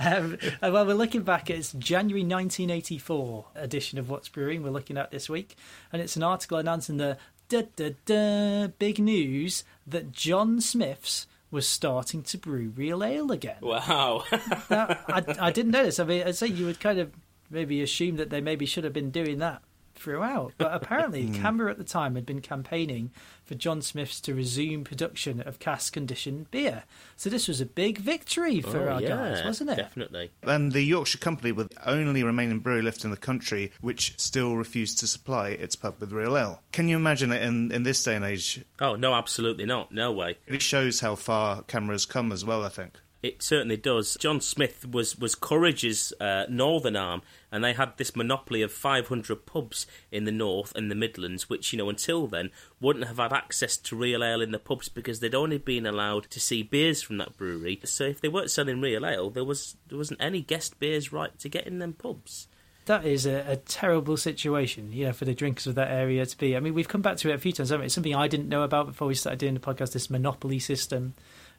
um, 0.00 0.38
well, 0.62 0.86
we're 0.86 0.94
looking 0.94 1.22
back 1.22 1.50
at 1.50 1.56
its 1.56 1.72
January 1.72 2.22
1984 2.22 3.46
edition 3.54 3.98
of 3.98 4.08
What's 4.08 4.28
Brewing. 4.28 4.62
We're 4.62 4.70
looking 4.70 4.98
at 4.98 5.10
this 5.10 5.28
week, 5.28 5.56
and 5.92 6.02
it's 6.02 6.16
an 6.16 6.22
article 6.22 6.58
announcing 6.58 6.96
the 6.96 7.18
da, 7.48 7.62
da, 7.76 7.94
da, 8.04 8.66
big 8.78 8.98
news 8.98 9.64
that 9.86 10.12
John 10.12 10.60
Smith's 10.60 11.26
was 11.50 11.66
starting 11.66 12.22
to 12.22 12.38
brew 12.38 12.72
real 12.74 13.04
ale 13.04 13.30
again. 13.30 13.58
Wow. 13.60 14.24
Now, 14.70 14.98
I, 15.08 15.22
I 15.40 15.50
didn't 15.52 15.70
know 15.72 15.84
this. 15.84 16.00
I 16.00 16.04
mean, 16.04 16.26
I'd 16.26 16.36
say 16.36 16.48
you 16.48 16.66
would 16.66 16.80
kind 16.80 16.98
of 16.98 17.12
maybe 17.50 17.80
assume 17.82 18.16
that 18.16 18.30
they 18.30 18.40
maybe 18.40 18.66
should 18.66 18.84
have 18.84 18.92
been 18.92 19.10
doing 19.10 19.38
that 19.38 19.62
throughout. 19.96 20.52
But 20.58 20.74
apparently, 20.74 21.26
hmm. 21.26 21.34
CAMRA 21.34 21.70
at 21.70 21.78
the 21.78 21.84
time 21.84 22.14
had 22.14 22.26
been 22.26 22.40
campaigning 22.40 23.10
for 23.44 23.54
John 23.54 23.80
Smith's 23.82 24.20
to 24.22 24.34
resume 24.34 24.84
production 24.84 25.40
of 25.40 25.58
cask 25.58 25.92
conditioned 25.92 26.50
beer. 26.50 26.84
So 27.16 27.30
this 27.30 27.46
was 27.48 27.60
a 27.60 27.66
big 27.66 27.98
victory 27.98 28.60
for 28.60 28.88
Oh, 28.88 28.94
our 28.94 29.02
yeah, 29.02 29.08
guys, 29.08 29.44
wasn't 29.44 29.70
it? 29.70 29.76
Definitely. 29.76 30.30
And 30.42 30.72
the 30.72 30.82
Yorkshire 30.82 31.18
Company 31.18 31.52
were 31.52 31.64
the 31.64 31.88
only 31.88 32.22
remaining 32.24 32.58
brewery 32.58 32.82
left 32.82 33.04
in 33.04 33.10
the 33.10 33.16
country 33.16 33.72
which 33.80 34.14
still 34.18 34.56
refused 34.56 34.98
to 34.98 35.06
supply 35.06 35.50
its 35.50 35.76
pub 35.76 35.96
with 36.00 36.12
real 36.12 36.36
ale. 36.36 36.62
Can 36.72 36.88
you 36.88 36.96
imagine 36.96 37.30
it 37.32 37.42
in, 37.42 37.70
in 37.72 37.84
this 37.84 38.02
day 38.02 38.16
and 38.16 38.24
age? 38.24 38.64
Oh 38.80 38.96
no, 38.96 39.14
absolutely 39.14 39.64
not. 39.64 39.92
No 39.92 40.10
way. 40.12 40.38
It 40.46 40.62
shows 40.62 41.00
how 41.00 41.14
far 41.14 41.62
CAMRA's 41.62 42.04
come 42.06 42.32
as 42.32 42.44
well, 42.44 42.64
I 42.64 42.68
think. 42.68 42.98
It 43.26 43.42
certainly 43.42 43.76
does. 43.76 44.16
John 44.20 44.40
Smith 44.40 44.86
was 44.88 45.18
was 45.18 45.34
Courage's 45.34 46.12
uh, 46.20 46.44
northern 46.48 46.94
arm, 46.94 47.22
and 47.50 47.64
they 47.64 47.72
had 47.72 47.96
this 47.96 48.14
monopoly 48.14 48.62
of 48.62 48.70
500 48.70 49.46
pubs 49.46 49.84
in 50.12 50.26
the 50.26 50.30
north 50.30 50.72
and 50.76 50.88
the 50.88 50.94
Midlands, 50.94 51.50
which 51.50 51.72
you 51.72 51.76
know 51.76 51.88
until 51.88 52.28
then 52.28 52.50
wouldn't 52.80 53.08
have 53.08 53.16
had 53.16 53.32
access 53.32 53.76
to 53.78 53.96
real 53.96 54.22
ale 54.22 54.40
in 54.40 54.52
the 54.52 54.60
pubs 54.60 54.88
because 54.88 55.18
they'd 55.18 55.34
only 55.34 55.58
been 55.58 55.86
allowed 55.86 56.30
to 56.30 56.38
see 56.38 56.62
beers 56.62 57.02
from 57.02 57.16
that 57.16 57.36
brewery. 57.36 57.80
So 57.82 58.04
if 58.04 58.20
they 58.20 58.28
weren't 58.28 58.52
selling 58.52 58.80
real 58.80 59.04
ale, 59.04 59.28
there 59.28 59.44
was 59.44 59.74
there 59.88 59.98
wasn't 59.98 60.22
any 60.22 60.40
guest 60.40 60.78
beers 60.78 61.12
right 61.12 61.36
to 61.40 61.48
get 61.48 61.66
in 61.66 61.80
them 61.80 61.94
pubs. 61.94 62.46
That 62.84 63.04
is 63.04 63.26
a, 63.26 63.44
a 63.48 63.56
terrible 63.56 64.16
situation, 64.16 64.92
you 64.92 65.06
know, 65.06 65.12
for 65.12 65.24
the 65.24 65.34
drinkers 65.34 65.66
of 65.66 65.74
that 65.74 65.90
area 65.90 66.24
to 66.24 66.38
be. 66.38 66.56
I 66.56 66.60
mean, 66.60 66.74
we've 66.74 66.86
come 66.86 67.02
back 67.02 67.16
to 67.16 67.30
it 67.30 67.34
a 67.34 67.38
few 67.38 67.50
times. 67.50 67.70
haven't 67.70 67.80
we? 67.80 67.86
It's 67.86 67.94
something 67.96 68.14
I 68.14 68.28
didn't 68.28 68.48
know 68.48 68.62
about 68.62 68.86
before 68.86 69.08
we 69.08 69.16
started 69.16 69.40
doing 69.40 69.54
the 69.54 69.60
podcast. 69.60 69.92
This 69.92 70.08
monopoly 70.08 70.60
system, 70.60 71.14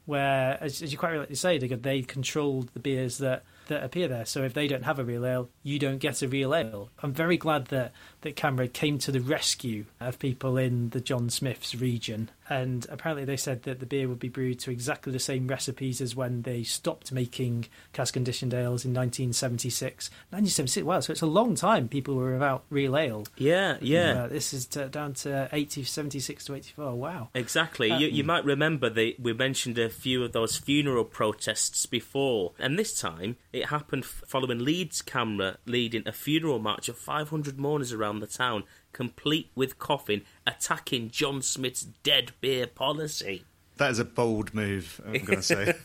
where, 0.07 0.57
as, 0.61 0.81
as 0.81 0.91
you 0.91 0.97
quite 0.97 1.15
rightly 1.15 1.35
say, 1.35 1.59
they 1.59 1.67
they 1.67 2.01
controlled 2.01 2.69
the 2.73 2.79
beers 2.79 3.19
that 3.19 3.43
that 3.67 3.83
appear 3.83 4.07
there. 4.07 4.25
So 4.25 4.43
if 4.43 4.53
they 4.53 4.67
don't 4.67 4.83
have 4.83 4.99
a 4.99 5.03
real 5.03 5.25
ale, 5.25 5.49
you 5.63 5.79
don't 5.79 5.99
get 5.99 6.21
a 6.21 6.27
real 6.27 6.53
ale. 6.53 6.89
I'm 7.01 7.13
very 7.13 7.37
glad 7.37 7.67
that 7.67 7.93
that 8.21 8.35
CAMRA 8.35 8.73
came 8.73 8.97
to 8.99 9.11
the 9.11 9.21
rescue 9.21 9.85
of 9.99 10.19
people 10.19 10.57
in 10.57 10.89
the 10.89 10.99
John 10.99 11.29
Smith's 11.29 11.75
region. 11.75 12.29
And 12.49 12.85
apparently, 12.89 13.25
they 13.25 13.37
said 13.37 13.63
that 13.63 13.79
the 13.79 13.85
beer 13.85 14.07
would 14.07 14.19
be 14.19 14.29
brewed 14.29 14.59
to 14.59 14.71
exactly 14.71 15.11
the 15.11 15.19
same 15.19 15.47
recipes 15.47 15.99
as 15.99 16.15
when 16.15 16.43
they 16.43 16.63
stopped 16.63 17.11
making 17.11 17.67
cask 17.91 18.13
conditioned 18.13 18.53
ales 18.53 18.85
in 18.85 18.93
1976. 18.93 20.09
1976, 20.29 20.85
wow, 20.85 20.99
so 21.01 21.11
it's 21.11 21.21
a 21.21 21.25
long 21.25 21.55
time 21.55 21.89
people 21.89 22.15
were 22.15 22.33
without 22.33 22.63
real 22.69 22.97
ale. 22.97 23.25
Yeah, 23.35 23.77
yeah. 23.81 24.23
Uh, 24.23 24.27
this 24.27 24.53
is 24.53 24.65
to, 24.67 24.87
down 24.87 25.13
to 25.15 25.49
80, 25.51 25.83
76 25.83 26.45
to 26.45 26.55
84. 26.55 26.95
Wow. 26.95 27.29
Exactly. 27.33 27.91
you, 27.93 28.07
you 28.07 28.23
might 28.23 28.45
remember 28.45 28.89
that 28.89 29.15
we 29.19 29.33
mentioned 29.33 29.77
a 29.77 29.89
few 29.89 30.23
of 30.23 30.31
those 30.31 30.55
funeral 30.57 31.03
protests 31.03 31.85
before, 31.85 32.53
and 32.59 32.79
this 32.79 32.97
time 32.97 33.35
it 33.57 33.67
happened 33.67 34.05
following 34.05 34.59
Leeds 34.59 35.01
CAMRA 35.01 35.57
leading 35.65 36.07
a 36.07 36.11
funeral 36.11 36.59
march 36.59 36.89
of 36.89 36.97
500 36.97 37.59
mourners 37.59 37.91
around 37.93 38.19
the 38.19 38.27
town, 38.27 38.63
complete 38.93 39.49
with 39.55 39.79
coffin, 39.79 40.23
attacking 40.45 41.09
John 41.09 41.41
Smith's 41.41 41.81
dead 41.81 42.31
beer 42.41 42.67
policy. 42.67 43.43
That 43.77 43.91
is 43.91 43.99
a 43.99 44.05
bold 44.05 44.55
move, 44.55 44.99
I'm 45.05 45.23
going 45.23 45.39
to 45.39 45.41
say. 45.43 45.73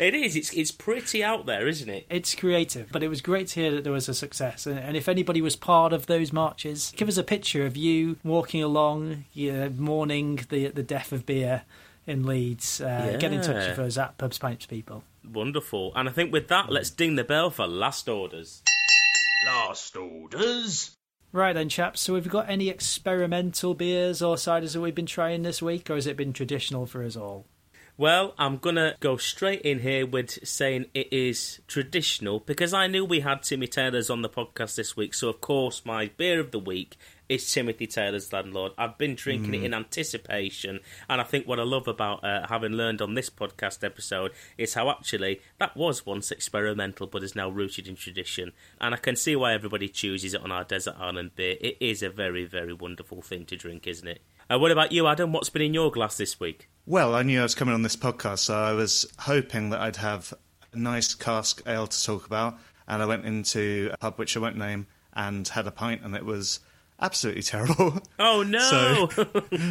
It 0.00 0.14
is. 0.14 0.36
It's 0.36 0.52
it's 0.54 0.70
pretty 0.70 1.22
out 1.22 1.44
there, 1.46 1.68
isn't 1.68 1.88
it? 1.88 2.06
It's 2.08 2.34
creative, 2.34 2.90
but 2.90 3.02
it 3.02 3.08
was 3.08 3.20
great 3.20 3.48
to 3.48 3.60
hear 3.60 3.70
that 3.72 3.84
there 3.84 3.92
was 3.92 4.08
a 4.08 4.14
success. 4.14 4.66
And, 4.66 4.78
and 4.78 4.96
if 4.96 5.08
anybody 5.08 5.42
was 5.42 5.56
part 5.56 5.92
of 5.92 6.06
those 6.06 6.32
marches, 6.32 6.92
give 6.96 7.08
us 7.08 7.18
a 7.18 7.22
picture 7.22 7.66
of 7.66 7.76
you 7.76 8.16
walking 8.24 8.62
along, 8.62 9.24
you 9.34 9.52
know, 9.52 9.68
mourning 9.68 10.40
the 10.48 10.68
the 10.68 10.82
death 10.82 11.12
of 11.12 11.26
beer 11.26 11.62
in 12.06 12.24
Leeds. 12.24 12.80
Uh, 12.80 13.16
Get 13.20 13.32
in 13.32 13.42
touch 13.42 13.68
with 13.68 13.78
us 13.78 13.98
at 13.98 14.16
Pubs 14.16 14.38
Pints 14.38 14.64
People. 14.66 15.04
Wonderful. 15.24 15.92
And 15.94 16.08
I 16.08 16.12
think 16.12 16.32
with 16.32 16.48
that, 16.48 16.66
mm. 16.66 16.70
let's 16.70 16.90
ding 16.90 17.16
the 17.16 17.24
bell 17.24 17.50
for 17.50 17.66
last 17.66 18.08
orders. 18.08 18.62
Last 19.46 19.96
orders. 19.96 20.96
Right 21.32 21.52
then, 21.52 21.68
chaps. 21.68 22.00
So, 22.00 22.16
have 22.16 22.24
you 22.24 22.30
got 22.30 22.50
any 22.50 22.68
experimental 22.68 23.74
beers 23.74 24.20
or 24.20 24.34
ciders 24.34 24.72
that 24.72 24.80
we've 24.80 24.94
been 24.94 25.06
trying 25.06 25.42
this 25.42 25.62
week, 25.62 25.88
or 25.88 25.94
has 25.94 26.06
it 26.06 26.16
been 26.16 26.32
traditional 26.32 26.86
for 26.86 27.04
us 27.04 27.16
all? 27.16 27.46
Well, 27.96 28.34
I'm 28.38 28.56
gonna 28.56 28.96
go 28.98 29.16
straight 29.16 29.60
in 29.60 29.80
here 29.80 30.06
with 30.06 30.46
saying 30.48 30.86
it 30.94 31.12
is 31.12 31.60
traditional 31.68 32.40
because 32.40 32.72
I 32.72 32.86
knew 32.86 33.04
we 33.04 33.20
had 33.20 33.42
Timmy 33.42 33.66
Taylor's 33.66 34.08
on 34.08 34.22
the 34.22 34.28
podcast 34.28 34.74
this 34.74 34.96
week, 34.96 35.12
so 35.12 35.28
of 35.28 35.40
course 35.40 35.82
my 35.84 36.10
beer 36.16 36.40
of 36.40 36.50
the 36.50 36.58
week 36.58 36.96
is 37.30 37.50
Timothy 37.50 37.86
Taylor's 37.86 38.32
Landlord. 38.32 38.72
I've 38.76 38.98
been 38.98 39.14
drinking 39.14 39.54
it 39.54 39.62
in 39.62 39.72
anticipation, 39.72 40.80
and 41.08 41.20
I 41.20 41.24
think 41.24 41.46
what 41.46 41.60
I 41.60 41.62
love 41.62 41.86
about 41.86 42.24
uh, 42.24 42.48
having 42.48 42.72
learned 42.72 43.00
on 43.00 43.14
this 43.14 43.30
podcast 43.30 43.84
episode 43.84 44.32
is 44.58 44.74
how 44.74 44.90
actually 44.90 45.40
that 45.58 45.76
was 45.76 46.04
once 46.04 46.32
experimental 46.32 47.06
but 47.06 47.22
is 47.22 47.36
now 47.36 47.48
rooted 47.48 47.86
in 47.86 47.94
tradition, 47.94 48.50
and 48.80 48.94
I 48.94 48.98
can 48.98 49.14
see 49.14 49.36
why 49.36 49.54
everybody 49.54 49.88
chooses 49.88 50.34
it 50.34 50.42
on 50.42 50.50
our 50.50 50.64
Desert 50.64 50.96
Island 50.98 51.36
beer. 51.36 51.56
It 51.60 51.76
is 51.80 52.02
a 52.02 52.10
very, 52.10 52.44
very 52.44 52.72
wonderful 52.72 53.22
thing 53.22 53.46
to 53.46 53.56
drink, 53.56 53.86
isn't 53.86 54.08
it? 54.08 54.22
Uh, 54.50 54.58
what 54.58 54.72
about 54.72 54.90
you, 54.90 55.06
Adam? 55.06 55.32
What's 55.32 55.50
been 55.50 55.62
in 55.62 55.74
your 55.74 55.92
glass 55.92 56.16
this 56.16 56.40
week? 56.40 56.68
Well, 56.84 57.14
I 57.14 57.22
knew 57.22 57.38
I 57.38 57.44
was 57.44 57.54
coming 57.54 57.74
on 57.74 57.82
this 57.82 57.94
podcast, 57.94 58.40
so 58.40 58.54
I 58.54 58.72
was 58.72 59.06
hoping 59.20 59.70
that 59.70 59.80
I'd 59.80 59.96
have 59.96 60.34
a 60.72 60.76
nice 60.76 61.14
cask 61.14 61.62
ale 61.64 61.86
to 61.86 62.04
talk 62.04 62.26
about. 62.26 62.58
And 62.88 63.00
I 63.00 63.06
went 63.06 63.24
into 63.24 63.88
a 63.92 63.96
pub 63.98 64.18
which 64.18 64.36
I 64.36 64.40
won't 64.40 64.56
name 64.56 64.88
and 65.12 65.46
had 65.46 65.68
a 65.68 65.70
pint, 65.70 66.02
and 66.02 66.16
it 66.16 66.24
was 66.24 66.58
absolutely 67.00 67.42
terrible. 67.42 68.00
Oh 68.18 68.42
no! 68.42 69.08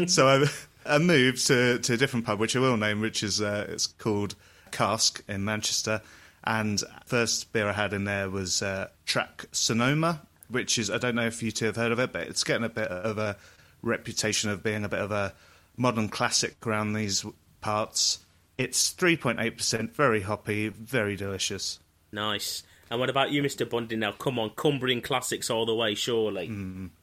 so 0.07 0.27
I, 0.27 0.45
I 0.85 0.97
moved 0.97 1.45
to, 1.47 1.79
to 1.79 1.93
a 1.93 1.97
different 1.97 2.25
pub, 2.25 2.39
which 2.39 2.55
I 2.55 2.59
will 2.59 2.77
name, 2.77 2.99
which 2.99 3.21
is 3.21 3.41
uh, 3.41 3.67
it's 3.69 3.87
called 3.87 4.35
Cask 4.71 5.23
in 5.27 5.45
Manchester. 5.45 6.01
And 6.43 6.81
first 7.05 7.51
beer 7.53 7.67
I 7.67 7.73
had 7.73 7.93
in 7.93 8.05
there 8.05 8.29
was 8.29 8.61
uh, 8.61 8.89
Track 9.05 9.45
Sonoma, 9.51 10.21
which 10.49 10.77
is 10.77 10.89
I 10.89 10.97
don't 10.97 11.15
know 11.15 11.27
if 11.27 11.43
you 11.43 11.51
two 11.51 11.65
have 11.65 11.75
heard 11.75 11.91
of 11.91 11.99
it, 11.99 12.11
but 12.11 12.27
it's 12.27 12.43
getting 12.43 12.63
a 12.63 12.69
bit 12.69 12.87
of 12.87 13.17
a 13.17 13.37
reputation 13.81 14.49
of 14.49 14.63
being 14.63 14.83
a 14.83 14.89
bit 14.89 14.99
of 14.99 15.11
a 15.11 15.33
modern 15.77 16.09
classic 16.09 16.65
around 16.65 16.93
these 16.93 17.25
parts. 17.61 18.19
It's 18.57 18.93
3.8%, 18.93 19.91
very 19.93 20.21
hoppy, 20.21 20.67
very 20.69 21.15
delicious. 21.15 21.79
Nice. 22.11 22.63
And 22.91 22.99
what 22.99 23.09
about 23.09 23.31
you, 23.31 23.41
Mr. 23.43 23.69
Bundy? 23.69 23.95
Now, 23.95 24.11
come 24.11 24.39
on, 24.39 24.51
Cumbrian 24.57 25.01
classics 25.01 25.49
all 25.49 25.65
the 25.65 25.75
way, 25.75 25.95
surely. 25.95 26.47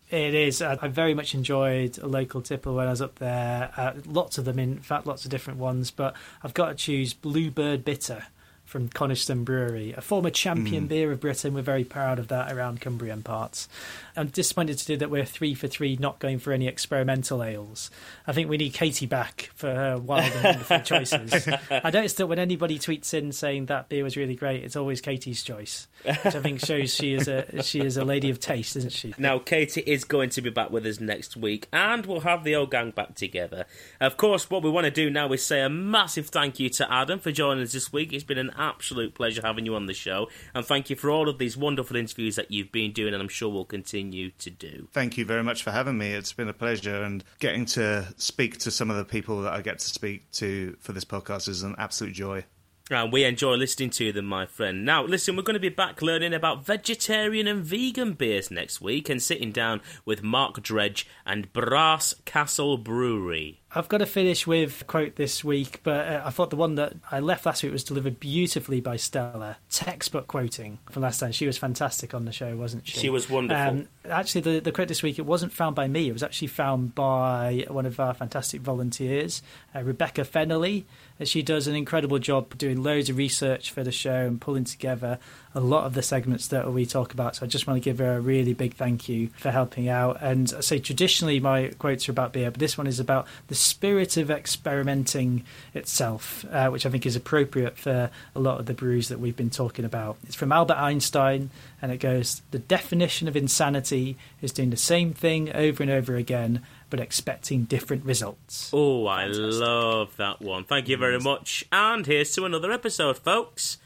It 0.09 0.35
is. 0.35 0.63
I, 0.63 0.87
very 0.89 1.15
much 1.15 1.35
enjoyed 1.35 1.99
a 1.99 2.07
local 2.07 2.41
tipple 2.41 2.77
when 2.77 2.87
I 2.87 2.91
was 2.91 3.03
up 3.03 3.17
there. 3.17 3.73
Uh, 3.77 3.95
lots 4.07 4.39
of 4.39 4.45
them, 4.45 4.59
in 4.59 4.79
fact, 4.79 5.07
lots 5.07 5.25
of 5.25 5.31
different 5.33 5.59
ones. 5.59 5.91
But 5.91 6.15
I've 6.45 6.55
got 6.55 6.69
to 6.69 6.75
choose 6.75 7.13
Bluebird 7.13 7.85
Bitter 7.85 8.27
from 8.67 8.89
Coniston 8.89 9.45
Brewery, 9.45 9.95
a 9.97 10.01
former 10.01 10.29
champion 10.29 10.85
mm. 10.85 10.89
beer 10.89 11.13
of 11.13 11.21
Britain. 11.21 11.55
We're 11.55 11.63
very 11.63 11.85
proud 11.85 12.19
of 12.19 12.29
that 12.29 12.53
around 12.53 12.81
Cumbrian 12.81 13.23
parts. 13.23 13.69
I'm 14.17 14.27
disappointed 14.29 14.79
to 14.79 14.87
do 14.87 14.97
that 14.97 15.11
we're 15.11 15.25
three 15.25 15.55
for 15.55 15.69
three, 15.69 15.97
not 15.97 16.19
going 16.19 16.39
for 16.39 16.53
any 16.53 16.67
experimental 16.67 17.45
ales. 17.45 17.91
I 18.27 18.33
think 18.33 18.49
we 18.49 18.57
need 18.57 18.75
Katie 18.75 19.07
back 19.07 19.51
for 19.55 19.73
her 19.73 19.99
wild 19.99 20.33
and 20.33 20.45
wonderful 20.45 20.81
choices. 20.85 21.49
I 21.71 21.91
noticed 21.91 22.17
that 22.17 22.27
when 22.27 22.39
anybody 22.39 22.79
tweets 22.79 23.15
in 23.15 23.33
saying 23.33 23.67
that 23.67 23.89
beer 23.89 24.03
was 24.03 24.17
really 24.17 24.35
great, 24.35 24.65
it's 24.65 24.77
always 24.77 25.01
Katie's 25.01 25.43
choice, 25.43 25.87
which 26.05 26.35
I 26.35 26.41
think 26.41 26.65
shows 26.65 26.93
she 26.93 27.15
is 27.15 27.29
a 27.29 27.63
she 27.63 27.81
is 27.81 27.97
a 27.97 28.05
lady 28.05 28.31
of 28.31 28.41
taste, 28.41 28.75
isn't 28.77 28.93
she? 28.93 29.15
Now, 29.17 29.39
Katie 29.39 29.83
is 29.83 30.05
going 30.05 30.31
to 30.31 30.43
be 30.43 30.51
back 30.51 30.71
with 30.71 30.87
us 30.87 30.99
next 30.99 31.37
week, 31.37 31.69
and 31.73 32.05
we'll 32.05 32.21
have 32.21 32.43
the 32.43 32.57
old 32.57 32.71
gang 32.71 32.91
back 32.91 33.15
together. 33.15 33.67
Of 34.01 34.17
course, 34.17 34.51
what 34.51 34.63
we 34.63 34.71
want 34.71 34.87
to 34.87 34.91
do 34.91 35.09
now 35.09 35.31
is 35.33 35.45
say 35.45 35.61
a 35.61 35.69
massive 35.69 36.29
thank 36.29 36.59
you 36.59 36.69
to 36.71 36.93
Adam 36.93 37.21
for 37.21 37.31
joining 37.31 37.63
us 37.63 37.73
this 37.73 37.93
week. 37.93 38.13
It's 38.13 38.25
been 38.25 38.39
an 38.39 38.51
absolute 38.59 39.15
pleasure 39.15 39.43
having 39.45 39.67
you 39.67 39.75
on 39.75 39.87
the 39.87 39.95
show, 39.95 40.29
and 40.55 40.65
thank 40.65 40.91
you 40.91 40.97
for 40.97 41.11
all 41.11 41.29
of 41.29 41.39
these 41.39 41.57
wonderful 41.57 41.97
interviews 41.97 42.37
that 42.37 42.51
you've 42.51 42.73
been 42.73 42.93
doing, 42.93 43.15
and 43.15 43.23
I'm 43.23 43.29
sure 43.29 43.49
we'll 43.49 43.65
continue 43.65 44.31
to 44.39 44.51
do. 44.51 44.89
Thank 44.93 45.17
you 45.17 45.25
very 45.25 45.43
much 45.43 45.63
for 45.63 45.71
having 45.71 45.99
me. 45.99 46.13
It's 46.13 46.33
been 46.33 46.49
a 46.49 46.55
pleasure, 46.55 47.03
and 47.03 47.25
getting 47.39 47.65
to 47.67 48.15
speak 48.17 48.59
to 48.59 48.71
some 48.71 48.91
of 48.91 48.97
the 48.97 49.05
people 49.05 49.43
that 49.43 49.53
I 49.53 49.63
get 49.63 49.79
to 49.79 49.87
speak 49.87 50.31
to 50.33 50.77
for 50.81 50.93
this 50.93 51.05
podcast 51.05 51.49
is 51.49 51.63
an 51.63 51.75
absolute 51.79 52.15
joy. 52.15 52.45
And 52.89 53.13
we 53.13 53.25
enjoy 53.25 53.55
listening 53.55 53.91
to 53.91 54.13
them, 54.13 54.27
my 54.27 54.47
friend. 54.47 54.85
Now, 54.85 55.05
listen, 55.05 55.35
we're 55.35 55.43
going 55.43 55.55
to 55.55 55.61
be 55.61 55.69
back 55.69 56.03
learning 56.03 56.33
about 56.33 56.65
vegetarian 56.65 57.49
and 57.49 57.65
vegan 57.65 58.13
beers 58.13 58.49
next 58.49 58.81
week 58.81 59.09
and 59.09 59.21
sitting 59.21 59.51
down 59.51 59.81
with 60.05 60.23
Mark 60.23 60.63
Dredge 60.63 61.05
and 61.25 61.53
Brass 61.53 62.15
Castle 62.25 62.79
Brewery. 62.79 63.61
I've 63.77 63.89
got 63.89 63.99
to 63.99 64.07
finish 64.07 64.47
with 64.47 64.81
a 64.81 64.85
quote 64.85 65.17
this 65.17 65.45
week, 65.45 65.81
but 65.83 66.09
uh, 66.09 66.23
I 66.25 66.31
thought 66.31 66.49
the 66.49 66.57
one 66.57 66.77
that 66.77 66.95
I 67.13 67.21
left 67.21 67.45
last 67.45 67.63
week 67.63 67.73
was 67.73 67.85
delivered 67.85 68.19
beautifully 68.19 68.81
by 68.81 68.97
Stella. 68.97 69.59
Textbook 69.71 70.27
quoting 70.27 70.79
from 70.91 71.03
last 71.03 71.21
time. 71.21 71.33
She 71.33 71.47
was 71.47 71.59
fantastic 71.59 72.15
on 72.15 72.25
the 72.25 72.33
show, 72.33 72.57
wasn't 72.57 72.89
she? 72.89 72.99
She 73.01 73.11
was 73.11 73.29
wonderful. 73.29 73.63
Um, 73.63 73.89
actually, 74.09 74.41
the, 74.41 74.61
the 74.61 74.73
quote 74.73 74.89
this 74.89 75.03
week, 75.03 75.19
it 75.19 75.27
wasn't 75.27 75.53
found 75.53 75.77
by 75.77 75.89
me. 75.89 76.09
It 76.09 76.15
was 76.15 76.23
actually 76.23 76.49
found 76.49 76.95
by 76.95 77.67
one 77.69 77.85
of 77.85 78.01
our 78.01 78.15
fantastic 78.15 78.63
volunteers, 78.63 79.43
uh, 79.75 79.83
Rebecca 79.83 80.23
Fennelly. 80.23 80.85
Uh, 81.21 81.27
She 81.27 81.43
does 81.43 81.67
an 81.67 81.77
incredible 81.77 82.19
job 82.19 82.57
doing 82.57 82.83
loads 82.83 83.11
of 83.11 83.19
research 83.19 83.71
for 83.71 83.85
the 83.85 83.93
show 83.93 84.27
and 84.27 84.41
pulling 84.41 84.65
together 84.65 85.19
a 85.57 85.61
lot 85.61 85.85
of 85.85 85.95
the 85.95 86.03
segments 86.03 86.49
that 86.49 86.71
we 86.71 86.85
talk 86.85 87.15
about. 87.15 87.35
So 87.35 87.47
I 87.47 87.49
just 87.49 87.67
want 87.67 87.83
to 87.83 87.85
give 87.85 87.99
her 87.99 88.17
a 88.17 88.21
really 88.21 88.53
big 88.53 88.75
thank 88.75 89.09
you 89.09 89.31
for 89.39 89.51
helping 89.51 89.89
out. 89.89 90.19
And 90.21 90.53
I 90.55 90.61
say 90.61 90.79
traditionally 90.79 91.41
my 91.41 91.69
quotes 91.79 92.07
are 92.09 92.13
about 92.13 92.35
beer, 92.35 92.51
but 92.51 92.61
this 92.61 92.77
one 92.77 92.87
is 92.87 93.01
about 93.01 93.27
the 93.49 93.55
spirit 93.55 94.19
of 94.19 94.31
experimenting 94.31 95.45
itself, 95.73 96.45
uh, 96.51 96.69
which 96.69 96.85
I 96.85 96.91
think 96.91 97.07
is 97.07 97.17
appropriate 97.17 97.79
for 97.79 98.11
a 98.35 98.39
lot 98.39 98.61
of 98.61 98.67
the 98.67 98.75
brews 98.75 99.09
that 99.09 99.19
we've 99.19 99.35
been 99.35 99.49
talking 99.49 99.87
about. 99.87 100.19
It's 100.25 100.35
from 100.35 100.53
Albert 100.53 100.77
Einstein, 100.77 101.49
and 101.81 101.91
it 101.91 101.99
goes 102.01 102.43
The 102.51 102.59
definition 102.59 103.27
of 103.27 103.35
insanity 103.35 104.19
is 104.43 104.53
doing 104.53 104.69
the 104.69 104.77
same 104.77 105.15
thing 105.15 105.51
over 105.55 105.83
and 105.83 105.91
over 105.91 106.17
again 106.17 106.63
but 106.89 107.01
expecting 107.01 107.65
different 107.65 108.05
results. 108.05 108.71
Oh, 108.73 109.07
I 109.07 109.27
love 109.27 110.17
that 110.19 110.41
one. 110.41 110.63
Thank 110.63 110.89
you 110.89 110.97
very 110.97 111.19
much. 111.19 111.65
And 111.73 112.07
here's 112.07 112.33
to 112.35 112.45
another 112.45 112.71
episode, 112.71 113.19
folks. 113.19 113.79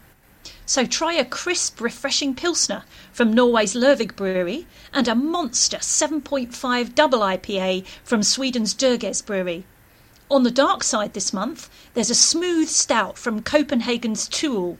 So 0.65 0.85
try 0.85 1.13
a 1.13 1.25
crisp, 1.25 1.79
refreshing 1.79 2.35
Pilsner 2.35 2.83
from 3.11 3.33
Norway's 3.33 3.73
Lervig 3.73 4.15
Brewery 4.15 4.67
and 4.93 5.07
a 5.07 5.15
monster 5.15 5.77
7.5 5.77 6.93
double 6.93 7.19
IPA 7.19 7.85
from 8.03 8.21
Sweden's 8.21 8.73
Dugges 8.73 9.25
Brewery. 9.25 9.65
On 10.29 10.43
the 10.43 10.51
dark 10.51 10.83
side 10.83 11.13
this 11.13 11.31
month, 11.31 11.69
there's 11.93 12.09
a 12.09 12.15
smooth 12.15 12.67
stout 12.67 13.17
from 13.17 13.41
Copenhagen's 13.41 14.27
To 14.27 14.51
Øl. 14.51 14.77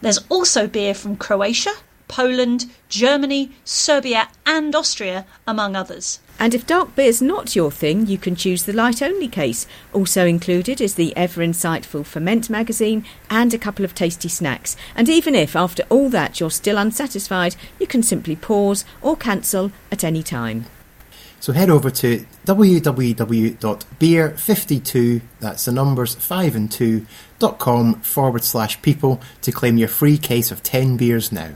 There's 0.00 0.24
also 0.28 0.68
beer 0.68 0.94
from 0.94 1.16
Croatia, 1.16 1.74
Poland, 2.08 2.66
Germany, 2.88 3.52
Serbia, 3.64 4.28
and 4.46 4.74
Austria, 4.74 5.26
among 5.46 5.76
others. 5.76 6.20
And 6.38 6.54
if 6.54 6.66
dark 6.66 6.96
beer's 6.96 7.22
not 7.22 7.54
your 7.54 7.70
thing, 7.70 8.06
you 8.06 8.18
can 8.18 8.34
choose 8.34 8.64
the 8.64 8.72
light 8.72 9.02
only 9.02 9.28
case. 9.28 9.66
Also 9.92 10.26
included 10.26 10.80
is 10.80 10.96
the 10.96 11.16
ever 11.16 11.40
insightful 11.40 12.04
Ferment 12.04 12.50
magazine 12.50 13.04
and 13.30 13.54
a 13.54 13.58
couple 13.58 13.84
of 13.84 13.94
tasty 13.94 14.28
snacks. 14.28 14.76
And 14.96 15.08
even 15.08 15.34
if 15.34 15.54
after 15.54 15.84
all 15.88 16.08
that 16.10 16.40
you're 16.40 16.50
still 16.50 16.76
unsatisfied, 16.76 17.54
you 17.78 17.86
can 17.86 18.02
simply 18.02 18.36
pause 18.36 18.84
or 19.00 19.16
cancel 19.16 19.70
at 19.92 20.02
any 20.02 20.24
time. 20.24 20.66
So 21.38 21.52
head 21.52 21.68
over 21.68 21.90
to 21.90 22.24
www.beer52, 22.46 25.20
that's 25.40 25.64
the 25.66 25.72
numbers 25.72 26.14
5 26.14 26.56
and 26.56 26.72
2, 26.72 27.06
dot 27.38 27.58
com 27.58 28.00
forward 28.00 28.44
slash 28.44 28.80
people 28.80 29.20
to 29.42 29.52
claim 29.52 29.76
your 29.76 29.88
free 29.88 30.16
case 30.16 30.50
of 30.50 30.62
10 30.62 30.96
beers 30.96 31.30
now. 31.30 31.50